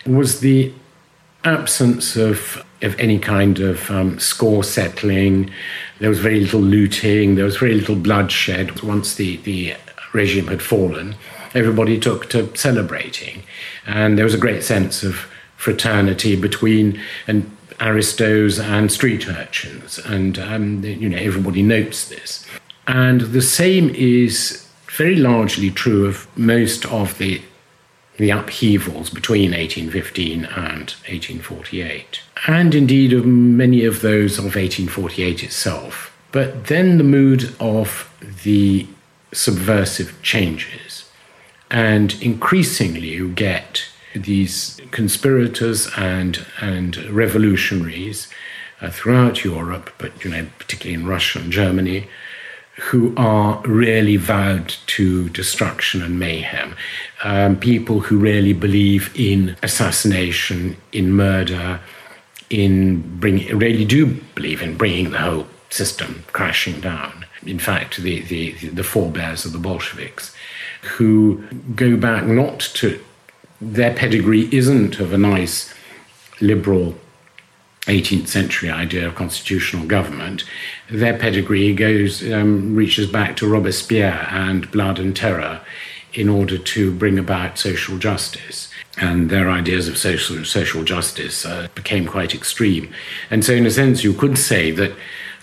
was 0.07 0.41
the 0.41 0.73
absence 1.45 2.17
of, 2.17 2.65
of 2.81 2.99
any 2.99 3.19
kind 3.19 3.61
of 3.61 3.91
um, 3.91 4.19
score 4.19 4.65
settling. 4.65 5.51
There 5.99 6.09
was 6.09 6.21
very 6.21 6.41
little 6.41 6.61
looting, 6.61 7.35
there 7.35 7.45
was 7.45 7.59
very 7.59 7.75
little 7.75 7.97
bloodshed 7.97 8.81
once 8.81 9.15
the, 9.15 9.37
the 9.39 9.75
regime 10.15 10.47
had 10.47 10.63
fallen. 10.63 11.17
Everybody 11.55 11.99
took 11.99 12.29
to 12.31 12.55
celebrating, 12.57 13.43
and 13.87 14.17
there 14.17 14.25
was 14.25 14.35
a 14.35 14.39
great 14.39 14.63
sense 14.63 15.03
of 15.03 15.27
fraternity 15.57 16.35
between 16.35 17.01
and 17.27 17.51
aristos 17.81 18.59
and 18.59 18.91
street 18.91 19.29
urchins, 19.29 19.99
and 19.99 20.39
um, 20.39 20.85
you 20.85 21.09
know 21.09 21.19
everybody 21.19 21.63
notes 21.63 22.09
this. 22.09 22.47
And 22.87 23.21
the 23.21 23.43
same 23.43 23.91
is 23.91 24.67
very 24.91 25.17
largely 25.17 25.71
true 25.71 26.07
of 26.07 26.27
most 26.37 26.87
of 26.87 27.19
the 27.19 27.43
the 28.19 28.31
upheavals 28.31 29.09
between 29.11 29.53
1815 29.53 30.45
and 30.45 30.95
1848, 31.09 32.21
and 32.47 32.75
indeed 32.75 33.13
of 33.13 33.25
many 33.27 33.85
of 33.85 34.03
those 34.03 34.39
of 34.39 34.45
1848 34.45 35.43
itself. 35.43 36.17
But 36.31 36.67
then 36.67 36.99
the 36.99 37.05
mood 37.05 37.55
of 37.59 38.11
the 38.45 38.87
subversive 39.33 40.21
changes, 40.23 41.02
and 41.73 42.23
increasingly 42.23 43.09
you 43.09 43.31
get 43.31 43.87
these 44.15 44.81
conspirators 44.91 45.89
and 45.97 46.45
and 46.61 46.97
revolutionaries 47.07 48.29
uh, 48.83 48.91
throughout 48.91 49.43
Europe, 49.43 49.91
but 49.99 50.25
you 50.25 50.31
know 50.31 50.47
particularly 50.59 50.95
in 50.95 51.09
Russia 51.09 51.39
and 51.41 51.51
Germany, 51.51 52.09
who 52.77 53.15
are 53.17 53.61
really 53.63 54.17
vowed 54.17 54.69
to 54.87 55.29
destruction 55.31 56.03
and 56.03 56.19
mayhem. 56.19 56.77
Um, 57.25 57.57
people 57.57 58.01
who 58.01 58.19
really 58.19 58.53
believe 58.53 59.11
in 59.15 59.57
assassination, 59.63 60.77
in 60.93 61.13
murder, 61.13 61.81
in 62.51 63.19
really 63.21 63.85
do 63.87 64.21
believe 64.35 64.61
in 64.61 64.77
bringing 64.77 65.11
the 65.11 65.19
whole 65.19 65.47
system 65.71 66.25
crashing 66.33 66.81
down. 66.81 67.25
In 67.47 67.59
fact, 67.59 67.97
the, 67.97 68.21
the, 68.23 68.53
the 68.69 68.85
forebears 68.85 69.45
of 69.45 69.53
the 69.53 69.59
Bolsheviks, 69.59 70.35
who 70.83 71.43
go 71.75 71.97
back 71.97 72.25
not 72.25 72.61
to 72.61 73.03
their 73.61 73.95
pedigree 73.95 74.49
isn't 74.53 74.99
of 74.99 75.13
a 75.13 75.19
nice 75.19 75.73
liberal 76.41 76.97
18th 77.83 78.29
century 78.29 78.71
idea 78.71 79.07
of 79.07 79.15
constitutional 79.15 79.87
government. 79.87 80.45
Their 80.91 81.17
pedigree 81.17 81.75
goes 81.75 82.29
um, 82.33 82.75
reaches 82.75 83.11
back 83.11 83.37
to 83.37 83.49
Robespierre 83.49 84.27
and 84.31 84.71
blood 84.71 84.99
and 84.99 85.17
terror 85.17 85.61
in 86.13 86.29
order 86.29 86.59
to 86.59 86.93
bring 86.93 87.19
about 87.19 87.59
social 87.59 87.99
justice. 87.99 88.69
And 88.99 89.31
their 89.31 89.51
ideas 89.51 89.89
of 89.89 89.97
social 89.97 90.45
social 90.45 90.85
justice 90.85 91.47
uh, 91.47 91.69
became 91.75 92.07
quite 92.07 92.35
extreme. 92.35 92.93
And 93.31 93.45
so, 93.45 93.55
in 93.55 93.65
a 93.65 93.71
sense, 93.71 94.05
you 94.05 94.13
could 94.13 94.37
say 94.37 94.71
that 94.73 94.93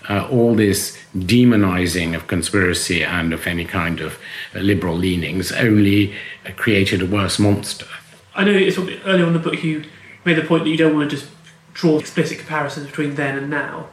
uh, 0.08 0.28
all 0.30 0.54
this 0.54 0.98
demonizing 1.16 2.14
of 2.14 2.26
conspiracy 2.26 3.02
and 3.04 3.32
of 3.32 3.46
any 3.46 3.64
kind 3.64 4.00
of 4.00 4.18
uh, 4.54 4.60
liberal 4.60 4.96
leanings 4.96 5.52
only 5.52 6.14
uh, 6.46 6.50
created 6.56 7.02
a 7.02 7.06
worse 7.06 7.38
monster. 7.38 7.86
I 8.34 8.44
know 8.44 8.52
it's 8.52 8.78
earlier 8.78 9.26
on 9.26 9.28
in 9.28 9.32
the 9.32 9.38
book 9.38 9.62
you 9.62 9.84
made 10.24 10.36
the 10.36 10.42
point 10.42 10.64
that 10.64 10.70
you 10.70 10.76
don't 10.76 10.94
want 10.94 11.10
to 11.10 11.16
just 11.16 11.30
draw 11.74 11.98
explicit 11.98 12.38
comparisons 12.38 12.86
between 12.86 13.14
then 13.14 13.36
and 13.36 13.50
now. 13.50 13.88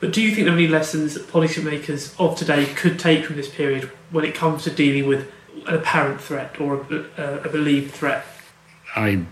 But 0.00 0.12
do 0.12 0.22
you 0.22 0.34
think 0.34 0.46
there 0.46 0.54
are 0.54 0.58
any 0.58 0.68
lessons 0.68 1.14
that 1.14 1.26
policymakers 1.26 2.18
of 2.18 2.36
today 2.36 2.64
could 2.66 2.98
take 2.98 3.24
from 3.24 3.36
this 3.36 3.48
period 3.48 3.90
when 4.10 4.24
it 4.24 4.34
comes 4.34 4.64
to 4.64 4.70
dealing 4.70 5.06
with 5.06 5.30
an 5.66 5.74
apparent 5.74 6.20
threat 6.20 6.58
or 6.60 6.86
a, 7.18 7.40
a 7.44 7.48
believed 7.48 7.92
threat? 7.92 8.24
I 8.96 9.24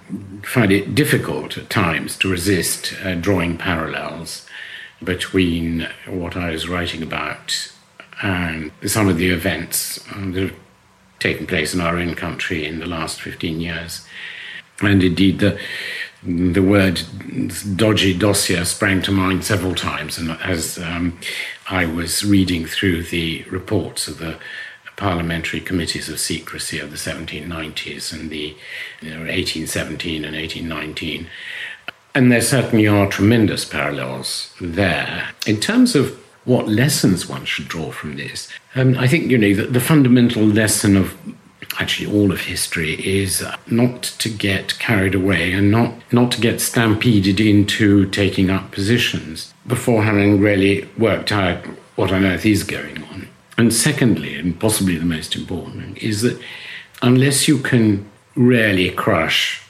find 0.43 0.71
it 0.71 0.95
difficult 0.95 1.57
at 1.59 1.71
times 1.71 2.17
to 2.19 2.31
resist 2.31 2.95
uh, 3.03 3.15
drawing 3.15 3.57
parallels 3.57 4.47
between 5.03 5.89
what 6.07 6.37
I 6.37 6.51
was 6.51 6.69
writing 6.69 7.03
about 7.03 7.73
and 8.21 8.73
some 8.87 9.09
of 9.09 9.17
the 9.17 9.31
events 9.31 9.97
that 10.15 10.35
have 10.35 10.55
taken 11.19 11.47
place 11.47 11.75
in 11.75 11.81
our 11.81 11.97
own 11.97 12.15
country 12.15 12.67
in 12.67 12.81
the 12.81 12.87
last 12.87 13.21
15 13.21 13.61
years. 13.61 14.07
And 14.81 15.03
indeed, 15.03 15.39
the 15.39 15.59
the 16.25 16.63
word 16.63 17.01
dodgy 17.77 18.13
dossier 18.13 18.65
sprang 18.65 19.03
to 19.03 19.13
mind 19.13 19.45
several 19.45 19.75
times, 19.75 20.19
and 20.19 20.33
as 20.43 20.77
um, 20.79 21.17
I 21.71 21.87
was 21.87 22.25
reading 22.25 22.67
through 22.67 23.05
the 23.05 23.45
reports 23.45 24.09
of 24.09 24.19
the 24.19 24.37
parliamentary 24.97 25.61
committees 25.61 26.09
of 26.09 26.19
secrecy 26.19 26.81
of 26.81 26.91
the 26.91 26.97
1790s 26.97 28.13
and 28.13 28.31
the 28.31 28.57
you 29.01 29.11
know, 29.11 29.21
1817 29.21 30.25
and 30.25 30.35
1819, 30.35 31.29
and 32.15 32.33
there 32.33 32.41
certainly 32.41 32.87
are 32.87 33.07
tremendous 33.07 33.65
parallels 33.65 34.53
there. 34.61 35.29
In 35.47 35.61
terms 35.61 35.95
of 35.95 36.19
what 36.45 36.69
lessons 36.69 37.29
one 37.29 37.45
should 37.45 37.69
draw 37.69 37.91
from 37.91 38.17
this, 38.17 38.49
um, 38.75 38.97
I 38.99 39.07
think 39.07 39.31
you 39.31 39.39
know 39.39 39.55
the, 39.55 39.67
the 39.67 39.81
fundamental 39.81 40.43
lesson 40.43 40.97
of 40.97 41.17
actually 41.79 42.13
all 42.13 42.33
of 42.33 42.41
history 42.41 42.95
is 43.07 43.45
not 43.67 44.03
to 44.03 44.29
get 44.29 44.79
carried 44.79 45.15
away 45.15 45.53
and 45.53 45.71
not, 45.71 45.95
not 46.13 46.33
to 46.33 46.41
get 46.41 46.61
stampeded 46.61 47.41
into 47.41 48.07
taking 48.11 48.51
up 48.51 48.71
positions 48.71 49.53
before 49.67 50.03
having 50.03 50.41
really 50.41 50.89
worked 50.97 51.31
out 51.31 51.65
what 51.97 52.13
on 52.13 52.25
earth 52.25 52.47
is 52.47 52.65
going 52.65 53.03
on. 53.05 53.29
And 53.57 53.73
secondly, 53.73 54.37
and 54.37 54.59
possibly 54.59 54.97
the 54.97 55.05
most 55.05 55.37
important, 55.37 55.99
is 55.99 56.23
that 56.23 56.41
unless 57.03 57.49
you 57.49 57.59
can 57.59 58.09
really 58.35 58.91
crush 58.91 59.63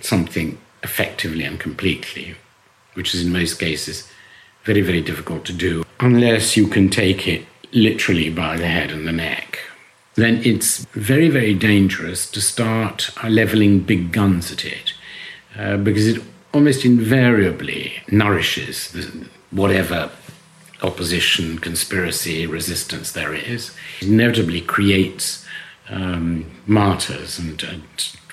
something 0.00 0.58
effectively 0.82 1.44
and 1.44 1.58
completely, 1.60 2.34
which 2.94 3.14
is 3.14 3.24
in 3.24 3.32
most 3.32 3.58
cases 3.58 4.08
very, 4.64 4.80
very 4.80 5.00
difficult 5.00 5.44
to 5.44 5.52
do, 5.52 5.84
unless 6.00 6.56
you 6.56 6.66
can 6.66 6.88
take 6.88 7.26
it 7.26 7.44
literally 7.72 8.30
by 8.30 8.56
the 8.56 8.66
head 8.66 8.90
and 8.90 9.06
the 9.06 9.12
neck, 9.12 9.58
then 10.14 10.40
it's 10.44 10.84
very, 10.92 11.28
very 11.28 11.54
dangerous 11.54 12.30
to 12.30 12.40
start 12.40 13.10
leveling 13.28 13.80
big 13.80 14.12
guns 14.12 14.52
at 14.52 14.64
it 14.64 14.92
uh, 15.58 15.76
because 15.78 16.06
it 16.06 16.22
almost 16.52 16.84
invariably 16.84 17.92
nourishes 18.10 18.94
whatever 19.50 20.10
opposition, 20.82 21.58
conspiracy, 21.58 22.46
resistance 22.46 23.12
there 23.12 23.32
is. 23.34 23.74
It 24.00 24.08
inevitably 24.08 24.60
creates 24.60 25.46
um, 25.88 26.50
martyrs 26.66 27.38
and, 27.38 27.62
and 27.62 27.82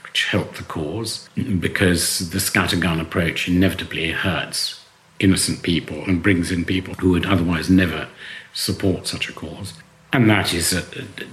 which 0.09 0.25
help 0.25 0.55
the 0.55 0.63
cause 0.63 1.29
because 1.59 2.31
the 2.31 2.39
scattergun 2.39 2.99
approach 2.99 3.47
inevitably 3.47 4.11
hurts 4.11 4.83
innocent 5.19 5.61
people 5.61 6.03
and 6.05 6.23
brings 6.23 6.51
in 6.51 6.65
people 6.65 6.93
who 6.95 7.11
would 7.11 7.25
otherwise 7.25 7.69
never 7.69 8.07
support 8.53 9.07
such 9.07 9.29
a 9.29 9.33
cause. 9.33 9.73
And 10.11 10.27
that 10.29 10.53
is 10.53 10.73
uh, 10.73 10.81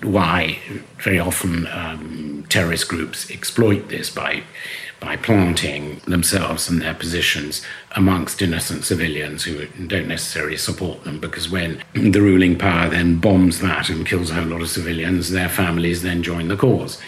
why 0.02 0.58
very 0.98 1.18
often 1.18 1.66
um, 1.68 2.44
terrorist 2.50 2.88
groups 2.88 3.30
exploit 3.30 3.88
this 3.88 4.10
by, 4.10 4.42
by 5.00 5.16
planting 5.16 6.00
themselves 6.06 6.68
and 6.68 6.80
their 6.80 6.94
positions 6.94 7.64
amongst 7.92 8.40
innocent 8.40 8.84
civilians 8.84 9.44
who 9.44 9.66
don't 9.86 10.08
necessarily 10.08 10.56
support 10.56 11.04
them. 11.04 11.20
Because 11.20 11.50
when 11.50 11.82
the 11.94 12.20
ruling 12.20 12.56
power 12.58 12.88
then 12.88 13.18
bombs 13.18 13.60
that 13.60 13.90
and 13.90 14.06
kills 14.06 14.30
a 14.30 14.34
whole 14.34 14.46
lot 14.46 14.62
of 14.62 14.70
civilians, 14.70 15.30
their 15.30 15.48
families 15.48 16.02
then 16.02 16.22
join 16.22 16.48
the 16.48 16.56
cause. 16.56 17.00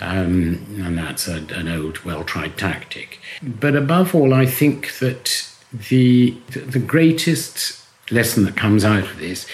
Um, 0.00 0.66
and 0.78 0.96
that's 0.96 1.28
a, 1.28 1.44
an 1.54 1.68
old, 1.68 1.98
well 2.04 2.24
tried 2.24 2.56
tactic. 2.56 3.18
But 3.42 3.76
above 3.76 4.14
all, 4.14 4.32
I 4.32 4.46
think 4.46 4.98
that 4.98 5.46
the, 5.72 6.30
the 6.50 6.78
greatest 6.78 7.82
lesson 8.10 8.44
that 8.44 8.56
comes 8.56 8.84
out 8.84 9.04
of 9.04 9.18
this 9.18 9.46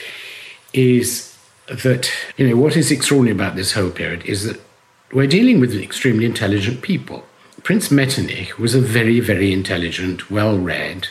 is 0.73 1.37
that, 1.69 2.11
you 2.37 2.49
know, 2.49 2.57
what 2.57 2.77
is 2.77 2.91
extraordinary 2.91 3.35
about 3.35 3.57
this 3.57 3.73
whole 3.73 3.91
period 3.91 4.25
is 4.25 4.45
that 4.45 4.61
we're 5.13 5.27
dealing 5.27 5.61
with 5.61 5.75
extremely 5.75 6.25
intelligent 6.25 6.83
people. 6.83 7.25
Prince 7.63 7.93
Metternich 7.93 8.59
was 8.59 8.75
a 8.75 8.81
very, 8.81 9.21
very 9.21 9.53
intelligent, 9.53 10.31
well 10.31 10.59
read 10.59 11.09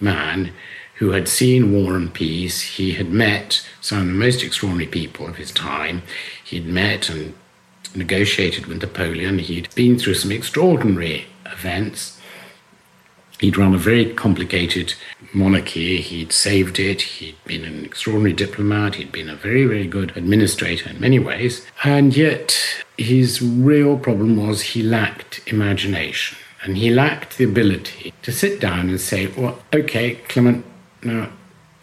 man 0.00 0.52
who 0.96 1.10
had 1.10 1.28
seen 1.28 1.72
war 1.72 1.94
and 1.94 2.12
peace. 2.12 2.60
He 2.60 2.92
had 2.94 3.12
met 3.12 3.64
some 3.80 4.00
of 4.00 4.06
the 4.06 4.12
most 4.12 4.42
extraordinary 4.42 4.90
people 4.90 5.28
of 5.28 5.36
his 5.36 5.52
time. 5.52 6.02
He'd 6.42 6.66
met 6.66 7.08
and 7.08 7.34
negotiated 7.94 8.66
with 8.66 8.82
Napoleon. 8.82 9.38
He'd 9.38 9.72
been 9.76 9.96
through 9.96 10.14
some 10.14 10.32
extraordinary 10.32 11.26
events. 11.44 12.15
He'd 13.40 13.58
run 13.58 13.74
a 13.74 13.78
very 13.78 14.14
complicated 14.14 14.94
monarchy. 15.34 16.00
He'd 16.00 16.32
saved 16.32 16.78
it. 16.78 17.02
He'd 17.02 17.36
been 17.44 17.64
an 17.64 17.84
extraordinary 17.84 18.32
diplomat. 18.32 18.94
He'd 18.94 19.12
been 19.12 19.28
a 19.28 19.36
very, 19.36 19.66
very 19.66 19.86
good 19.86 20.16
administrator 20.16 20.88
in 20.88 21.00
many 21.00 21.18
ways. 21.18 21.66
And 21.84 22.16
yet, 22.16 22.58
his 22.96 23.42
real 23.42 23.98
problem 23.98 24.36
was 24.36 24.62
he 24.62 24.82
lacked 24.82 25.42
imagination. 25.46 26.38
And 26.62 26.78
he 26.78 26.90
lacked 26.90 27.36
the 27.36 27.44
ability 27.44 28.14
to 28.22 28.32
sit 28.32 28.60
down 28.60 28.88
and 28.88 29.00
say, 29.00 29.26
well, 29.26 29.62
okay, 29.72 30.14
Clement, 30.28 30.64
now 31.02 31.30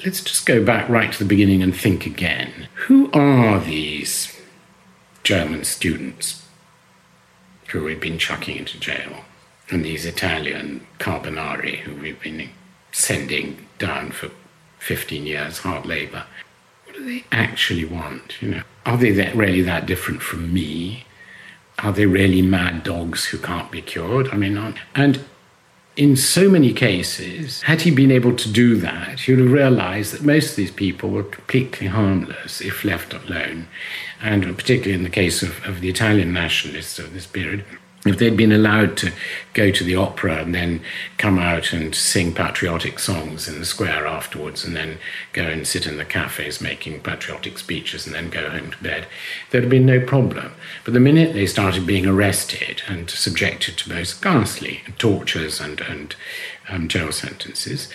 let's 0.04 0.22
just 0.22 0.46
go 0.46 0.64
back 0.64 0.90
right 0.90 1.14
to 1.14 1.20
the 1.20 1.26
beginning 1.26 1.62
and 1.62 1.76
think 1.76 2.06
again. 2.06 2.68
Who 2.88 3.12
are 3.12 3.60
these 3.60 4.36
German 5.24 5.64
students 5.64 6.46
who 7.68 7.84
we've 7.84 8.02
been 8.02 8.18
chucking 8.18 8.58
into 8.58 8.80
jail? 8.80 9.24
And 9.74 9.84
these 9.84 10.06
Italian 10.06 10.86
carbonari 11.00 11.78
who 11.80 11.96
we've 11.96 12.22
been 12.22 12.50
sending 12.92 13.66
down 13.80 14.12
for 14.12 14.30
15 14.80 15.26
years, 15.26 15.60
hard 15.60 15.86
labour. 15.86 16.26
What 16.86 16.96
do 16.96 17.06
they 17.06 17.26
actually 17.32 17.86
want? 17.86 18.42
You 18.42 18.50
know, 18.52 18.64
are 18.86 18.98
they 18.98 19.12
that, 19.12 19.36
really 19.36 19.62
that 19.62 19.88
different 19.88 20.22
from 20.22 20.54
me? 20.54 21.06
Are 21.80 21.92
they 21.92 22.06
really 22.06 22.44
mad 22.44 22.84
dogs 22.84 23.26
who 23.26 23.40
can't 23.40 23.72
be 23.72 23.82
cured? 23.82 24.30
I 24.30 24.38
mean, 24.38 24.76
and 24.94 25.26
in 25.96 26.16
so 26.16 26.50
many 26.50 26.72
cases, 26.72 27.64
had 27.64 27.82
he 27.82 27.90
been 27.90 28.12
able 28.12 28.36
to 28.36 28.52
do 28.52 28.76
that, 28.78 29.22
he 29.22 29.32
would 29.32 29.44
have 29.44 29.52
realized 29.52 30.14
that 30.14 30.24
most 30.24 30.52
of 30.52 30.56
these 30.56 30.72
people 30.72 31.10
were 31.10 31.24
completely 31.24 31.88
harmless 31.88 32.62
if 32.62 32.86
left 32.86 33.14
alone. 33.14 33.68
And 34.22 34.44
particularly 34.56 34.94
in 34.94 35.04
the 35.04 35.10
case 35.10 35.42
of, 35.42 35.66
of 35.66 35.82
the 35.82 35.90
Italian 35.90 36.32
nationalists 36.32 37.00
of 37.00 37.14
this 37.14 37.26
period, 37.26 37.66
if 38.06 38.18
they'd 38.18 38.36
been 38.36 38.52
allowed 38.52 38.98
to 38.98 39.12
go 39.54 39.72
to 39.72 39.84
the 39.84 39.96
opera 39.96 40.42
and 40.42 40.54
then 40.54 40.82
come 41.18 41.40
out 41.40 41.72
and 41.72 41.96
sing 41.96 42.34
patriotic 42.34 43.00
songs 43.00 43.48
in 43.48 43.60
the 43.60 43.66
square 43.66 44.06
afterwards 44.06 44.66
and 44.66 44.76
then 44.76 44.98
go 45.32 45.44
and 45.44 45.66
sit 45.66 45.88
in 45.88 45.98
the 45.98 46.06
cafes 46.06 46.60
making 46.60 47.00
patriotic 47.00 47.58
speeches 47.58 48.06
and 48.06 48.14
then 48.14 48.30
go 48.30 48.50
home 48.50 48.72
to 48.72 48.84
bed, 48.84 49.08
there'd 49.50 49.64
have 49.64 49.72
been 49.72 49.86
no 49.86 50.02
problem. 50.06 50.52
But 50.84 50.94
the 50.94 51.00
minute 51.00 51.34
they 51.34 51.46
started 51.46 51.88
being 51.88 52.06
arrested 52.06 52.82
and 52.88 53.10
subjected 53.10 53.78
to 53.78 53.94
most 53.94 54.22
ghastly 54.22 54.82
tortures 54.98 55.62
and, 55.62 55.80
and 55.82 56.16
um, 56.70 56.90
jail 56.90 57.12
sentences, 57.12 57.88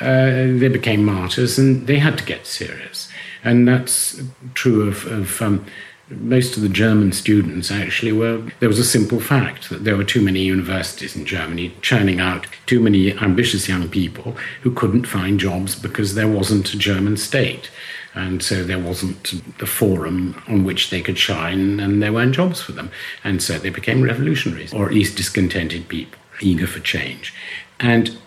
uh, 0.00 0.46
they 0.56 0.68
became 0.68 1.04
martyrs 1.04 1.58
and 1.58 1.86
they 1.86 1.98
had 1.98 2.16
to 2.16 2.24
get 2.24 2.46
serious. 2.46 3.10
And 3.44 3.68
that's 3.68 4.22
true 4.54 4.88
of, 4.88 5.06
of 5.06 5.42
um, 5.42 5.66
most 6.10 6.56
of 6.56 6.62
the 6.62 6.68
German 6.68 7.12
students 7.12 7.70
actually 7.70 8.12
were, 8.12 8.42
there 8.58 8.68
was 8.68 8.78
a 8.78 8.84
simple 8.84 9.20
fact 9.20 9.70
that 9.70 9.84
there 9.84 9.96
were 9.96 10.04
too 10.04 10.20
many 10.20 10.40
universities 10.40 11.14
in 11.14 11.24
Germany 11.24 11.72
churning 11.82 12.20
out 12.20 12.46
too 12.66 12.80
many 12.80 13.16
ambitious 13.18 13.68
young 13.68 13.88
people 13.88 14.36
who 14.62 14.72
couldn't 14.72 15.06
find 15.06 15.38
jobs 15.38 15.76
because 15.76 16.14
there 16.14 16.28
wasn't 16.28 16.74
a 16.74 16.78
German 16.78 17.16
state. 17.16 17.70
And 18.12 18.42
so 18.42 18.64
there 18.64 18.78
wasn't 18.78 19.58
the 19.58 19.66
forum 19.66 20.42
on 20.48 20.64
which 20.64 20.90
they 20.90 21.00
could 21.00 21.16
shine, 21.16 21.78
and 21.78 22.02
there 22.02 22.12
weren't 22.12 22.34
jobs 22.34 22.60
for 22.60 22.72
them. 22.72 22.90
And 23.22 23.40
so 23.40 23.56
they 23.56 23.70
became 23.70 24.02
revolutionaries, 24.02 24.74
or 24.74 24.86
at 24.86 24.94
least 24.94 25.16
discontented 25.16 25.86
people, 25.86 26.18
eager 26.40 26.66
for 26.66 26.80
change. 26.80 27.32
And 27.78 28.18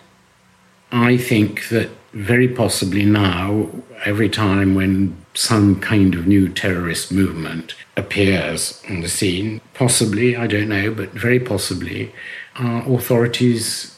I 0.94 1.18
think 1.18 1.68
that 1.68 1.90
very 2.14 2.48
possibly 2.48 3.06
now, 3.06 3.70
every 4.06 4.30
time 4.30 4.76
when 4.76 5.18
some 5.34 5.80
kind 5.80 6.14
of 6.14 6.28
new 6.28 6.48
terrorist 6.48 7.12
movement 7.12 7.74
appears 7.98 8.82
on 8.90 9.02
the 9.02 9.10
scene, 9.10 9.60
possibly, 9.74 10.36
I 10.36 10.48
don't 10.48 10.70
know, 10.70 10.94
but 10.94 11.10
very 11.10 11.40
possibly, 11.40 12.14
our 12.56 12.88
authorities 12.94 13.98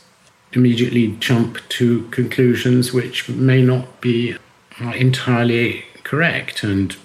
immediately 0.54 1.08
jump 1.20 1.60
to 1.68 2.04
conclusions 2.10 2.94
which 2.94 3.28
may 3.28 3.62
not 3.62 4.00
be 4.00 4.36
uh, 4.82 4.92
entirely 4.92 5.84
correct 6.04 6.64
and 6.64 6.96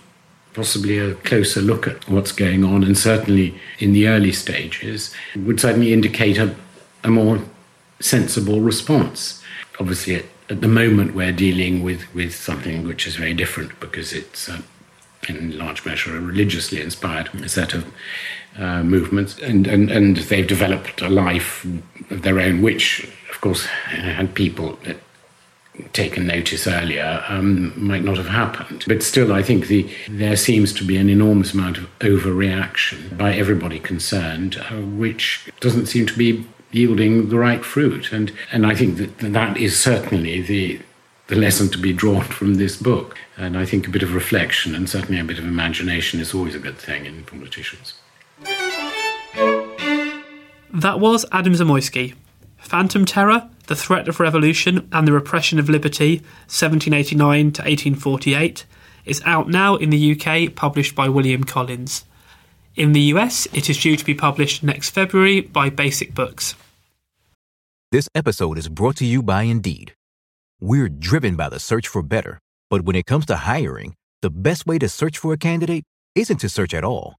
possibly 0.55 0.99
a 0.99 1.15
closer 1.15 1.61
look 1.61 1.89
at 1.89 2.09
what's 2.09 2.33
going 2.33 2.65
on 2.65 2.85
and 2.85 2.97
certainly 2.97 3.59
in 3.79 3.93
the 3.93 4.07
early 4.07 4.33
stages 4.33 5.13
would 5.37 5.61
certainly 5.61 5.93
indicate 5.93 6.39
a, 6.39 6.55
a 7.03 7.11
more 7.11 7.41
sensible 7.99 8.61
response. 8.61 9.43
Obviously 9.81 10.17
at, 10.17 10.25
at, 10.51 10.61
the 10.61 10.69
moment 10.69 11.15
we're 11.15 11.33
dealing 11.33 11.83
with, 11.83 12.13
with 12.15 12.35
something 12.35 12.87
which 12.87 13.07
is 13.07 13.17
very 13.17 13.35
different 13.35 13.79
because 13.81 14.13
it's 14.13 14.49
uh, 14.49 14.61
in 15.29 15.57
large 15.57 15.85
measure 15.85 16.17
a 16.17 16.21
religiously 16.21 16.81
inspired 16.81 17.51
set 17.51 17.75
of 17.75 17.87
uh, 18.59 18.83
movements 18.83 19.39
and, 19.39 19.67
and, 19.67 19.91
and 19.91 20.17
they've 20.17 20.47
developed 20.47 21.01
a 21.03 21.09
life 21.09 21.65
of 22.11 22.23
their 22.23 22.41
own 22.41 22.63
which 22.63 23.09
of 23.31 23.41
course 23.41 23.67
had 23.67 24.35
people 24.35 24.79
taken 25.93 26.27
notice 26.27 26.67
earlier 26.67 27.25
um, 27.29 27.73
might 27.77 28.05
not 28.05 28.17
have 28.17 28.29
happened. 28.29 28.85
But 28.87 29.03
still, 29.03 29.33
I 29.33 29.43
think 29.43 29.67
the, 29.67 29.89
there 30.09 30.37
seems 30.37 30.73
to 30.75 30.85
be 30.85 30.97
an 30.97 31.09
enormous 31.09 31.55
amount 31.55 31.79
of 31.79 31.99
overreaction 32.01 33.17
by 33.17 33.35
everybody 33.35 33.79
concerned, 33.79 34.57
uh, 34.57 34.77
which 34.77 35.49
doesn't 35.61 35.87
seem 35.87 36.07
to 36.07 36.19
be 36.19 36.45
yielding 36.73 37.29
the 37.29 37.39
right 37.39 37.65
fruit. 37.65 38.13
And, 38.13 38.33
and 38.53 38.67
I 38.67 38.75
think 38.75 38.97
that 38.99 39.19
that 39.19 39.57
is 39.57 39.79
certainly 39.79 40.41
the, 40.41 40.81
the 41.29 41.37
lesson 41.37 41.69
to 41.71 41.79
be 41.79 41.93
drawn 41.93 42.23
from 42.39 42.55
this 42.55 42.77
book. 42.77 43.17
And 43.37 43.57
I 43.57 43.65
think 43.65 43.87
a 43.87 43.91
bit 43.91 44.03
of 44.03 44.15
reflection 44.15 44.75
and 44.75 44.89
certainly 44.89 45.21
a 45.21 45.25
bit 45.25 45.39
of 45.39 45.45
imagination 45.45 46.21
is 46.21 46.35
always 46.35 46.55
a 46.55 46.59
good 46.59 46.79
thing 46.79 47.07
in 47.07 47.25
politicians. 47.25 47.95
That 50.73 51.01
was 51.01 51.27
Adam 51.33 51.55
Zamoyski. 51.55 52.15
Phantom 52.59 53.05
Terror, 53.05 53.49
The 53.67 53.75
Threat 53.75 54.07
of 54.07 54.21
Revolution 54.21 54.89
and 54.93 55.09
the 55.09 55.13
Repression 55.13 55.59
of 55.59 55.69
Liberty, 55.69 56.19
1789 56.47 57.53
to 57.53 57.63
1848, 57.63 58.65
is 59.05 59.23
out 59.25 59.49
now 59.49 59.77
in 59.77 59.91
the 59.91 60.13
UK, 60.13 60.55
published 60.55 60.95
by 60.95 61.09
William 61.09 61.43
Collins. 61.43 62.05
In 62.77 62.93
the 62.93 63.01
US, 63.15 63.49
it 63.53 63.69
is 63.69 63.79
due 63.79 63.97
to 63.97 64.05
be 64.05 64.15
published 64.15 64.63
next 64.63 64.91
February 64.91 65.41
by 65.41 65.71
Basic 65.71 66.15
Books. 66.15 66.55
This 67.91 68.09
episode 68.15 68.59
is 68.59 68.69
brought 68.69 68.95
to 68.99 69.05
you 69.05 69.25
by 69.25 69.43
Indeed. 69.43 69.95
We're 70.61 70.89
driven 70.89 71.35
by 71.35 71.49
the 71.49 71.59
search 71.59 71.89
for 71.89 72.01
better, 72.01 72.39
but 72.69 72.83
when 72.83 72.95
it 72.95 73.07
comes 73.07 73.27
to 73.27 73.37
hiring, 73.37 73.95
the 74.23 74.31
best 74.31 74.67
way 74.67 74.79
to 74.79 74.89
search 74.89 75.19
for 75.19 75.33
a 75.33 75.37
candidate 75.37 75.83
isn't 76.15 76.39
to 76.39 76.49
search 76.49 76.73
at 76.73 76.85
all. 76.85 77.17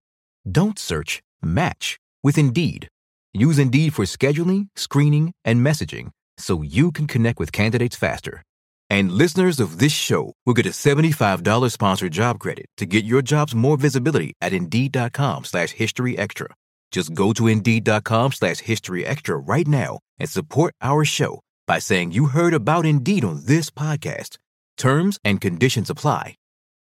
Don't 0.50 0.80
search, 0.80 1.22
match 1.42 1.98
with 2.24 2.38
Indeed. 2.38 2.88
Use 3.34 3.60
Indeed 3.60 3.94
for 3.94 4.06
scheduling, 4.06 4.68
screening, 4.78 5.34
and 5.44 5.66
messaging 5.66 6.12
so 6.38 6.62
you 6.62 6.94
can 6.94 7.08
connect 7.08 7.40
with 7.40 7.52
candidates 7.52 7.98
faster. 7.98 8.44
And 8.92 9.10
listeners 9.10 9.62
of 9.62 9.80
this 9.80 9.94
show 9.94 10.34
will 10.46 10.54
get 10.54 10.66
a 10.66 10.72
$75 10.72 11.72
sponsored 11.72 12.12
job 12.12 12.40
credit 12.40 12.66
to 12.76 12.86
get 12.86 13.06
your 13.06 13.22
jobs 13.22 13.56
more 13.56 13.78
visibility 13.78 14.34
at 14.42 14.52
Indeed.com 14.52 15.46
slash 15.46 15.70
History 15.70 16.18
Extra. 16.18 16.48
Just 16.92 17.14
go 17.14 17.32
to 17.32 17.48
Indeed.com 17.48 18.34
slash 18.34 18.60
History 18.60 19.06
Extra 19.06 19.38
right 19.38 19.66
now 19.66 20.00
and 20.20 20.28
support 20.30 20.74
our 20.82 21.06
show 21.06 21.40
by 21.66 21.80
saying 21.80 22.12
you 22.12 22.26
heard 22.26 22.54
about 22.54 22.86
Indeed 22.86 23.24
on 23.24 23.46
this 23.46 23.70
podcast. 23.70 24.38
Terms 24.76 25.18
and 25.24 25.40
conditions 25.40 25.90
apply. 25.90 26.36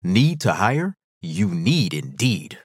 Need 0.01 0.39
to 0.41 0.53
hire? 0.53 0.93
You 1.21 1.47
need 1.49 1.93
Indeed. 1.93 2.57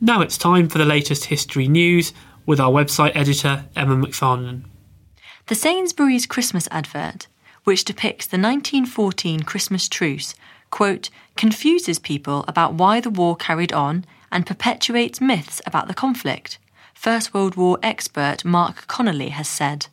Now 0.00 0.20
it's 0.20 0.36
time 0.36 0.68
for 0.68 0.78
the 0.78 0.84
latest 0.84 1.26
history 1.26 1.68
news 1.68 2.12
with 2.44 2.58
our 2.58 2.72
website 2.72 3.14
editor, 3.14 3.66
Emma 3.76 3.94
McFarlane. 3.94 4.64
The 5.46 5.54
Sainsbury's 5.54 6.26
Christmas 6.26 6.66
advert 6.72 7.28
which 7.68 7.84
depicts 7.84 8.24
the 8.24 8.38
1914 8.38 9.42
Christmas 9.42 9.90
truce, 9.90 10.34
quote, 10.70 11.10
confuses 11.36 11.98
people 11.98 12.42
about 12.48 12.72
why 12.72 12.98
the 12.98 13.10
war 13.10 13.36
carried 13.36 13.74
on 13.74 14.06
and 14.32 14.46
perpetuates 14.46 15.20
myths 15.20 15.60
about 15.66 15.86
the 15.86 15.92
conflict, 15.92 16.58
First 16.94 17.34
World 17.34 17.56
War 17.56 17.78
expert 17.82 18.42
Mark 18.42 18.86
Connelly 18.86 19.28
has 19.28 19.50
said. 19.50 19.88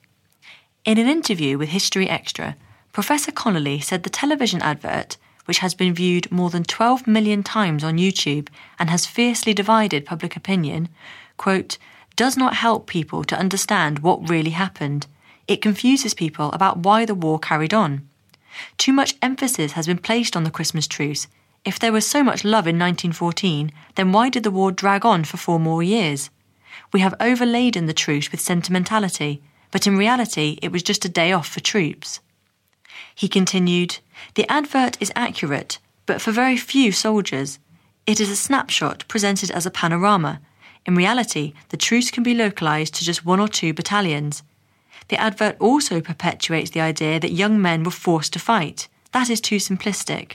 In 0.86 0.98
an 0.98 1.10
interview 1.10 1.58
with 1.58 1.68
History 1.68 2.10
Extra, 2.10 2.56
Professor 2.94 3.34
Connolly 3.34 3.82
said 3.82 4.04
the 4.04 4.10
television 4.10 4.62
advert, 4.62 5.18
which 5.44 5.58
has 5.58 5.74
been 5.74 5.94
viewed 5.94 6.32
more 6.32 6.50
than 6.50 6.64
12 6.64 7.06
million 7.06 7.44
times 7.44 7.84
on 7.84 7.98
YouTube 7.98 8.48
and 8.80 8.90
has 8.90 9.06
fiercely 9.06 9.54
divided 9.54 10.06
public 10.06 10.38
opinion, 10.38 10.88
quote, 11.36 11.78
does 12.16 12.38
not 12.38 12.56
help 12.56 12.88
people 12.88 13.26
to 13.26 13.38
understand 13.38 14.00
what 14.00 14.30
really 14.30 14.52
happened 14.52 15.08
it 15.48 15.62
confuses 15.62 16.14
people 16.14 16.52
about 16.52 16.80
why 16.80 17.06
the 17.06 17.16
war 17.16 17.39
carried 17.39 17.74
on. 17.74 18.08
Too 18.78 18.93
much 18.93 19.16
emphasis 19.22 19.74
has 19.74 19.88
been 19.88 19.98
placed 19.98 20.36
on 20.36 20.43
the 20.43 20.52
Christmas 20.52 20.88
truce. 20.88 21.28
If 21.64 21.80
there 21.80 21.91
was 21.91 22.08
so 22.08 22.24
much 22.24 22.43
love 22.43 22.68
in 22.68 22.80
1914, 22.80 23.72
then 23.96 24.12
why 24.12 24.30
did 24.30 24.43
the 24.43 24.52
war 24.52 24.72
drag 24.72 25.06
on 25.06 25.24
for 25.24 25.38
four 25.38 25.60
more 25.60 25.84
years? 25.84 26.30
We 26.91 27.00
have 27.00 27.16
overladen 27.20 27.86
the 27.86 27.93
truce 27.93 28.32
with 28.32 28.39
sentimentality, 28.39 29.41
but 29.72 29.88
in 29.88 29.98
reality 29.98 30.58
it 30.62 30.72
was 30.72 30.84
just 30.84 31.06
a 31.06 31.10
day 31.10 31.32
off 31.32 31.48
for 31.48 31.60
troops. 31.60 32.20
He 33.14 33.28
continued, 33.28 34.00
The 34.36 34.50
advert 34.52 34.98
is 35.00 35.12
accurate, 35.16 35.80
but 36.06 36.22
for 36.22 36.32
very 36.32 36.58
few 36.58 36.91
soldiers. 36.91 37.60
It 38.06 38.20
is 38.20 38.30
a 38.30 38.36
snapshot 38.36 39.06
presented 39.08 39.50
as 39.52 39.66
a 39.66 39.72
panorama. 39.72 40.39
In 40.86 40.96
reality, 40.96 41.54
the 41.70 41.78
truce 41.78 42.12
can 42.12 42.24
be 42.24 42.36
localised 42.36 42.93
to 42.96 43.04
just 43.04 43.26
one 43.26 43.39
or 43.39 43.48
two 43.48 43.74
battalions. 43.74 44.43
The 45.08 45.20
advert 45.20 45.56
also 45.60 46.01
perpetuates 46.01 46.72
the 46.72 46.82
idea 46.82 47.20
that 47.20 47.32
young 47.32 47.62
men 47.62 47.84
were 47.84 47.91
forced 47.91 48.34
to 48.34 48.39
fight. 48.39 48.88
That 49.12 49.30
is 49.30 49.41
too 49.41 49.58
simplistic. 49.58 50.34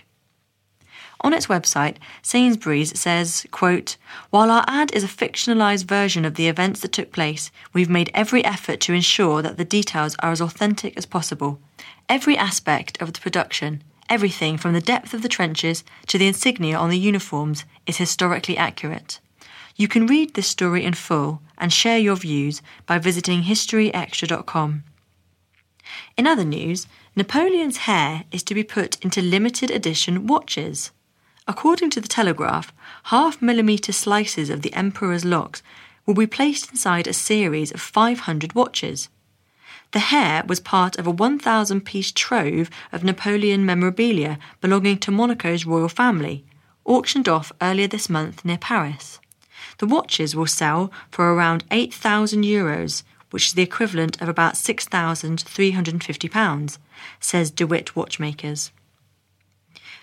On 1.22 1.34
its 1.34 1.48
website, 1.48 1.96
Sainsbury's 2.22 2.98
says, 2.98 3.46
quote, 3.50 3.96
While 4.30 4.50
our 4.50 4.64
ad 4.66 4.90
is 4.94 5.04
a 5.04 5.08
fictionalized 5.08 5.84
version 5.84 6.24
of 6.24 6.34
the 6.34 6.48
events 6.48 6.80
that 6.80 6.92
took 6.92 7.12
place, 7.12 7.50
we've 7.74 7.90
made 7.90 8.10
every 8.14 8.42
effort 8.42 8.80
to 8.80 8.94
ensure 8.94 9.42
that 9.42 9.58
the 9.58 9.64
details 9.64 10.16
are 10.20 10.32
as 10.32 10.40
authentic 10.40 10.96
as 10.96 11.04
possible. 11.04 11.60
Every 12.08 12.38
aspect 12.38 13.00
of 13.02 13.12
the 13.12 13.20
production, 13.20 13.82
everything 14.08 14.56
from 14.56 14.72
the 14.72 14.80
depth 14.80 15.12
of 15.12 15.20
the 15.20 15.28
trenches 15.28 15.84
to 16.06 16.16
the 16.16 16.26
insignia 16.26 16.78
on 16.78 16.88
the 16.88 16.98
uniforms, 16.98 17.64
is 17.86 17.98
historically 17.98 18.56
accurate. 18.56 19.20
You 19.76 19.88
can 19.88 20.06
read 20.06 20.34
this 20.34 20.48
story 20.48 20.84
in 20.84 20.94
full 20.94 21.42
and 21.56 21.72
share 21.72 21.98
your 21.98 22.16
views 22.16 22.62
by 22.86 22.98
visiting 22.98 23.42
historyextra.com. 23.42 24.84
In 26.16 26.26
other 26.26 26.44
news, 26.44 26.86
Napoleon's 27.16 27.78
hair 27.78 28.24
is 28.30 28.42
to 28.44 28.54
be 28.54 28.64
put 28.64 29.02
into 29.04 29.22
limited 29.22 29.70
edition 29.70 30.26
watches. 30.26 30.90
According 31.48 31.90
to 31.90 32.00
the 32.00 32.08
Telegraph, 32.08 32.72
half 33.04 33.40
millimetre 33.40 33.92
slices 33.92 34.50
of 34.50 34.62
the 34.62 34.72
Emperor's 34.74 35.24
locks 35.24 35.62
will 36.06 36.14
be 36.14 36.26
placed 36.26 36.70
inside 36.70 37.06
a 37.06 37.12
series 37.12 37.72
of 37.72 37.80
500 37.80 38.54
watches. 38.54 39.08
The 39.92 40.00
hair 40.00 40.44
was 40.46 40.60
part 40.60 40.96
of 40.96 41.06
a 41.06 41.10
1,000 41.10 41.80
piece 41.82 42.12
trove 42.12 42.70
of 42.92 43.02
Napoleon 43.02 43.64
memorabilia 43.64 44.38
belonging 44.60 44.98
to 44.98 45.10
Monaco's 45.10 45.66
royal 45.66 45.88
family, 45.88 46.44
auctioned 46.84 47.28
off 47.28 47.52
earlier 47.60 47.88
this 47.88 48.08
month 48.08 48.44
near 48.44 48.58
Paris. 48.58 49.19
The 49.80 49.86
watches 49.86 50.36
will 50.36 50.46
sell 50.46 50.92
for 51.10 51.32
around 51.32 51.64
8,000 51.70 52.44
euros, 52.44 53.02
which 53.30 53.46
is 53.46 53.54
the 53.54 53.62
equivalent 53.62 54.20
of 54.20 54.28
about 54.28 54.52
£6,350, 54.54 56.78
says 57.18 57.50
DeWitt 57.50 57.96
Watchmakers. 57.96 58.72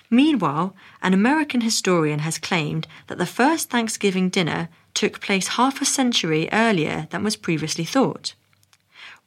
Meanwhile, 0.09 0.73
an 1.03 1.13
American 1.13 1.61
historian 1.61 2.17
has 2.19 2.39
claimed 2.39 2.88
that 3.05 3.19
the 3.19 3.28
first 3.28 3.69
Thanksgiving 3.69 4.30
dinner 4.30 4.69
took 4.95 5.21
place 5.21 5.49
half 5.49 5.80
a 5.80 5.86
century 5.86 6.49
earlier 6.51 7.05
than 7.11 7.23
was 7.23 7.36
previously 7.36 7.86
thought. 7.86 8.34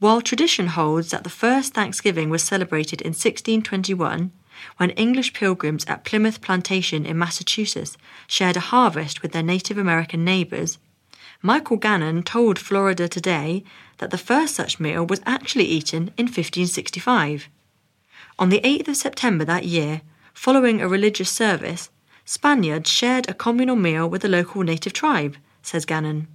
While 0.01 0.20
tradition 0.20 0.66
holds 0.66 1.11
that 1.11 1.22
the 1.22 1.30
first 1.30 1.74
Thanksgiving 1.74 2.28
was 2.28 2.42
celebrated 2.42 3.01
in 3.01 3.11
1621, 3.11 4.32
when 4.77 4.91
English 4.91 5.33
pilgrims 5.33 5.85
at 5.87 6.05
Plymouth 6.05 6.41
Plantation 6.41 7.07
in 7.07 7.19
Massachusetts 7.19 7.97
shared 8.27 8.57
a 8.57 8.61
harvest 8.61 9.23
with 9.23 9.33
their 9.33 9.43
Native 9.43 9.79
American 9.79 10.25
neighbors, 10.25 10.79
Michael 11.43 11.77
Gannon 11.77 12.23
told 12.23 12.59
Florida 12.59 13.09
Today 13.09 13.65
that 13.99 14.11
the 14.11 14.19
first 14.19 14.55
such 14.55 14.81
meal 14.81 15.07
was 15.07 15.23
actually 15.25 15.65
eaten 15.65 16.13
in 16.17 16.27
1565. 16.27 17.49
On 18.39 18.49
the 18.49 18.61
8th 18.61 18.89
of 18.89 18.97
September 18.97 19.45
that 19.45 19.65
year, 19.65 20.03
Following 20.41 20.81
a 20.81 20.89
religious 20.89 21.29
service, 21.29 21.91
Spaniards 22.25 22.89
shared 22.89 23.29
a 23.29 23.35
communal 23.35 23.77
meal 23.77 24.09
with 24.09 24.25
a 24.25 24.29
local 24.29 24.63
native 24.63 24.95
tribe, 24.95 25.37
says 25.61 25.85
Gannon. 25.85 26.29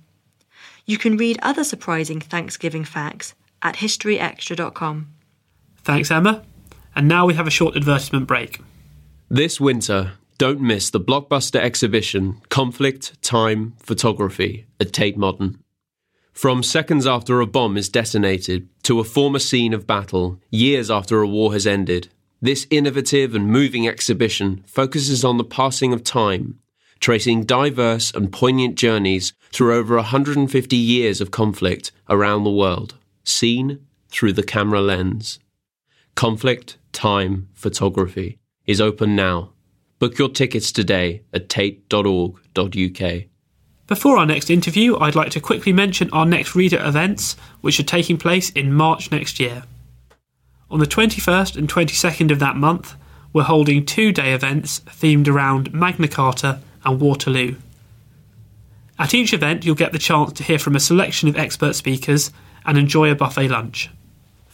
You 0.86 1.00
can 1.00 1.18
read 1.18 1.40
other 1.42 1.64
surprising 1.64 2.22
Thanksgiving 2.22 2.86
facts 2.86 3.34
at 3.64 3.78
historyextra.com. 3.78 5.08
Thanks, 5.78 6.12
Emma. 6.12 6.44
And 6.96 7.08
now 7.08 7.26
we 7.26 7.34
have 7.34 7.48
a 7.48 7.52
short 7.52 7.76
advertisement 7.76 8.28
break. 8.28 8.62
This 9.30 9.60
winter, 9.60 10.14
don't 10.38 10.62
miss 10.62 10.90
the 10.90 11.00
blockbuster 11.00 11.60
exhibition 11.60 12.42
Conflict, 12.50 13.22
Time, 13.22 13.74
Photography 13.80 14.66
at 14.80 14.94
Tate 14.94 15.18
Modern. 15.18 15.60
From 16.32 16.64
seconds 16.64 17.08
after 17.08 17.40
a 17.40 17.48
bomb 17.48 17.78
is 17.78 17.88
detonated 17.88 18.68
to 18.84 19.00
a 19.00 19.06
former 19.06 19.40
scene 19.40 19.74
of 19.74 19.88
battle, 19.88 20.40
years 20.52 20.92
after 20.92 21.22
a 21.22 21.28
war 21.28 21.54
has 21.54 21.66
ended, 21.66 22.10
this 22.42 22.68
innovative 22.70 23.34
and 23.34 23.48
moving 23.48 23.88
exhibition 23.88 24.64
focuses 24.68 25.24
on 25.24 25.38
the 25.38 25.46
passing 25.46 25.94
of 25.94 26.04
time, 26.04 26.60
tracing 27.00 27.46
diverse 27.46 28.12
and 28.14 28.32
poignant 28.32 28.76
journeys 28.76 29.34
through 29.52 29.74
over 29.74 29.96
150 29.96 30.76
years 30.76 31.22
of 31.22 31.32
conflict 31.32 31.94
around 32.10 32.44
the 32.44 32.52
world, 32.52 32.96
seen 33.24 33.80
through 34.10 34.34
the 34.34 34.44
camera 34.44 34.82
lens. 34.82 35.40
Conflict 36.16 36.78
Time 36.96 37.50
Photography 37.54 38.40
is 38.66 38.80
open 38.80 39.18
now. 39.18 39.52
Book 40.00 40.18
your 40.18 40.30
tickets 40.30 40.72
today 40.72 41.24
at 41.34 41.50
tate.org.uk. 41.50 43.24
Before 43.88 44.18
our 44.18 44.26
next 44.26 44.50
interview, 44.50 44.98
I'd 44.98 45.14
like 45.14 45.30
to 45.32 45.42
quickly 45.42 45.74
mention 45.74 46.10
our 46.12 46.26
next 46.26 46.56
reader 46.56 46.82
events, 46.84 47.36
which 47.60 47.80
are 47.82 47.84
taking 47.84 48.18
place 48.18 48.50
in 48.52 48.74
March 48.74 49.12
next 49.12 49.42
year. 49.42 49.64
On 50.72 50.80
the 50.80 50.88
21st 50.88 51.58
and 51.58 51.70
22nd 51.70 52.32
of 52.32 52.40
that 52.40 52.56
month, 52.56 52.96
we're 53.34 53.44
holding 53.44 53.86
two 53.86 54.14
day 54.14 54.34
events 54.34 54.80
themed 54.80 55.28
around 55.28 55.74
Magna 55.74 56.08
Carta 56.08 56.62
and 56.86 57.02
Waterloo. 57.02 57.58
At 58.98 59.14
each 59.14 59.34
event, 59.34 59.66
you'll 59.66 59.76
get 59.76 59.92
the 59.92 60.00
chance 60.00 60.32
to 60.34 60.44
hear 60.44 60.60
from 60.60 60.78
a 60.78 60.80
selection 60.80 61.28
of 61.28 61.36
expert 61.36 61.76
speakers 61.76 62.32
and 62.66 62.78
enjoy 62.78 63.12
a 63.12 63.16
buffet 63.16 63.50
lunch. 63.50 63.90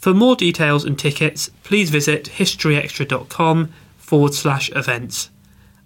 For 0.02 0.16
more 0.16 0.36
details 0.36 0.84
and 0.84 0.97
tickets, 0.97 1.52
please 1.64 1.91
visit 1.91 2.26
historyextra.com 2.26 3.72
forward 3.97 4.34
slash 4.34 4.72
events. 4.76 5.30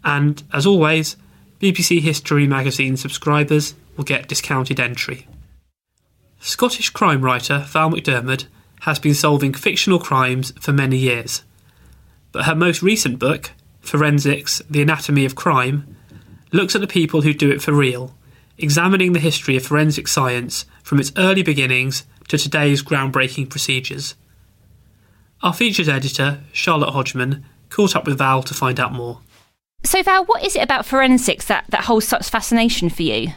And 0.06 0.42
as 0.54 0.66
always, 0.66 1.18
BBC 1.60 2.00
History 2.00 2.48
magazine 2.48 2.96
subscribers 2.96 3.76
will 3.98 4.06
get 4.06 4.30
discounted 4.30 4.80
entry. 4.80 5.28
Scottish 6.40 6.92
crime 6.92 7.24
writer 7.24 7.66
Val 7.68 7.92
McDermid 7.92 8.46
has 8.82 9.00
been 9.00 9.14
solving 9.14 9.54
fictional 9.54 10.00
crimes 10.00 10.54
for 10.62 10.72
many 10.72 10.96
years. 10.96 11.44
But 12.32 12.46
her 12.46 12.56
most 12.56 12.82
recent 12.82 13.20
book, 13.20 13.52
Forensics 13.82 14.62
The 14.70 14.82
Anatomy 14.82 15.26
of 15.26 15.36
Crime, 15.36 15.94
looks 16.54 16.74
at 16.74 16.80
the 16.80 16.88
people 16.88 17.24
who 17.24 17.34
do 17.34 17.52
it 17.52 17.62
for 17.62 17.74
real, 17.74 18.16
examining 18.58 19.12
the 19.12 19.20
history 19.20 19.58
of 19.58 19.66
forensic 19.66 20.08
science 20.08 20.66
from 20.84 21.02
its 21.02 21.12
early 21.18 21.44
beginnings 21.44 22.06
to 22.28 22.38
today's 22.38 22.84
groundbreaking 22.84 23.50
procedures. 23.50 24.16
Our 25.42 25.54
features 25.54 25.90
editor, 25.90 26.42
Charlotte 26.52 26.92
Hodgman, 26.92 27.46
caught 27.70 27.96
up 27.96 28.06
with 28.06 28.18
Val 28.18 28.42
to 28.44 28.54
find 28.54 28.80
out 28.80 28.94
more. 28.94 29.20
So, 29.84 30.02
Val, 30.02 30.26
what 30.26 30.44
is 30.44 30.56
it 30.56 30.64
about 30.64 30.86
forensics 30.86 31.46
that, 31.46 31.66
that 31.70 31.84
holds 31.84 32.08
such 32.08 32.30
fascination 32.30 32.90
for 32.90 33.04
you? 33.04 33.34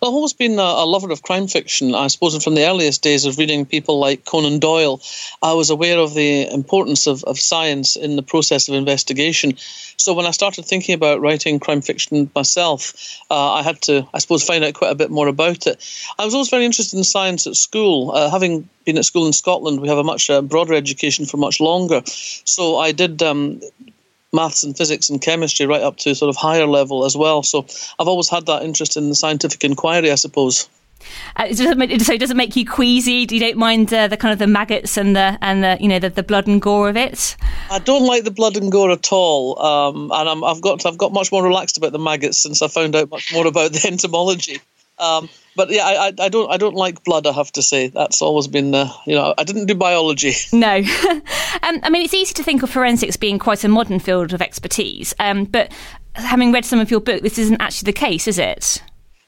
Well, 0.00 0.10
I've 0.10 0.14
always 0.14 0.34
been 0.34 0.58
a, 0.58 0.62
a, 0.62 0.86
lover 0.86 1.10
of 1.10 1.22
crime 1.22 1.48
fiction. 1.48 1.94
I 1.94 2.08
suppose 2.08 2.42
from 2.44 2.54
the 2.54 2.66
earliest 2.66 3.02
days 3.02 3.24
of 3.24 3.38
reading 3.38 3.64
people 3.64 3.98
like 3.98 4.26
Conan 4.26 4.58
Doyle, 4.58 5.00
I 5.42 5.54
was 5.54 5.70
aware 5.70 5.98
of 5.98 6.12
the 6.12 6.46
importance 6.52 7.06
of, 7.06 7.24
of 7.24 7.38
science 7.38 7.96
in 7.96 8.16
the 8.16 8.22
process 8.22 8.68
of 8.68 8.74
investigation. 8.74 9.54
So 9.96 10.12
when 10.12 10.26
I 10.26 10.30
started 10.30 10.66
thinking 10.66 10.94
about 10.94 11.22
writing 11.22 11.58
crime 11.58 11.80
fiction 11.80 12.30
myself, 12.34 12.92
uh, 13.30 13.52
I 13.52 13.62
had 13.62 13.80
to, 13.82 14.06
I 14.12 14.18
suppose, 14.18 14.44
find 14.44 14.62
out 14.62 14.74
quite 14.74 14.92
a 14.92 14.96
bit 14.96 15.10
more 15.10 15.28
about 15.28 15.66
it. 15.66 15.82
I 16.18 16.24
was 16.24 16.34
always 16.34 16.50
very 16.50 16.66
interested 16.66 16.98
in 16.98 17.04
science 17.04 17.46
at 17.46 17.56
school. 17.56 18.10
Uh, 18.10 18.30
having 18.30 18.68
been 18.84 18.98
at 18.98 19.06
school 19.06 19.26
in 19.26 19.32
Scotland, 19.32 19.80
we 19.80 19.88
have 19.88 19.98
a 19.98 20.04
much 20.04 20.28
uh, 20.28 20.42
broader 20.42 20.74
education 20.74 21.24
for 21.24 21.38
much 21.38 21.60
longer. 21.60 22.02
So 22.04 22.76
I 22.76 22.92
did 22.92 23.22
um, 23.22 23.60
maths 24.32 24.62
and 24.62 24.76
physics 24.76 25.10
and 25.10 25.20
chemistry 25.20 25.66
right 25.66 25.82
up 25.82 25.96
to 25.98 26.14
sort 26.14 26.28
of 26.28 26.36
higher 26.36 26.66
level 26.66 27.04
as 27.04 27.16
well. 27.16 27.42
So 27.42 27.66
I've 27.98 28.08
always 28.08 28.28
had 28.28 28.46
that 28.46 28.62
interest 28.62 28.96
in 28.96 29.08
the 29.08 29.14
scientific 29.14 29.62
inquiry, 29.64 30.10
I 30.10 30.16
suppose. 30.16 30.68
Uh, 31.36 31.52
so 31.52 31.70
it 31.70 32.20
doesn't 32.20 32.36
make 32.36 32.56
you 32.56 32.64
queasy. 32.64 33.26
Do 33.26 33.34
you 33.36 33.40
don't 33.40 33.58
mind 33.58 33.92
uh, 33.92 34.08
the 34.08 34.16
kind 34.16 34.32
of 34.32 34.38
the 34.38 34.46
maggots 34.46 34.96
and 34.96 35.16
the 35.16 35.38
and 35.42 35.62
the 35.62 35.76
you 35.80 35.88
know 35.88 35.98
the, 35.98 36.10
the 36.10 36.22
blood 36.22 36.46
and 36.46 36.60
gore 36.60 36.88
of 36.88 36.96
it. 36.96 37.36
I 37.70 37.78
don't 37.78 38.06
like 38.06 38.24
the 38.24 38.30
blood 38.30 38.56
and 38.56 38.70
gore 38.70 38.90
at 38.90 39.12
all, 39.12 39.60
um, 39.60 40.10
and 40.12 40.44
i 40.44 40.48
have 40.48 40.60
got 40.60 40.86
I've 40.86 40.98
got 40.98 41.12
much 41.12 41.32
more 41.32 41.42
relaxed 41.42 41.76
about 41.76 41.92
the 41.92 41.98
maggots 41.98 42.38
since 42.38 42.62
I 42.62 42.68
found 42.68 42.94
out 42.94 43.10
much 43.10 43.32
more 43.32 43.46
about 43.46 43.72
the 43.72 43.88
entomology. 43.88 44.60
Um, 45.02 45.28
but 45.56 45.70
yeah, 45.70 45.84
I, 45.84 46.12
I 46.18 46.28
don't 46.28 46.50
I 46.50 46.56
don't 46.56 46.74
like 46.74 47.04
blood. 47.04 47.26
I 47.26 47.32
have 47.32 47.52
to 47.52 47.62
say 47.62 47.88
that's 47.88 48.22
always 48.22 48.46
been 48.46 48.74
uh, 48.74 48.90
you 49.06 49.14
know 49.14 49.34
I 49.36 49.44
didn't 49.44 49.66
do 49.66 49.74
biology. 49.74 50.32
No, 50.52 50.76
um, 51.62 51.80
I 51.82 51.90
mean 51.90 52.02
it's 52.02 52.14
easy 52.14 52.34
to 52.34 52.42
think 52.42 52.62
of 52.62 52.70
forensics 52.70 53.16
being 53.16 53.38
quite 53.38 53.64
a 53.64 53.68
modern 53.68 53.98
field 53.98 54.32
of 54.32 54.40
expertise, 54.40 55.14
um, 55.18 55.44
but 55.44 55.72
having 56.14 56.52
read 56.52 56.64
some 56.64 56.78
of 56.78 56.90
your 56.90 57.00
book, 57.00 57.22
this 57.22 57.38
isn't 57.38 57.60
actually 57.60 57.86
the 57.86 57.92
case, 57.98 58.28
is 58.28 58.38
it? 58.38 58.82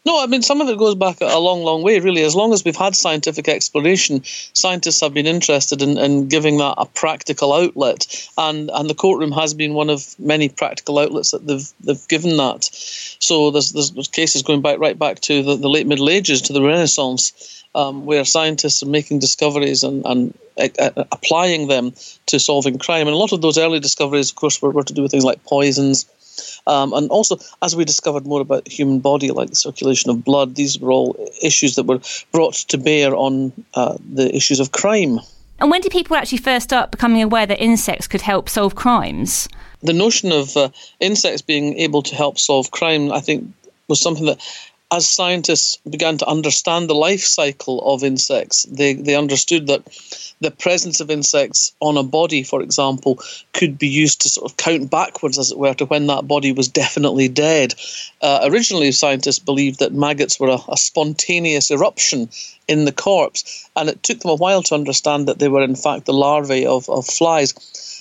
No, 0.07 0.23
I 0.23 0.27
mean, 0.27 0.43
some 0.43 0.61
of 0.61 0.69
it 0.69 0.77
goes 0.77 0.95
back 0.95 1.23
a 1.23 1.39
long, 1.39 1.63
long 1.63 1.83
way, 1.83 1.99
really. 1.99 2.23
As 2.23 2.35
long 2.35 2.53
as 2.53 2.63
we've 2.63 2.77
had 2.77 2.95
scientific 2.95 3.49
exploration, 3.49 4.21
scientists 4.25 5.01
have 5.01 5.15
been 5.15 5.27
interested 5.27 5.81
in, 5.81 5.97
in 5.97 6.29
giving 6.29 6.59
that 6.59 6.75
a 6.77 6.85
practical 6.85 7.55
outlet. 7.55 8.29
And, 8.37 8.71
and 8.75 8.91
the 8.91 8.95
courtroom 8.95 9.33
has 9.33 9.55
been 9.55 9.73
one 9.73 9.89
of 9.89 10.15
many 10.19 10.51
practical 10.51 10.99
outlets 10.99 11.31
that 11.31 11.47
they've, 11.47 11.67
they've 11.81 12.09
given 12.09 12.37
that. 12.37 12.65
So 12.65 13.51
there's, 13.51 13.73
there's, 13.73 14.09
cases 14.09 14.43
going 14.43 14.61
back 14.61 14.79
right 14.79 14.99
back 14.99 15.21
to 15.21 15.43
the, 15.43 15.57
the 15.57 15.71
late 15.71 15.87
Middle 15.87 16.11
Ages, 16.11 16.43
to 16.43 16.53
the 16.53 16.63
Renaissance, 16.63 17.65
um, 17.75 18.05
where 18.05 18.27
scientists 18.27 18.83
are 18.83 18.87
making 18.87 19.21
discoveries 19.21 19.83
and, 19.83 20.05
and 20.05 20.39
uh, 20.59 21.05
applying 21.13 21.69
them 21.69 21.95
to 22.27 22.39
solving 22.39 22.79
crime. 22.79 23.07
And 23.07 23.15
a 23.15 23.19
lot 23.19 23.33
of 23.33 23.41
those 23.41 23.57
early 23.57 23.81
discoveries, 23.81 24.31
of 24.31 24.37
course, 24.37 24.61
were, 24.61 24.71
were 24.71 24.85
to 24.85 24.93
do 24.93 25.03
with 25.03 25.13
things 25.13 25.25
like 25.25 25.43
poisons 25.45 26.05
Um, 26.67 26.93
and 26.93 27.11
also, 27.11 27.39
as 27.63 27.77
we 27.77 27.85
discovered 27.85 28.27
more 28.27 28.41
about 28.41 28.65
the 28.65 28.71
human 28.71 29.01
body, 29.01 29.31
like 29.31 29.51
the 29.51 29.57
circulation 29.57 30.11
of 30.11 30.25
blood, 30.25 30.55
these 30.55 30.79
were 30.79 30.91
all 30.91 31.17
issues 31.43 31.75
that 31.77 31.85
were 31.85 32.01
brought 32.33 32.55
to 32.55 32.79
bear 32.79 33.15
on 33.15 33.53
uh, 33.75 33.97
the 34.13 34.35
issues 34.35 34.61
of 34.61 34.73
crime. 34.73 35.21
And 35.61 35.71
when 35.71 35.81
did 35.81 35.93
people 35.93 36.17
actually 36.17 36.39
first 36.39 36.65
start 36.65 36.91
becoming 36.91 37.23
aware 37.23 37.47
that 37.47 37.61
insects 37.61 38.07
could 38.07 38.21
help 38.21 38.49
solve 38.49 38.75
crimes? 38.75 39.49
The 39.83 39.93
notion 39.93 40.33
of 40.33 40.57
uh, 40.57 40.71
insects 41.01 41.43
being 41.43 41.79
able 41.79 42.03
to 42.03 42.15
help 42.15 42.39
solve 42.39 42.71
crime, 42.71 43.13
I 43.13 43.21
think, 43.21 43.49
was 43.89 44.01
something 44.01 44.27
that 44.27 44.41
as 44.95 45.09
scientists 45.09 45.77
began 45.91 46.17
to 46.19 46.27
understand 46.29 46.89
the 46.89 46.95
life 46.95 47.25
cycle 47.25 47.81
of 47.93 48.05
insects, 48.05 48.63
they, 48.65 48.95
they 48.95 49.17
understood 49.17 49.67
that 49.67 49.83
the 50.41 50.53
presence 50.53 51.01
of 51.01 51.11
insects 51.11 51.73
on 51.81 51.97
a 51.97 52.03
body, 52.03 52.45
for 52.45 52.63
example, 52.63 53.19
could 53.55 53.77
be 53.77 53.89
used 53.89 54.21
to 54.21 54.29
sort 54.29 54.49
of 54.49 54.57
count 54.57 54.91
backwards, 54.91 55.37
as 55.37 55.51
it 55.51 55.59
were, 55.59 55.75
to 55.75 55.87
when 55.87 56.07
that 56.07 56.29
body 56.29 56.53
was 56.53 56.69
definitely 56.69 57.27
dead. 57.29 57.75
Uh, 58.23 58.41
originally, 58.45 58.93
scientists 58.93 59.41
believed 59.41 59.81
that 59.81 59.93
maggots 59.93 60.39
were 60.39 60.51
a, 60.51 60.59
a 60.69 60.77
spontaneous 60.77 61.71
eruption 61.73 62.29
in 62.69 62.85
the 62.85 62.93
corpse, 62.93 63.69
and 63.75 63.89
it 63.89 64.03
took 64.05 64.21
them 64.21 64.31
a 64.31 64.37
while 64.37 64.63
to 64.63 64.77
understand 64.77 65.27
that 65.27 65.41
they 65.41 65.49
were, 65.49 65.63
in 65.63 65.77
fact, 65.77 66.07
the 66.07 66.13
larvae 66.13 66.67
of, 66.67 66.89
of 66.89 67.05
flies. 67.05 67.53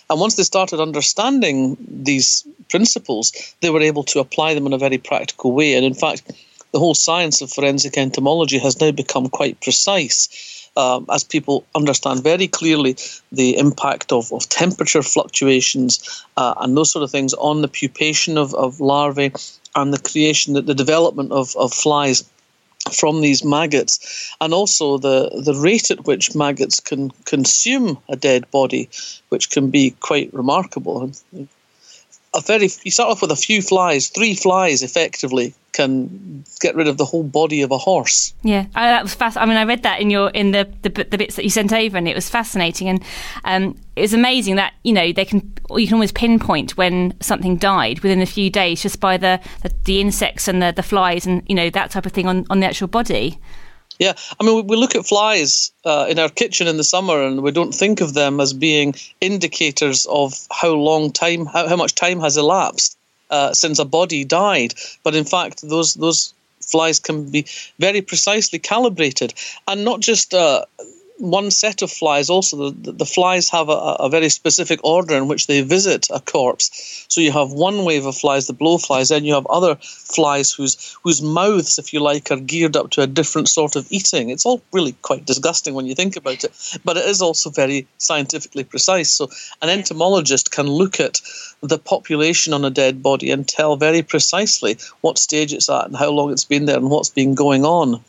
And 0.10 0.20
once 0.20 0.36
they 0.36 0.44
started 0.44 0.80
understanding 0.80 1.76
these 1.90 2.46
principles, 2.70 3.32
they 3.62 3.72
were 3.72 3.82
able 3.82 4.04
to 4.04 4.20
apply 4.20 4.54
them 4.54 4.68
in 4.68 4.74
a 4.74 4.78
very 4.78 4.98
practical 4.98 5.54
way. 5.54 5.74
And 5.74 5.86
in 5.86 5.96
fact, 5.96 6.32
the 6.74 6.80
whole 6.80 6.96
science 6.96 7.42
of 7.42 7.52
forensic 7.52 7.98
entomology 7.98 8.58
has 8.58 8.82
now 8.82 8.92
become 8.92 9.30
quite 9.30 9.62
precise. 9.62 10.70
Um, 10.76 11.06
as 11.12 11.24
people 11.24 11.64
understand 11.76 12.24
very 12.24 12.48
clearly 12.48 12.98
the 13.32 13.58
impact 13.58 14.12
of, 14.12 14.34
of 14.34 14.50
temperature 14.50 15.04
fluctuations 15.04 16.26
uh, 16.36 16.56
and 16.58 16.76
those 16.76 16.92
sort 16.92 17.04
of 17.04 17.12
things 17.12 17.36
on 17.36 17.62
the 17.62 17.68
pupation 17.68 18.38
of, 18.38 18.56
of 18.56 18.80
larvae 18.80 19.32
and 19.76 19.94
the 19.94 20.00
creation, 20.00 20.56
the, 20.56 20.64
the 20.64 20.74
development 20.74 21.32
of, 21.32 21.56
of 21.58 21.72
flies 21.72 22.24
from 22.92 23.22
these 23.22 23.46
maggots, 23.46 24.36
and 24.42 24.54
also 24.54 24.98
the, 24.98 25.30
the 25.46 25.54
rate 25.54 25.92
at 25.92 26.06
which 26.06 26.36
maggots 26.36 26.80
can 26.80 27.12
consume 27.26 27.98
a 28.10 28.16
dead 28.16 28.50
body, 28.52 28.90
which 29.30 29.52
can 29.52 29.70
be 29.70 29.92
quite 30.00 30.34
remarkable. 30.34 31.12
A 32.36 32.42
very 32.42 32.70
you 32.84 32.92
start 32.92 33.10
off 33.10 33.22
with 33.22 33.32
a 33.32 33.36
few 33.36 33.62
flies, 33.62 34.10
three 34.10 34.34
flies 34.34 34.82
effectively 34.82 35.54
can 35.74 36.44
get 36.62 36.76
rid 36.76 36.88
of 36.88 36.98
the 36.98 37.06
whole 37.06 37.24
body 37.24 37.62
of 37.62 37.72
a 37.72 37.78
horse. 37.78 38.34
Yeah, 38.44 38.68
I, 38.76 38.88
that 38.88 39.04
was 39.04 39.14
fast. 39.14 39.38
I 39.38 39.46
mean, 39.46 39.58
I 39.58 39.64
read 39.64 39.84
that 39.84 40.00
in 40.00 40.10
your 40.10 40.30
in 40.30 40.52
the, 40.52 40.72
the, 40.84 40.90
the 40.90 41.18
bits 41.18 41.36
that 41.36 41.44
you 41.44 41.50
sent 41.50 41.74
over, 41.74 41.98
and 41.98 42.08
it 42.08 42.16
was 42.16 42.30
fascinating. 42.30 42.88
And 42.88 43.04
um, 43.44 43.78
it 43.96 44.02
was 44.02 44.14
amazing 44.14 44.56
that 44.56 44.74
you 44.84 44.94
know 44.94 45.12
they 45.12 45.26
can 45.26 45.54
you 45.72 45.88
can 45.88 45.96
always 45.96 46.12
pinpoint 46.12 46.78
when 46.78 47.20
something 47.20 47.58
died 47.58 48.00
within 48.00 48.22
a 48.22 48.26
few 48.26 48.50
days 48.50 48.82
just 48.82 49.00
by 49.00 49.18
the 49.18 49.40
the, 49.62 49.74
the 49.86 50.00
insects 50.00 50.48
and 50.48 50.62
the, 50.62 50.72
the 50.72 50.84
flies 50.84 51.26
and 51.26 51.44
you 51.48 51.56
know 51.56 51.70
that 51.72 51.92
type 51.92 52.06
of 52.06 52.12
thing 52.12 52.28
on, 52.28 52.46
on 52.50 52.60
the 52.62 52.66
actual 52.66 52.88
body. 52.88 53.40
Yeah, 54.00 54.14
I 54.40 54.44
mean, 54.44 54.68
we 54.68 54.76
look 54.76 54.96
at 54.96 55.06
flies 55.06 55.72
uh, 55.86 56.08
in 56.10 56.20
our 56.20 56.30
kitchen 56.30 56.68
in 56.68 56.78
the 56.78 56.84
summer, 56.84 57.22
and 57.24 57.44
we 57.44 57.52
don't 57.52 57.74
think 57.74 58.02
of 58.02 58.14
them 58.14 58.40
as 58.40 58.54
being 58.54 58.96
indicators 59.22 60.06
of 60.08 60.34
how 60.52 60.72
long 60.72 61.12
time, 61.12 61.46
how, 61.46 61.68
how 61.68 61.76
much 61.76 61.96
time 61.96 62.20
has 62.20 62.36
elapsed 62.38 62.98
uh, 63.30 63.54
since 63.54 63.80
a 63.80 63.86
body 63.86 64.24
died. 64.24 64.74
But 65.04 65.16
in 65.16 65.26
fact, 65.26 65.62
those 65.62 65.94
those 65.94 66.34
flies 66.62 67.00
can 67.00 67.30
be 67.30 67.46
very 67.80 68.02
precisely 68.02 68.60
calibrated, 68.60 69.34
and 69.68 69.86
not 69.86 70.00
just 70.00 70.34
uh, 70.34 70.66
one 71.24 71.50
set 71.52 71.82
of 71.82 71.90
flies 71.90 72.30
also 72.30 72.70
the, 72.70 72.92
the 72.92 73.06
flies 73.06 73.48
have 73.50 73.70
a, 73.70 73.96
a, 74.00 74.10
very 74.10 74.28
specific 74.28 74.80
order 74.84 75.16
in 75.16 75.30
which 75.30 75.48
they 75.48 75.62
visit 75.62 76.08
a 76.10 76.20
corpse. 76.20 77.06
So 77.08 77.22
you 77.22 77.32
have 77.32 77.54
one 77.54 77.86
wave 77.86 78.06
of 78.06 78.18
flies 78.18 78.48
the 78.48 78.54
blowflies 78.54 79.08
then 79.08 79.24
you 79.24 79.34
have 79.34 79.46
other 79.46 79.76
flies 79.82 80.52
whose 80.52 80.98
whose 81.02 81.22
mouths 81.22 81.80
if 81.80 81.94
you 81.94 82.02
like 82.02 82.30
are 82.30 82.40
geared 82.40 82.76
up 82.76 82.90
to 82.92 83.02
a 83.02 83.08
different 83.08 83.48
sort 83.48 83.78
of 83.78 83.88
eating. 83.90 84.32
It's 84.32 84.46
all 84.46 84.62
really 84.74 84.92
quite 85.02 85.26
disgusting 85.26 85.74
when 85.76 85.86
you 85.86 85.96
think 85.96 86.18
about 86.18 86.44
it 86.44 86.80
but 86.84 86.98
it 86.98 87.06
is 87.06 87.22
also 87.22 87.50
very 87.50 87.88
scientifically 88.00 88.66
precise. 88.66 89.10
So 89.10 89.30
an 89.62 89.70
entomologist 89.70 90.52
can 90.52 90.68
look 90.68 91.00
at 91.00 91.22
the 91.62 91.80
population 91.80 92.54
on 92.54 92.66
a 92.66 92.70
dead 92.70 93.02
body 93.02 93.32
and 93.32 93.48
tell 93.48 93.78
very 93.78 94.02
precisely 94.02 94.78
what 95.00 95.18
stage 95.18 95.54
it's 95.54 95.70
at 95.70 95.86
and 95.86 95.96
how 95.96 96.10
long 96.10 96.34
it's 96.34 96.44
been 96.44 96.66
there 96.66 96.78
and 96.78 96.90
what's 96.90 97.10
been 97.10 97.34
going 97.34 97.64
on 97.64 98.04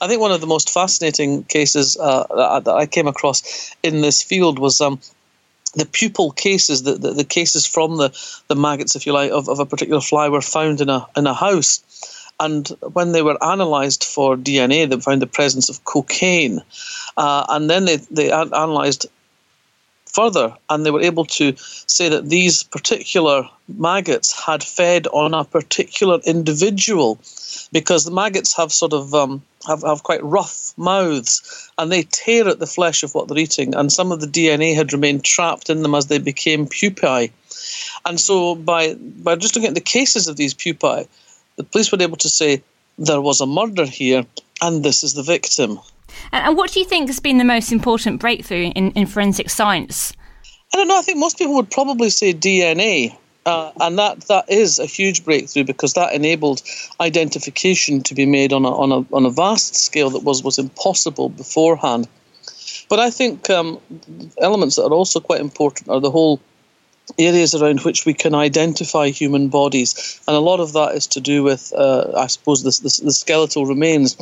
I 0.00 0.08
think 0.08 0.20
one 0.20 0.32
of 0.32 0.40
the 0.40 0.46
most 0.46 0.70
fascinating 0.70 1.44
cases 1.44 1.96
uh, 1.98 2.24
that 2.64 2.72
I 2.72 2.86
came 2.86 3.06
across 3.06 3.74
in 3.82 4.00
this 4.00 4.22
field 4.22 4.58
was 4.58 4.80
um, 4.80 5.00
the 5.74 5.84
pupal 5.84 6.34
cases, 6.34 6.82
the, 6.82 6.94
the, 6.94 7.12
the, 7.12 7.24
cases 7.24 7.66
from 7.66 7.96
the, 7.96 8.10
the 8.48 8.56
maggots, 8.56 8.96
if 8.96 9.06
you 9.06 9.12
like, 9.12 9.30
of, 9.30 9.48
of 9.48 9.58
a 9.58 9.66
particular 9.66 10.00
fly 10.00 10.28
were 10.28 10.40
found 10.40 10.80
in 10.80 10.88
a, 10.88 11.06
in 11.16 11.26
a 11.26 11.34
house. 11.34 11.82
And 12.40 12.66
when 12.94 13.12
they 13.12 13.22
were 13.22 13.36
analysed 13.42 14.04
for 14.04 14.36
DNA, 14.36 14.88
they 14.88 14.98
found 14.98 15.20
the 15.20 15.26
presence 15.26 15.68
of 15.68 15.84
cocaine. 15.84 16.60
Uh, 17.16 17.44
and 17.50 17.68
then 17.68 17.84
they, 17.84 17.96
they 17.96 18.30
analysed 18.30 19.06
further, 20.12 20.54
and 20.68 20.84
they 20.84 20.90
were 20.90 21.00
able 21.00 21.24
to 21.24 21.54
say 21.56 22.08
that 22.08 22.28
these 22.28 22.62
particular 22.62 23.48
maggots 23.68 24.32
had 24.32 24.62
fed 24.62 25.06
on 25.08 25.34
a 25.34 25.44
particular 25.44 26.18
individual 26.24 27.18
because 27.72 28.04
the 28.04 28.10
maggots 28.10 28.56
have 28.56 28.72
sort 28.72 28.92
of 28.92 29.14
um, 29.14 29.42
have, 29.66 29.82
have 29.82 30.02
quite 30.02 30.22
rough 30.24 30.72
mouths 30.76 31.70
and 31.78 31.90
they 31.90 32.02
tear 32.02 32.48
at 32.48 32.58
the 32.58 32.66
flesh 32.66 33.02
of 33.02 33.14
what 33.14 33.28
they're 33.28 33.38
eating 33.38 33.74
and 33.74 33.92
some 33.92 34.12
of 34.12 34.20
the 34.20 34.26
DNA 34.26 34.74
had 34.74 34.92
remained 34.92 35.24
trapped 35.24 35.70
in 35.70 35.82
them 35.82 35.94
as 35.94 36.06
they 36.06 36.18
became 36.18 36.66
pupae. 36.66 37.30
And 38.04 38.18
so 38.20 38.54
by 38.54 38.94
by 38.94 39.36
just 39.36 39.54
looking 39.54 39.68
at 39.68 39.74
the 39.74 39.80
cases 39.80 40.28
of 40.28 40.36
these 40.36 40.54
pupae, 40.54 41.06
the 41.56 41.64
police 41.64 41.92
were 41.92 42.02
able 42.02 42.16
to 42.18 42.28
say 42.28 42.62
there 42.98 43.20
was 43.20 43.40
a 43.40 43.46
murder 43.46 43.86
here 43.86 44.26
and 44.62 44.84
this 44.84 45.02
is 45.02 45.14
the 45.14 45.22
victim. 45.22 45.78
And 46.32 46.56
what 46.56 46.72
do 46.72 46.80
you 46.80 46.86
think 46.86 47.08
has 47.08 47.20
been 47.20 47.38
the 47.38 47.44
most 47.44 47.72
important 47.72 48.20
breakthrough 48.20 48.70
in, 48.74 48.90
in 48.92 49.06
forensic 49.06 49.50
science? 49.50 50.12
I 50.72 50.76
don't 50.76 50.88
know. 50.88 50.98
I 50.98 51.02
think 51.02 51.18
most 51.18 51.38
people 51.38 51.54
would 51.54 51.70
probably 51.70 52.10
say 52.10 52.32
DNA. 52.32 53.16
Uh, 53.46 53.72
and 53.80 53.98
that, 53.98 54.20
that 54.28 54.44
is 54.50 54.78
a 54.78 54.84
huge 54.84 55.24
breakthrough 55.24 55.64
because 55.64 55.94
that 55.94 56.12
enabled 56.12 56.62
identification 57.00 58.02
to 58.02 58.14
be 58.14 58.26
made 58.26 58.52
on 58.52 58.64
a, 58.64 58.70
on 58.70 58.92
a, 58.92 59.14
on 59.14 59.24
a 59.24 59.30
vast 59.30 59.74
scale 59.74 60.10
that 60.10 60.22
was, 60.22 60.44
was 60.44 60.58
impossible 60.58 61.30
beforehand. 61.30 62.06
But 62.90 62.98
I 62.98 63.10
think 63.10 63.48
um, 63.48 63.80
elements 64.42 64.76
that 64.76 64.82
are 64.82 64.92
also 64.92 65.20
quite 65.20 65.40
important 65.40 65.88
are 65.88 66.00
the 66.00 66.10
whole 66.10 66.40
areas 67.18 67.54
around 67.54 67.80
which 67.80 68.06
we 68.06 68.14
can 68.14 68.34
identify 68.34 69.08
human 69.08 69.48
bodies. 69.48 70.20
And 70.26 70.36
a 70.36 70.40
lot 70.40 70.60
of 70.60 70.72
that 70.74 70.94
is 70.94 71.06
to 71.08 71.20
do 71.20 71.42
with, 71.42 71.72
uh, 71.76 72.12
I 72.16 72.26
suppose, 72.26 72.62
the, 72.62 72.70
the, 72.70 73.04
the 73.06 73.12
skeletal 73.12 73.66
remains 73.66 74.16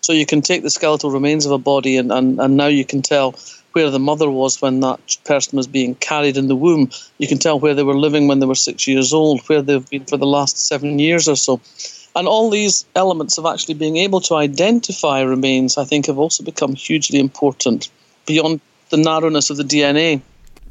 so 0.00 0.12
you 0.12 0.26
can 0.26 0.40
take 0.40 0.62
the 0.62 0.70
skeletal 0.70 1.10
remains 1.10 1.46
of 1.46 1.52
a 1.52 1.58
body, 1.58 1.96
and, 1.96 2.10
and, 2.10 2.40
and 2.40 2.56
now 2.56 2.66
you 2.66 2.84
can 2.84 3.02
tell 3.02 3.34
where 3.72 3.90
the 3.90 3.98
mother 3.98 4.30
was 4.30 4.60
when 4.60 4.80
that 4.80 5.16
person 5.24 5.56
was 5.56 5.66
being 5.66 5.94
carried 5.96 6.36
in 6.36 6.48
the 6.48 6.56
womb. 6.56 6.90
You 7.18 7.28
can 7.28 7.38
tell 7.38 7.60
where 7.60 7.74
they 7.74 7.84
were 7.84 7.96
living 7.96 8.26
when 8.26 8.40
they 8.40 8.46
were 8.46 8.54
six 8.54 8.88
years 8.88 9.12
old, 9.12 9.40
where 9.48 9.62
they've 9.62 9.88
been 9.88 10.06
for 10.06 10.16
the 10.16 10.26
last 10.26 10.58
seven 10.58 10.98
years 10.98 11.28
or 11.28 11.36
so. 11.36 11.60
And 12.16 12.26
all 12.26 12.50
these 12.50 12.84
elements 12.96 13.38
of 13.38 13.46
actually 13.46 13.74
being 13.74 13.98
able 13.98 14.20
to 14.22 14.34
identify 14.34 15.20
remains, 15.20 15.78
I 15.78 15.84
think, 15.84 16.06
have 16.06 16.18
also 16.18 16.42
become 16.42 16.74
hugely 16.74 17.20
important 17.20 17.88
beyond 18.26 18.60
the 18.88 18.96
narrowness 18.96 19.50
of 19.50 19.58
the 19.58 19.62
DNA. 19.62 20.20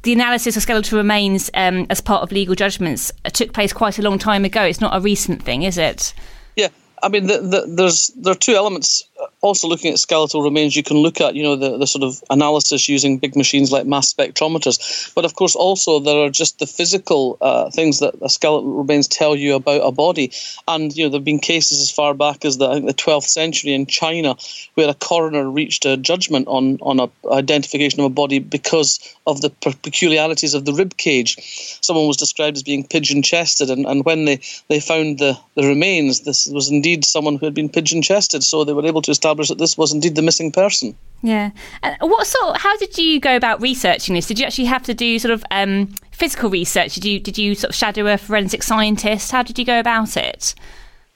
The 0.04 0.14
analysis 0.14 0.56
of 0.56 0.64
skeletal 0.64 0.97
remains 0.97 1.50
um, 1.54 1.86
as 1.89 2.00
part 2.00 2.24
of 2.24 2.32
legal 2.32 2.56
judgments 2.56 3.12
took 3.34 3.54
place 3.54 3.74
quite 3.74 4.00
a 4.00 4.02
long 4.02 4.18
time 4.18 4.45
ago. 4.45 4.64
It's 4.64 4.80
not 4.80 4.95
a 4.95 5.02
recent 5.02 5.43
thing, 5.43 5.64
is 5.64 5.78
it? 5.78 6.14
Yeah, 6.56 6.70
I 7.04 7.10
mean, 7.10 7.28
the, 7.28 7.39
the, 7.39 7.66
there's 7.68 8.08
there 8.16 8.32
are 8.32 8.38
two 8.38 8.54
elements. 8.54 9.04
Also, 9.41 9.67
looking 9.67 9.91
at 9.91 9.99
skeletal 9.99 10.41
remains, 10.41 10.76
you 10.76 10.84
can 10.84 10.97
look 10.97 11.22
at 11.22 11.36
you 11.36 11.43
know 11.43 11.55
the, 11.55 11.78
the 11.78 11.88
sort 11.88 12.03
of 12.03 12.22
analysis 12.30 12.89
using 12.89 13.17
big 13.17 13.36
machines 13.36 13.72
like 13.72 13.86
mass 13.86 14.13
spectrometers, 14.13 15.13
but 15.15 15.26
of 15.26 15.36
course 15.36 15.55
also 15.55 15.99
there 15.99 16.24
are 16.24 16.30
just 16.30 16.59
the 16.59 16.67
physical 16.67 17.38
uh, 17.41 17.70
things 17.70 17.99
that 17.99 18.13
a 18.22 18.30
skeletal 18.30 18.72
remains 18.74 19.07
tell 19.07 19.36
you 19.36 19.55
about 19.55 19.82
a 19.86 19.91
body. 19.91 20.32
And 20.67 20.95
you 20.95 21.03
know 21.03 21.09
there've 21.09 21.24
been 21.24 21.39
cases 21.39 21.82
as 21.82 21.91
far 21.91 22.13
back 22.13 22.45
as 22.45 22.57
the 22.57 22.80
the 22.80 22.93
12th 22.93 23.24
century 23.28 23.74
in 23.74 23.86
China 23.86 24.36
where 24.76 24.89
a 24.89 24.93
coroner 24.93 25.49
reached 25.49 25.86
a 25.86 25.97
judgment 25.97 26.47
on 26.47 26.78
on 26.82 26.99
a 26.99 27.09
identification 27.32 27.99
of 27.99 28.05
a 28.05 28.09
body 28.09 28.39
because 28.39 28.99
of 29.28 29.41
the 29.41 29.49
peculiarities 29.84 30.53
of 30.53 30.65
the 30.65 30.74
rib 30.74 30.97
cage. 30.97 31.38
Someone 31.82 32.07
was 32.07 32.17
described 32.17 32.57
as 32.57 32.63
being 32.63 32.86
pigeon 32.86 33.22
chested, 33.22 33.70
and, 33.70 33.86
and 33.86 34.05
when 34.05 34.26
they, 34.26 34.39
they 34.67 34.80
found 34.80 35.20
the, 35.20 35.38
the 35.55 35.67
remains, 35.67 36.22
this 36.22 36.47
was 36.47 36.70
indeed 36.70 37.05
someone 37.05 37.38
who 37.38 37.45
had 37.45 37.53
been 37.53 37.70
pigeon 37.70 38.01
chested, 38.01 38.43
so 38.43 38.63
they 38.63 38.74
were 38.74 38.86
able 38.86 39.01
to 39.01 39.09
establish 39.12 39.49
that 39.49 39.57
this 39.57 39.78
was 39.78 39.93
indeed 39.93 40.16
the 40.16 40.22
missing 40.22 40.51
person. 40.51 40.95
Yeah. 41.22 41.51
And 41.84 41.97
what 42.01 42.28
sort? 42.28 42.57
How 42.57 42.78
did 42.78 42.97
you 42.97 43.20
go 43.20 43.36
about 43.36 43.62
researching 43.62 44.16
this? 44.16 44.28
Did 44.28 44.39
you 44.39 44.45
actually 44.45 44.66
have 44.66 44.84
to 44.84 44.93
do 44.93 45.20
sort 45.20 45.34
of 45.34 45.43
um, 45.51 45.88
physical 46.12 46.49
research? 46.49 46.95
Did 46.95 47.05
you 47.05 47.20
did 47.20 47.38
you 47.38 47.55
sort 47.55 47.70
of 47.70 47.76
shadow 47.76 48.12
a 48.12 48.18
forensic 48.18 48.64
scientist? 48.64 49.32
How 49.32 49.43
did 49.43 49.60
you 49.60 49.66
go 49.66 49.80
about 49.80 50.16
it? 50.16 50.55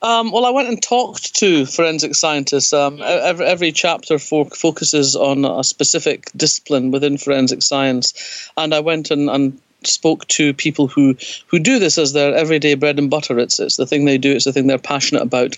Um, 0.02 0.34
well, 0.34 0.46
I 0.46 0.50
went 0.50 0.68
and 0.68 0.82
talked 0.82 1.34
to 1.36 1.66
forensic 1.66 2.14
scientists. 2.14 2.74
Um, 2.74 3.02
every, 3.02 3.46
every 3.46 3.72
chapter 3.72 4.20
fo- 4.20 4.44
focuses 4.44 5.16
on 5.16 5.46
a 5.46 5.64
specific 5.64 6.30
discipline 6.36 6.92
within 6.92 7.18
forensic 7.18 7.64
science, 7.64 8.52
and 8.58 8.74
I 8.74 8.82
went 8.82 9.12
and, 9.12 9.30
and 9.30 9.58
spoke 9.86 10.28
to 10.28 10.54
people 10.54 10.88
who, 10.88 11.16
who 11.48 11.60
do 11.60 11.80
this 11.80 11.98
as 11.98 12.14
their 12.14 12.36
everyday 12.36 12.76
bread 12.76 13.00
and 13.00 13.10
butter. 13.10 13.40
It's 13.40 13.60
it's 13.60 13.78
the 13.78 13.88
thing 13.88 14.04
they 14.04 14.18
do. 14.18 14.34
It's 14.34 14.46
the 14.46 14.52
thing 14.52 14.68
they're 14.68 14.78
passionate 14.78 15.24
about, 15.24 15.56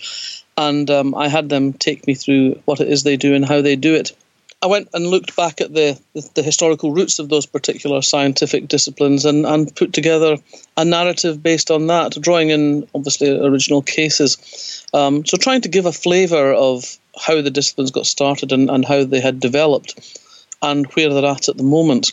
and 0.56 0.90
um, 0.90 1.14
I 1.14 1.28
had 1.28 1.48
them 1.48 1.72
take 1.72 2.06
me 2.06 2.14
through 2.14 2.60
what 2.64 2.80
it 2.80 2.88
is 2.88 3.02
they 3.02 3.16
do 3.16 3.34
and 3.34 3.44
how 3.44 3.62
they 3.62 3.76
do 3.76 3.94
it. 3.94 4.12
I 4.62 4.68
went 4.68 4.88
and 4.94 5.06
looked 5.06 5.36
back 5.36 5.60
at 5.60 5.74
the, 5.74 6.00
the, 6.34 6.42
historical 6.42 6.90
roots 6.90 7.18
of 7.18 7.28
those 7.28 7.44
particular 7.44 8.00
scientific 8.00 8.68
disciplines 8.68 9.26
and, 9.26 9.44
and 9.44 9.74
put 9.76 9.92
together 9.92 10.38
a 10.78 10.84
narrative 10.84 11.42
based 11.42 11.70
on 11.70 11.88
that, 11.88 12.16
drawing 12.20 12.48
in 12.50 12.88
obviously 12.94 13.28
original 13.30 13.82
cases. 13.82 14.86
Um, 14.94 15.26
so 15.26 15.36
trying 15.36 15.60
to 15.60 15.68
give 15.68 15.84
a 15.84 15.92
flavour 15.92 16.54
of 16.54 16.98
how 17.20 17.42
the 17.42 17.50
disciplines 17.50 17.90
got 17.90 18.06
started 18.06 18.50
and, 18.50 18.70
and 18.70 18.84
how 18.84 19.04
they 19.04 19.20
had 19.20 19.40
developed 19.40 20.18
and 20.62 20.86
where 20.94 21.10
they're 21.10 21.30
at 21.30 21.50
at 21.50 21.58
the 21.58 21.62
moment. 21.62 22.12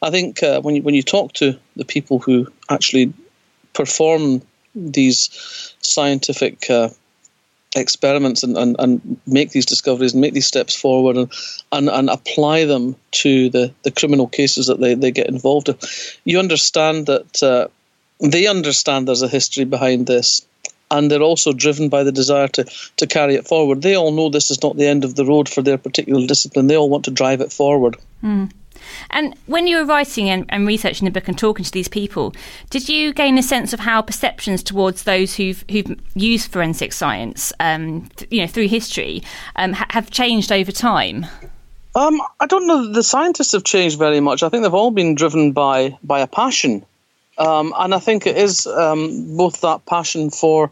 I 0.00 0.10
think 0.10 0.42
uh, 0.42 0.62
when 0.62 0.76
you, 0.76 0.82
when 0.82 0.94
you 0.94 1.02
talk 1.02 1.34
to 1.34 1.58
the 1.76 1.84
people 1.84 2.18
who 2.18 2.46
actually 2.70 3.12
perform 3.74 4.40
these 4.74 5.74
scientific 5.82 6.70
uh, 6.70 6.88
experiments 7.74 8.42
and, 8.42 8.56
and, 8.56 8.76
and 8.78 9.20
make 9.26 9.50
these 9.50 9.66
discoveries 9.66 10.12
and 10.12 10.20
make 10.20 10.34
these 10.34 10.46
steps 10.46 10.74
forward 10.74 11.16
and, 11.16 11.32
and, 11.72 11.88
and 11.88 12.10
apply 12.10 12.64
them 12.64 12.96
to 13.12 13.48
the, 13.50 13.72
the 13.82 13.90
criminal 13.90 14.28
cases 14.28 14.66
that 14.66 14.80
they, 14.80 14.94
they 14.94 15.10
get 15.10 15.28
involved 15.28 15.68
in. 15.68 15.76
You 16.24 16.38
understand 16.38 17.06
that 17.06 17.42
uh, 17.42 17.68
they 18.20 18.46
understand 18.46 19.08
there's 19.08 19.22
a 19.22 19.28
history 19.28 19.64
behind 19.64 20.06
this 20.06 20.46
and 20.90 21.10
they're 21.10 21.22
also 21.22 21.52
driven 21.52 21.88
by 21.88 22.04
the 22.04 22.12
desire 22.12 22.48
to, 22.48 22.64
to 22.98 23.06
carry 23.06 23.34
it 23.34 23.48
forward. 23.48 23.80
They 23.80 23.96
all 23.96 24.12
know 24.12 24.28
this 24.28 24.50
is 24.50 24.62
not 24.62 24.76
the 24.76 24.86
end 24.86 25.04
of 25.04 25.14
the 25.14 25.24
road 25.24 25.48
for 25.48 25.62
their 25.62 25.78
particular 25.78 26.26
discipline. 26.26 26.66
They 26.66 26.76
all 26.76 26.90
want 26.90 27.06
to 27.06 27.10
drive 27.10 27.40
it 27.40 27.52
forward. 27.52 27.96
Mm. 28.22 28.52
And 29.10 29.34
when 29.46 29.66
you 29.66 29.76
were 29.76 29.84
writing 29.84 30.28
and, 30.28 30.46
and, 30.48 30.66
researching 30.66 31.04
the 31.04 31.10
book 31.10 31.28
and 31.28 31.38
talking 31.38 31.64
to 31.64 31.70
these 31.70 31.88
people, 31.88 32.34
did 32.70 32.88
you 32.88 33.12
gain 33.12 33.38
a 33.38 33.42
sense 33.42 33.72
of 33.72 33.80
how 33.80 34.02
perceptions 34.02 34.62
towards 34.62 35.04
those 35.04 35.36
who've 35.36 35.64
who've 35.70 35.98
used 36.14 36.50
forensic 36.50 36.92
science, 36.92 37.52
um, 37.60 38.08
th- 38.16 38.30
you 38.30 38.40
know, 38.40 38.46
through 38.46 38.68
history, 38.68 39.22
um, 39.56 39.72
ha- 39.72 39.86
have 39.90 40.10
changed 40.10 40.52
over 40.52 40.72
time? 40.72 41.26
Um, 41.94 42.20
I 42.40 42.46
don't 42.46 42.66
know. 42.66 42.92
The 42.92 43.02
scientists 43.02 43.52
have 43.52 43.64
changed 43.64 43.98
very 43.98 44.20
much. 44.20 44.42
I 44.42 44.48
think 44.48 44.62
they've 44.62 44.72
all 44.72 44.90
been 44.90 45.14
driven 45.14 45.52
by 45.52 45.98
by 46.02 46.20
a 46.20 46.26
passion, 46.26 46.84
um, 47.38 47.74
and 47.76 47.94
I 47.94 47.98
think 47.98 48.26
it 48.26 48.36
is 48.36 48.66
um, 48.66 49.36
both 49.36 49.60
that 49.60 49.84
passion 49.84 50.30
for 50.30 50.70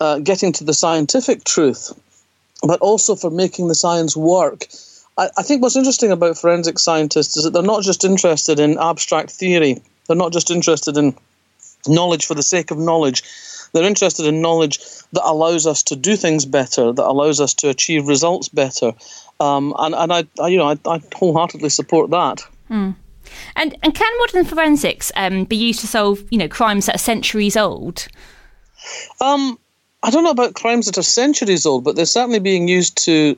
uh, 0.00 0.18
getting 0.18 0.52
to 0.52 0.64
the 0.64 0.74
scientific 0.74 1.44
truth, 1.44 1.92
but 2.62 2.80
also 2.80 3.14
for 3.14 3.30
making 3.30 3.68
the 3.68 3.74
science 3.74 4.16
work 4.16 4.66
I, 5.18 5.28
I 5.36 5.42
think 5.42 5.62
what's 5.62 5.76
interesting 5.76 6.10
about 6.10 6.38
forensic 6.38 6.78
scientists 6.78 7.36
is 7.36 7.44
that 7.44 7.52
they're 7.52 7.62
not 7.62 7.82
just 7.82 8.04
interested 8.04 8.58
in 8.58 8.78
abstract 8.78 9.30
theory. 9.30 9.82
They're 10.06 10.16
not 10.16 10.32
just 10.32 10.50
interested 10.50 10.96
in 10.96 11.14
knowledge 11.86 12.26
for 12.26 12.34
the 12.34 12.42
sake 12.42 12.70
of 12.70 12.78
knowledge. 12.78 13.22
They're 13.72 13.84
interested 13.84 14.26
in 14.26 14.42
knowledge 14.42 14.78
that 15.12 15.24
allows 15.24 15.66
us 15.66 15.82
to 15.84 15.96
do 15.96 16.16
things 16.16 16.44
better, 16.44 16.92
that 16.92 17.04
allows 17.04 17.40
us 17.40 17.54
to 17.54 17.68
achieve 17.68 18.06
results 18.06 18.48
better. 18.48 18.92
Um, 19.40 19.74
and 19.78 19.94
and 19.94 20.12
I, 20.12 20.24
I, 20.40 20.48
you 20.48 20.58
know 20.58 20.68
I, 20.68 20.78
I, 20.86 21.00
wholeheartedly 21.14 21.70
support 21.70 22.10
that. 22.10 22.42
Mm. 22.70 22.94
And 23.56 23.76
and 23.82 23.94
can 23.94 24.18
modern 24.18 24.44
forensics 24.44 25.10
um, 25.16 25.44
be 25.44 25.56
used 25.56 25.80
to 25.80 25.86
solve 25.86 26.24
you 26.30 26.38
know 26.38 26.48
crimes 26.48 26.86
that 26.86 26.96
are 26.96 26.98
centuries 26.98 27.56
old? 27.56 28.08
Um, 29.20 29.58
I 30.02 30.10
don't 30.10 30.24
know 30.24 30.30
about 30.30 30.54
crimes 30.54 30.86
that 30.86 30.98
are 30.98 31.02
centuries 31.02 31.64
old, 31.64 31.84
but 31.84 31.96
they're 31.96 32.04
certainly 32.04 32.40
being 32.40 32.68
used 32.68 33.02
to 33.04 33.36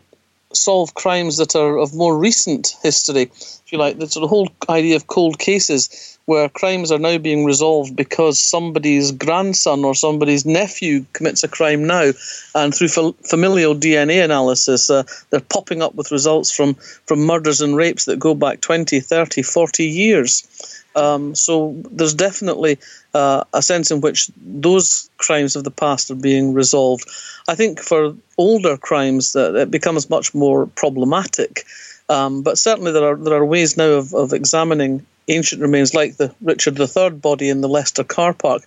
solve 0.57 0.95
crimes 0.95 1.37
that 1.37 1.57
are 1.57 1.79
of 1.79 1.95
more 1.95 2.17
recent 2.17 2.77
history, 2.83 3.23
if 3.23 3.73
you 3.73 3.79
like. 3.79 3.99
The 3.99 4.09
sort 4.09 4.25
of 4.25 4.31
whole 4.31 4.49
idea 4.69 4.97
of 4.97 5.07
cold 5.07 5.39
cases, 5.39 6.14
where 6.27 6.49
crimes 6.49 6.91
are 6.91 6.99
now 6.99 7.19
being 7.19 7.45
resolved 7.45 7.95
because 7.95 8.39
somebody's 8.39 9.13
grandson 9.13 9.85
or 9.85 9.95
somebody's 9.95 10.47
nephew 10.47 11.05
commits 11.13 11.45
a 11.45 11.49
crime 11.49 11.87
now, 11.87 12.13
and 12.55 12.75
through 12.75 12.89
familial 12.89 13.75
DNA 13.75 14.25
analysis, 14.25 14.89
uh, 14.89 15.03
they're 15.31 15.41
popping 15.41 15.83
up 15.83 15.95
with 15.95 16.11
results 16.11 16.55
from, 16.55 16.75
from 17.07 17.21
murders 17.21 17.61
and 17.61 17.77
rapes 17.77 18.07
that 18.07 18.19
go 18.19 18.35
back 18.35 18.61
20, 18.61 19.01
30, 19.01 19.43
40 19.43 19.85
years. 19.85 20.81
Um, 20.97 21.35
so 21.35 21.75
there's 21.91 22.15
definitely 22.15 22.79
uh, 23.15 23.45
a 23.53 23.63
sense 23.63 23.91
in 23.91 24.01
which 24.01 24.31
those 24.37 25.11
crimes 25.17 25.57
of 25.57 25.65
the 25.65 25.71
past 25.71 26.11
are 26.11 26.15
being 26.17 26.55
resolved. 26.55 27.09
I 27.49 27.55
think 27.55 27.81
for 27.81 28.15
older 28.39 28.77
crimes 28.77 29.33
that 29.33 29.57
it 29.57 29.71
becomes 29.71 30.09
much 30.09 30.35
more 30.35 30.67
problematic. 30.67 31.65
Um, 32.09 32.43
but 32.43 32.59
certainly 32.59 32.93
there 32.93 33.13
are 33.13 33.17
there 33.17 33.35
are 33.35 33.47
ways 33.47 33.77
now 33.77 33.93
of, 33.93 34.13
of 34.13 34.33
examining 34.33 35.07
ancient 35.29 35.63
remains 35.63 35.95
like 35.95 36.17
the 36.17 36.35
Richard 36.41 36.79
III 36.79 37.11
body 37.11 37.49
in 37.49 37.61
the 37.61 37.69
Leicester 37.69 38.05
car 38.05 38.33
park, 38.33 38.63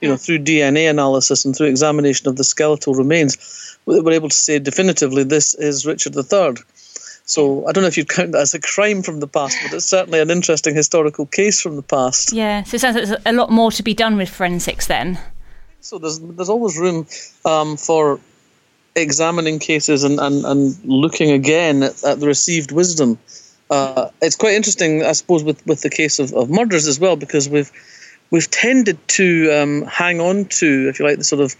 you 0.00 0.08
know, 0.08 0.16
through 0.16 0.40
DNA 0.40 0.90
analysis 0.90 1.44
and 1.44 1.56
through 1.56 1.68
examination 1.68 2.28
of 2.28 2.36
the 2.36 2.44
skeletal 2.44 2.94
remains, 2.94 3.78
we're 3.86 4.12
able 4.12 4.28
to 4.28 4.36
say 4.36 4.58
definitively 4.58 5.24
this 5.24 5.54
is 5.54 5.86
Richard 5.86 6.14
III. 6.16 6.62
So 7.24 7.66
I 7.66 7.72
don't 7.72 7.82
know 7.82 7.88
if 7.88 7.96
you'd 7.96 8.08
count 8.08 8.32
that 8.32 8.40
as 8.40 8.54
a 8.54 8.60
crime 8.60 9.02
from 9.02 9.20
the 9.20 9.28
past, 9.28 9.56
but 9.62 9.72
it's 9.72 9.86
certainly 9.86 10.20
an 10.20 10.30
interesting 10.30 10.74
historical 10.74 11.26
case 11.26 11.60
from 11.60 11.76
the 11.76 11.82
past. 11.82 12.32
Yeah, 12.32 12.64
so 12.64 12.74
it 12.74 12.80
sounds 12.80 12.96
like 12.96 13.06
there's 13.06 13.22
a 13.24 13.32
lot 13.32 13.50
more 13.50 13.70
to 13.72 13.82
be 13.82 13.94
done 13.94 14.16
with 14.16 14.28
forensics 14.28 14.86
then. 14.88 15.18
So 15.80 15.98
there's 15.98 16.18
there's 16.18 16.48
always 16.48 16.78
room 16.78 17.06
um, 17.44 17.76
for 17.76 18.20
examining 18.94 19.58
cases 19.58 20.04
and, 20.04 20.20
and, 20.20 20.44
and 20.44 20.84
looking 20.84 21.30
again 21.30 21.82
at, 21.82 22.04
at 22.04 22.20
the 22.20 22.26
received 22.26 22.72
wisdom. 22.72 23.18
Uh, 23.72 24.10
it's 24.20 24.36
quite 24.36 24.52
interesting, 24.52 25.02
I 25.02 25.12
suppose, 25.12 25.42
with, 25.42 25.66
with 25.66 25.80
the 25.80 25.88
case 25.88 26.18
of, 26.18 26.34
of 26.34 26.50
murders 26.50 26.86
as 26.86 27.00
well, 27.00 27.16
because 27.16 27.48
we've 27.48 27.72
we've 28.30 28.50
tended 28.50 28.98
to 29.08 29.50
um, 29.50 29.82
hang 29.86 30.20
on 30.20 30.44
to, 30.60 30.88
if 30.90 30.98
you 30.98 31.06
like, 31.06 31.16
the 31.16 31.24
sort 31.24 31.40
of 31.40 31.56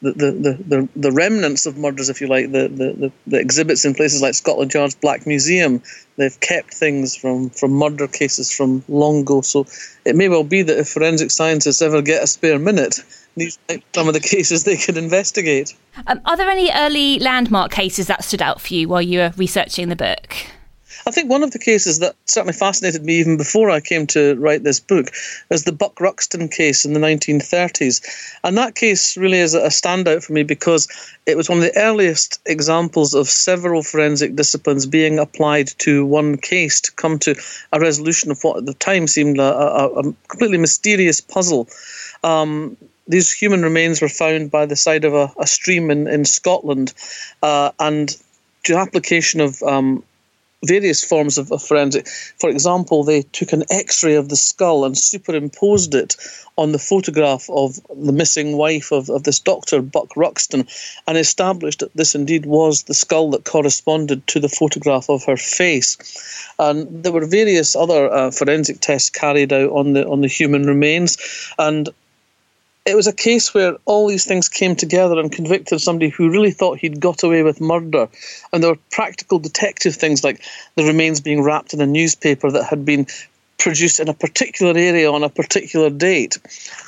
the, 0.00 0.12
the, 0.12 0.58
the, 0.66 0.88
the 0.96 1.12
remnants 1.12 1.64
of 1.64 1.78
murders, 1.78 2.08
if 2.08 2.20
you 2.20 2.26
like, 2.26 2.50
the, 2.50 2.66
the, 2.66 3.12
the, 3.28 3.38
exhibits 3.38 3.84
in 3.84 3.94
places 3.94 4.20
like 4.20 4.34
Scotland 4.34 4.74
Yard's 4.74 4.96
Black 4.96 5.24
Museum. 5.24 5.80
They've 6.16 6.38
kept 6.40 6.74
things 6.74 7.14
from, 7.14 7.50
from 7.50 7.70
murder 7.70 8.08
cases 8.08 8.52
from 8.52 8.82
long 8.88 9.20
ago. 9.20 9.42
So 9.42 9.64
it 10.04 10.16
may 10.16 10.28
well 10.28 10.42
be 10.42 10.62
that 10.62 10.76
if 10.76 10.88
forensic 10.88 11.30
scientists 11.30 11.80
ever 11.80 12.02
get 12.02 12.24
a 12.24 12.26
spare 12.26 12.58
minute, 12.58 12.98
these 13.36 13.56
some 13.94 14.08
of 14.08 14.14
the 14.14 14.20
cases 14.34 14.64
they 14.64 14.76
could 14.76 14.96
investigate. 14.96 15.76
Um, 16.08 16.20
are 16.24 16.36
there 16.36 16.50
any 16.50 16.72
early 16.72 17.20
landmark 17.20 17.70
cases 17.70 18.08
that 18.08 18.24
stood 18.24 18.42
out 18.42 18.60
for 18.60 18.74
you 18.74 18.88
while 18.88 19.02
you 19.02 19.20
were 19.20 19.32
researching 19.36 19.88
the 19.88 19.96
book? 19.96 20.36
I 21.06 21.10
think 21.10 21.30
one 21.30 21.42
of 21.42 21.50
the 21.50 21.58
cases 21.58 21.98
that 21.98 22.14
certainly 22.26 22.52
fascinated 22.52 23.04
me 23.04 23.14
even 23.14 23.36
before 23.36 23.70
I 23.70 23.80
came 23.80 24.06
to 24.08 24.36
write 24.36 24.62
this 24.62 24.78
book 24.78 25.10
is 25.50 25.64
the 25.64 25.72
Buck 25.72 26.00
Ruxton 26.00 26.48
case 26.48 26.84
in 26.84 26.92
the 26.92 27.00
1930s. 27.00 28.36
And 28.44 28.56
that 28.56 28.74
case 28.74 29.16
really 29.16 29.38
is 29.38 29.54
a 29.54 29.68
standout 29.68 30.24
for 30.24 30.32
me 30.32 30.42
because 30.42 30.88
it 31.26 31.36
was 31.36 31.48
one 31.48 31.58
of 31.58 31.64
the 31.64 31.76
earliest 31.76 32.40
examples 32.46 33.14
of 33.14 33.28
several 33.28 33.82
forensic 33.82 34.36
disciplines 34.36 34.86
being 34.86 35.18
applied 35.18 35.68
to 35.78 36.06
one 36.06 36.36
case 36.36 36.80
to 36.82 36.92
come 36.92 37.18
to 37.20 37.34
a 37.72 37.80
resolution 37.80 38.30
of 38.30 38.42
what 38.42 38.58
at 38.58 38.66
the 38.66 38.74
time 38.74 39.06
seemed 39.06 39.38
a, 39.38 39.42
a, 39.42 39.86
a 39.88 40.02
completely 40.28 40.58
mysterious 40.58 41.20
puzzle. 41.20 41.68
Um, 42.22 42.76
these 43.08 43.32
human 43.32 43.62
remains 43.62 44.00
were 44.00 44.08
found 44.08 44.50
by 44.50 44.66
the 44.66 44.76
side 44.76 45.04
of 45.04 45.14
a, 45.14 45.32
a 45.38 45.46
stream 45.46 45.90
in, 45.90 46.06
in 46.06 46.24
Scotland, 46.24 46.94
uh, 47.42 47.72
and 47.80 48.16
to 48.64 48.76
application 48.76 49.40
of 49.40 49.60
um, 49.64 50.04
various 50.64 51.02
forms 51.02 51.38
of, 51.38 51.48
forensic. 51.62 52.08
For 52.38 52.48
example, 52.48 53.04
they 53.04 53.22
took 53.22 53.52
an 53.52 53.64
x 53.70 54.04
ray 54.04 54.14
of 54.14 54.28
the 54.28 54.36
skull 54.36 54.84
and 54.84 54.96
superimposed 54.96 55.94
it 55.94 56.16
on 56.56 56.72
the 56.72 56.78
photograph 56.78 57.48
of 57.50 57.80
the 57.96 58.12
missing 58.12 58.56
wife 58.56 58.92
of, 58.92 59.08
of 59.08 59.24
this 59.24 59.38
doctor, 59.38 59.80
Buck 59.80 60.16
Ruxton, 60.16 60.68
and 61.06 61.18
established 61.18 61.80
that 61.80 61.96
this 61.96 62.14
indeed 62.14 62.46
was 62.46 62.84
the 62.84 62.94
skull 62.94 63.30
that 63.30 63.44
corresponded 63.44 64.26
to 64.28 64.40
the 64.40 64.48
photograph 64.48 65.08
of 65.08 65.24
her 65.24 65.36
face. 65.36 65.96
And 66.58 67.02
there 67.02 67.12
were 67.12 67.26
various 67.26 67.74
other 67.74 68.12
uh, 68.12 68.30
forensic 68.30 68.80
tests 68.80 69.10
carried 69.10 69.52
out 69.52 69.70
on 69.70 69.94
the 69.94 70.06
on 70.06 70.20
the 70.20 70.28
human 70.28 70.66
remains, 70.66 71.16
and 71.58 71.88
it 72.84 72.96
was 72.96 73.06
a 73.06 73.12
case 73.12 73.54
where 73.54 73.76
all 73.84 74.08
these 74.08 74.24
things 74.24 74.48
came 74.48 74.74
together 74.74 75.18
and 75.18 75.30
convicted 75.30 75.80
somebody 75.80 76.08
who 76.08 76.30
really 76.30 76.50
thought 76.50 76.78
he'd 76.78 77.00
got 77.00 77.22
away 77.22 77.42
with 77.42 77.60
murder. 77.60 78.08
And 78.52 78.62
there 78.62 78.72
were 78.72 78.78
practical 78.90 79.38
detective 79.38 79.94
things 79.94 80.24
like 80.24 80.42
the 80.74 80.84
remains 80.84 81.20
being 81.20 81.42
wrapped 81.42 81.74
in 81.74 81.80
a 81.80 81.86
newspaper 81.86 82.50
that 82.50 82.64
had 82.64 82.84
been 82.84 83.06
produced 83.58 84.00
in 84.00 84.08
a 84.08 84.14
particular 84.14 84.76
area 84.76 85.08
on 85.10 85.22
a 85.22 85.28
particular 85.28 85.88
date. 85.88 86.36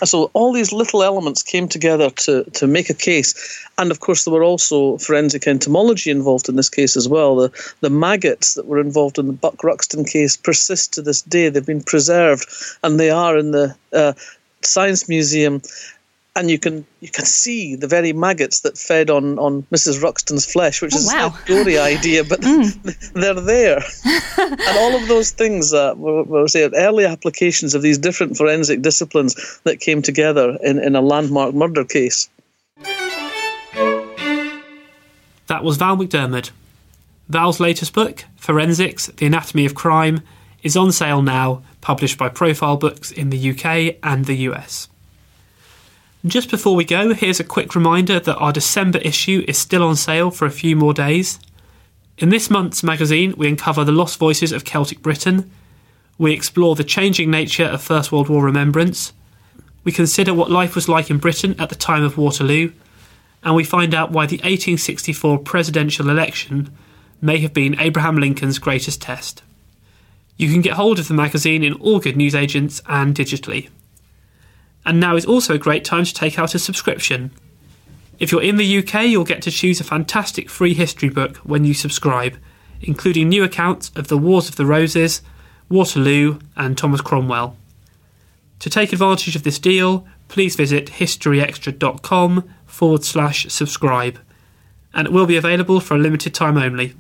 And 0.01 0.09
so 0.09 0.31
all 0.33 0.53
these 0.53 0.73
little 0.73 1.05
elements 1.05 1.45
came 1.45 1.69
together 1.69 2.11
to, 2.11 2.43
to 2.43 2.67
make 2.67 2.91
a 2.91 2.95
case. 2.95 3.65
And 3.79 3.93
of 3.93 4.01
course, 4.01 4.25
there 4.25 4.35
were 4.35 4.43
also 4.43 4.99
forensic 4.99 5.47
entomology 5.47 6.11
involved 6.11 6.49
in 6.49 6.57
this 6.57 6.69
case 6.69 6.97
as 6.97 7.09
well. 7.09 7.37
The, 7.37 7.75
the 7.81 7.91
maggots 7.91 8.55
that 8.55 8.67
were 8.67 8.81
involved 8.81 9.19
in 9.21 9.29
the 9.29 9.33
Buck 9.33 9.63
Ruxton 9.63 10.05
case 10.05 10.37
persist 10.37 10.93
to 10.95 11.03
this 11.03 11.23
day. 11.23 11.49
They've 11.49 11.65
been 11.65 11.85
preserved 11.85 12.49
and 12.83 12.99
they 12.99 13.11
are 13.11 13.39
in 13.39 13.53
the 13.53 13.77
uh, 13.93 14.15
Science 14.67 15.09
Museum 15.09 15.63
and 16.37 16.51
you 16.51 16.59
can 16.59 16.85
you 17.01 17.09
can 17.09 17.25
see 17.25 17.77
the 17.77 17.87
very 17.87 18.13
maggots 18.13 18.61
that 18.61 18.77
fed 18.77 19.09
on, 19.09 19.39
on 19.39 19.63
Mrs. 19.73 20.03
Ruxton's 20.03 20.51
flesh, 20.51 20.83
which 20.83 20.93
Oh, 20.95 20.99
is 20.99 21.07
wow. 21.07 21.29
a 21.29 21.47
gory 21.47 21.79
idea, 21.79 22.25
but 22.25 22.41
they're 23.15 23.35
there. 23.41 23.83
and 24.05 24.79
all 24.79 24.97
of 25.01 25.07
those 25.09 25.31
things 25.31 25.73
uh, 25.73 25.95
were, 25.97 26.25
were 26.25 26.49
say, 26.49 26.69
early 26.75 27.05
applications 27.05 27.75
of 27.75 27.83
these 27.83 27.99
different 27.99 28.37
forensic 28.37 28.83
disciplines 28.83 29.61
that 29.65 29.79
came 29.81 30.03
together 30.03 30.59
in, 30.63 30.79
in 30.81 30.97
a 30.97 31.01
landmark 31.01 31.55
murder 31.55 31.85
case. 31.85 32.29
That 35.47 35.63
was 35.63 35.77
Val 35.77 35.97
McDermid. 35.97 36.51
Val's 37.29 37.61
latest 37.61 37.93
book, 37.93 38.25
Forensics 38.37 39.07
The 39.07 39.27
Anatomy 39.27 39.67
of 39.67 39.75
Crime, 39.75 40.23
is 40.63 40.77
on 40.77 40.91
sale 40.93 41.23
now, 41.23 41.63
published 41.85 42.17
by 42.17 42.31
Profile 42.31 42.79
Books 42.79 43.13
in 43.13 43.29
the 43.29 43.51
UK 43.51 43.97
and 44.03 44.25
the 44.25 44.49
US. 44.49 44.89
Just 46.25 46.51
before 46.51 46.75
we 46.75 46.85
go, 46.87 47.13
here's 47.13 47.41
a 47.41 47.45
quick 47.45 47.75
reminder 47.75 48.19
that 48.19 48.39
our 48.39 48.55
December 48.55 48.99
issue 49.01 49.45
is 49.47 49.59
still 49.59 49.83
on 49.83 49.95
sale 49.95 50.31
for 50.31 50.47
a 50.47 50.51
few 50.51 50.75
more 50.75 50.95
days. 50.95 51.39
In 52.17 52.31
this 52.31 52.49
month's 52.49 52.83
magazine, 52.83 53.35
we 53.37 53.49
uncover 53.49 53.85
the 53.85 53.93
lost 53.93 54.19
voices 54.19 54.51
of 54.51 54.65
Celtic 54.65 55.03
Britain, 55.03 55.51
we 56.17 56.33
explore 56.33 56.75
the 56.75 56.85
changing 56.85 57.31
nature 57.31 57.67
of 57.67 57.83
First 57.83 58.11
World 58.11 58.31
War 58.31 58.43
remembrance, 58.43 59.13
we 59.85 59.93
consider 59.93 60.33
what 60.33 60.51
life 60.51 60.75
was 60.75 60.89
like 60.89 61.11
in 61.11 61.19
Britain 61.19 61.55
at 61.59 61.69
the 61.69 61.75
time 61.75 62.03
of 62.03 62.17
Waterloo, 62.17 62.73
and 63.43 63.55
we 63.55 63.63
find 63.63 63.95
out 63.95 64.11
why 64.11 64.25
the 64.25 64.39
1864 64.39 65.41
presidential 65.41 66.09
election 66.09 66.75
may 67.21 67.41
have 67.41 67.53
been 67.53 67.79
Abraham 67.79 68.17
Lincoln's 68.17 68.59
greatest 68.59 69.03
test. 69.03 69.43
You 70.37 70.51
can 70.51 70.63
get 70.63 70.75
hold 70.75 70.99
of 70.99 71.09
the 71.09 71.15
magazine 71.15 71.63
in 71.63 71.75
all 71.75 72.01
good 72.01 72.17
newsagents 72.17 72.81
and 72.87 73.15
digitally. 73.15 73.69
And 74.85 75.01
now 75.01 75.17
is 75.17 75.25
also 75.25 75.55
a 75.55 75.59
great 75.59 75.85
time 75.85 76.05
to 76.05 76.15
take 76.15 76.39
out 76.39 76.55
a 76.55 76.59
subscription. 76.59 77.31
If 78.19 78.31
you're 78.31 78.43
in 78.43 78.57
the 78.57 78.79
UK, 78.79 79.07
you'll 79.07 79.25
get 79.25 79.43
to 79.43 79.51
choose 79.51 79.81
a 79.81 79.85
fantastic 79.85 80.51
free 80.51 80.75
history 80.75 81.09
book 81.09 81.39
when 81.39 81.65
you 81.65 81.75
subscribe, 81.75 82.37
including 82.81 83.29
new 83.29 83.45
accounts 83.45 83.91
of 83.97 84.09
the 84.09 84.19
Wars 84.19 84.49
of 84.49 84.57
the 84.57 84.67
Roses, 84.67 85.23
Waterloo, 85.69 86.39
and 86.57 86.77
Thomas 86.77 87.01
Cromwell. 87.01 87.57
To 88.61 88.71
take 88.71 88.93
advantage 88.93 89.37
of 89.37 89.43
this 89.43 89.59
deal, 89.59 90.07
please 90.29 90.57
visit 90.57 90.87
historyextra.com 90.87 92.49
forward 92.67 93.05
slash 93.05 93.47
subscribe, 93.51 94.19
and 94.93 95.07
it 95.07 95.13
will 95.13 95.27
be 95.27 95.37
available 95.37 95.81
for 95.81 95.95
a 95.95 95.99
limited 95.99 96.35
time 96.35 96.57
only. 96.57 96.95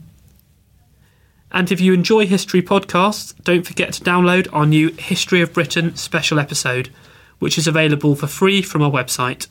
And 1.54 1.70
if 1.70 1.80
you 1.80 1.94
enjoy 1.94 2.26
history 2.26 2.62
podcasts, 2.62 3.32
don't 3.44 3.64
forget 3.64 3.92
to 3.92 4.02
download 4.02 4.48
our 4.52 4.66
new 4.66 4.90
History 4.98 5.40
of 5.40 5.52
Britain 5.52 5.94
special 5.94 6.40
episode, 6.40 6.90
which 7.38 7.56
is 7.56 7.68
available 7.68 8.16
for 8.16 8.26
free 8.26 8.60
from 8.60 8.82
our 8.82 8.90
website. 8.90 9.46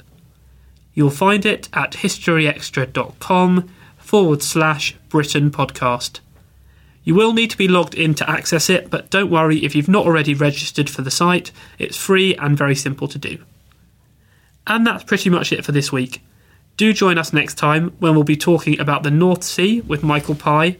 You'll 0.94 1.10
find 1.10 1.46
it 1.46 1.70
at 1.72 1.94
historyextra.com 1.94 3.70
forward 3.98 4.44
slash 4.44 4.98
Britain 5.08 5.50
podcast. 5.50 6.20
You 7.06 7.16
will 7.16 7.32
need 7.32 7.52
to 7.52 7.58
be 7.58 7.70
logged 7.70 7.96
in 7.96 8.16
to 8.16 8.30
access 8.30 8.70
it, 8.70 8.90
but 8.90 9.10
don't 9.10 9.32
worry 9.32 9.64
if 9.64 9.74
you've 9.74 9.88
not 9.88 10.06
already 10.06 10.34
registered 10.34 10.90
for 10.90 11.04
the 11.04 11.12
site, 11.12 11.52
it's 11.80 11.96
free 11.96 12.36
and 12.36 12.58
very 12.58 12.76
simple 12.76 13.08
to 13.08 13.18
do. 13.18 13.38
And 14.68 14.86
that's 14.86 15.06
pretty 15.06 15.30
much 15.30 15.54
it 15.54 15.64
for 15.64 15.72
this 15.72 15.94
week. 15.94 16.22
Do 16.76 16.92
join 16.92 17.18
us 17.18 17.32
next 17.32 17.56
time 17.56 17.96
when 18.00 18.14
we'll 18.14 18.26
be 18.26 18.36
talking 18.36 18.78
about 18.78 19.04
the 19.04 19.12
North 19.12 19.44
Sea 19.44 19.80
with 19.82 20.04
Michael 20.04 20.36
Pye, 20.36 20.78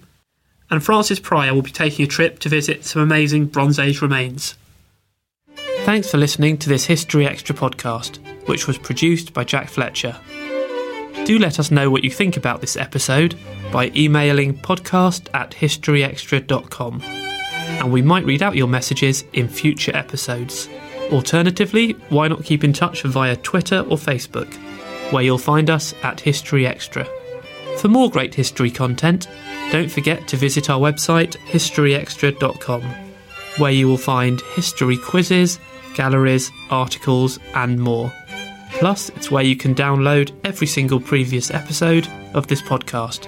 and 0.74 0.84
Francis 0.84 1.20
Pryor 1.20 1.54
will 1.54 1.62
be 1.62 1.70
taking 1.70 2.04
a 2.04 2.08
trip 2.08 2.40
to 2.40 2.50
visit 2.50 2.84
some 2.84 3.04
amazing 3.04 3.46
Bronze 3.46 3.78
Age 3.78 4.02
remains. 4.02 4.56
Thanks 5.86 6.10
for 6.10 6.18
listening 6.18 6.58
to 6.58 6.68
this 6.68 6.86
History 6.86 7.28
Extra 7.28 7.54
podcast, 7.54 8.18
which 8.48 8.66
was 8.66 8.80
produced 8.80 9.34
by 9.34 9.44
Jack 9.44 9.70
Fletcher. 9.70 10.18
Do 11.26 11.38
let 11.38 11.60
us 11.60 11.70
know 11.70 11.92
what 11.92 12.04
you 12.04 12.10
think 12.10 12.38
about 12.38 12.60
this 12.60 12.76
episode 12.76 13.36
by 13.72 13.92
emailing 13.96 14.58
podcast 14.58 15.28
at 15.36 15.52
historyextra.com, 15.52 17.02
and 17.04 17.92
we 17.92 18.02
might 18.02 18.26
read 18.26 18.42
out 18.42 18.56
your 18.56 18.68
messages 18.68 19.26
in 19.34 19.48
future 19.48 19.96
episodes. 19.96 20.68
Alternatively, 21.12 21.92
why 22.10 22.28
not 22.28 22.46
keep 22.46 22.64
in 22.64 22.74
touch 22.74 23.04
via 23.04 23.36
Twitter 23.36 23.82
or 23.82 23.98
Facebook, 23.98 24.52
where 25.12 25.22
you'll 25.22 25.38
find 25.38 25.70
us 25.70 25.94
at 26.02 26.22
History 26.22 26.66
Extra. 26.66 27.08
For 27.78 27.90
more 27.90 28.10
great 28.10 28.34
history 28.34 28.72
content, 28.72 29.28
don't 29.72 29.92
forget 29.92 30.28
to 30.28 30.38
visit 30.38 30.70
our 30.70 30.80
website 30.80 31.38
historyextra.com, 31.48 32.82
where 33.58 33.72
you 33.72 33.88
will 33.88 33.98
find 33.98 34.42
history 34.56 34.98
quizzes, 34.98 35.60
galleries, 35.96 36.52
articles, 36.70 37.40
and 37.56 37.80
more. 37.80 38.12
Plus, 38.74 39.10
it's 39.10 39.30
where 39.32 39.44
you 39.44 39.56
can 39.56 39.76
download 39.76 40.32
every 40.44 40.68
single 40.68 41.00
previous 41.00 41.52
episode 41.52 42.08
of 42.34 42.48
this 42.48 42.62
podcast. 42.62 43.28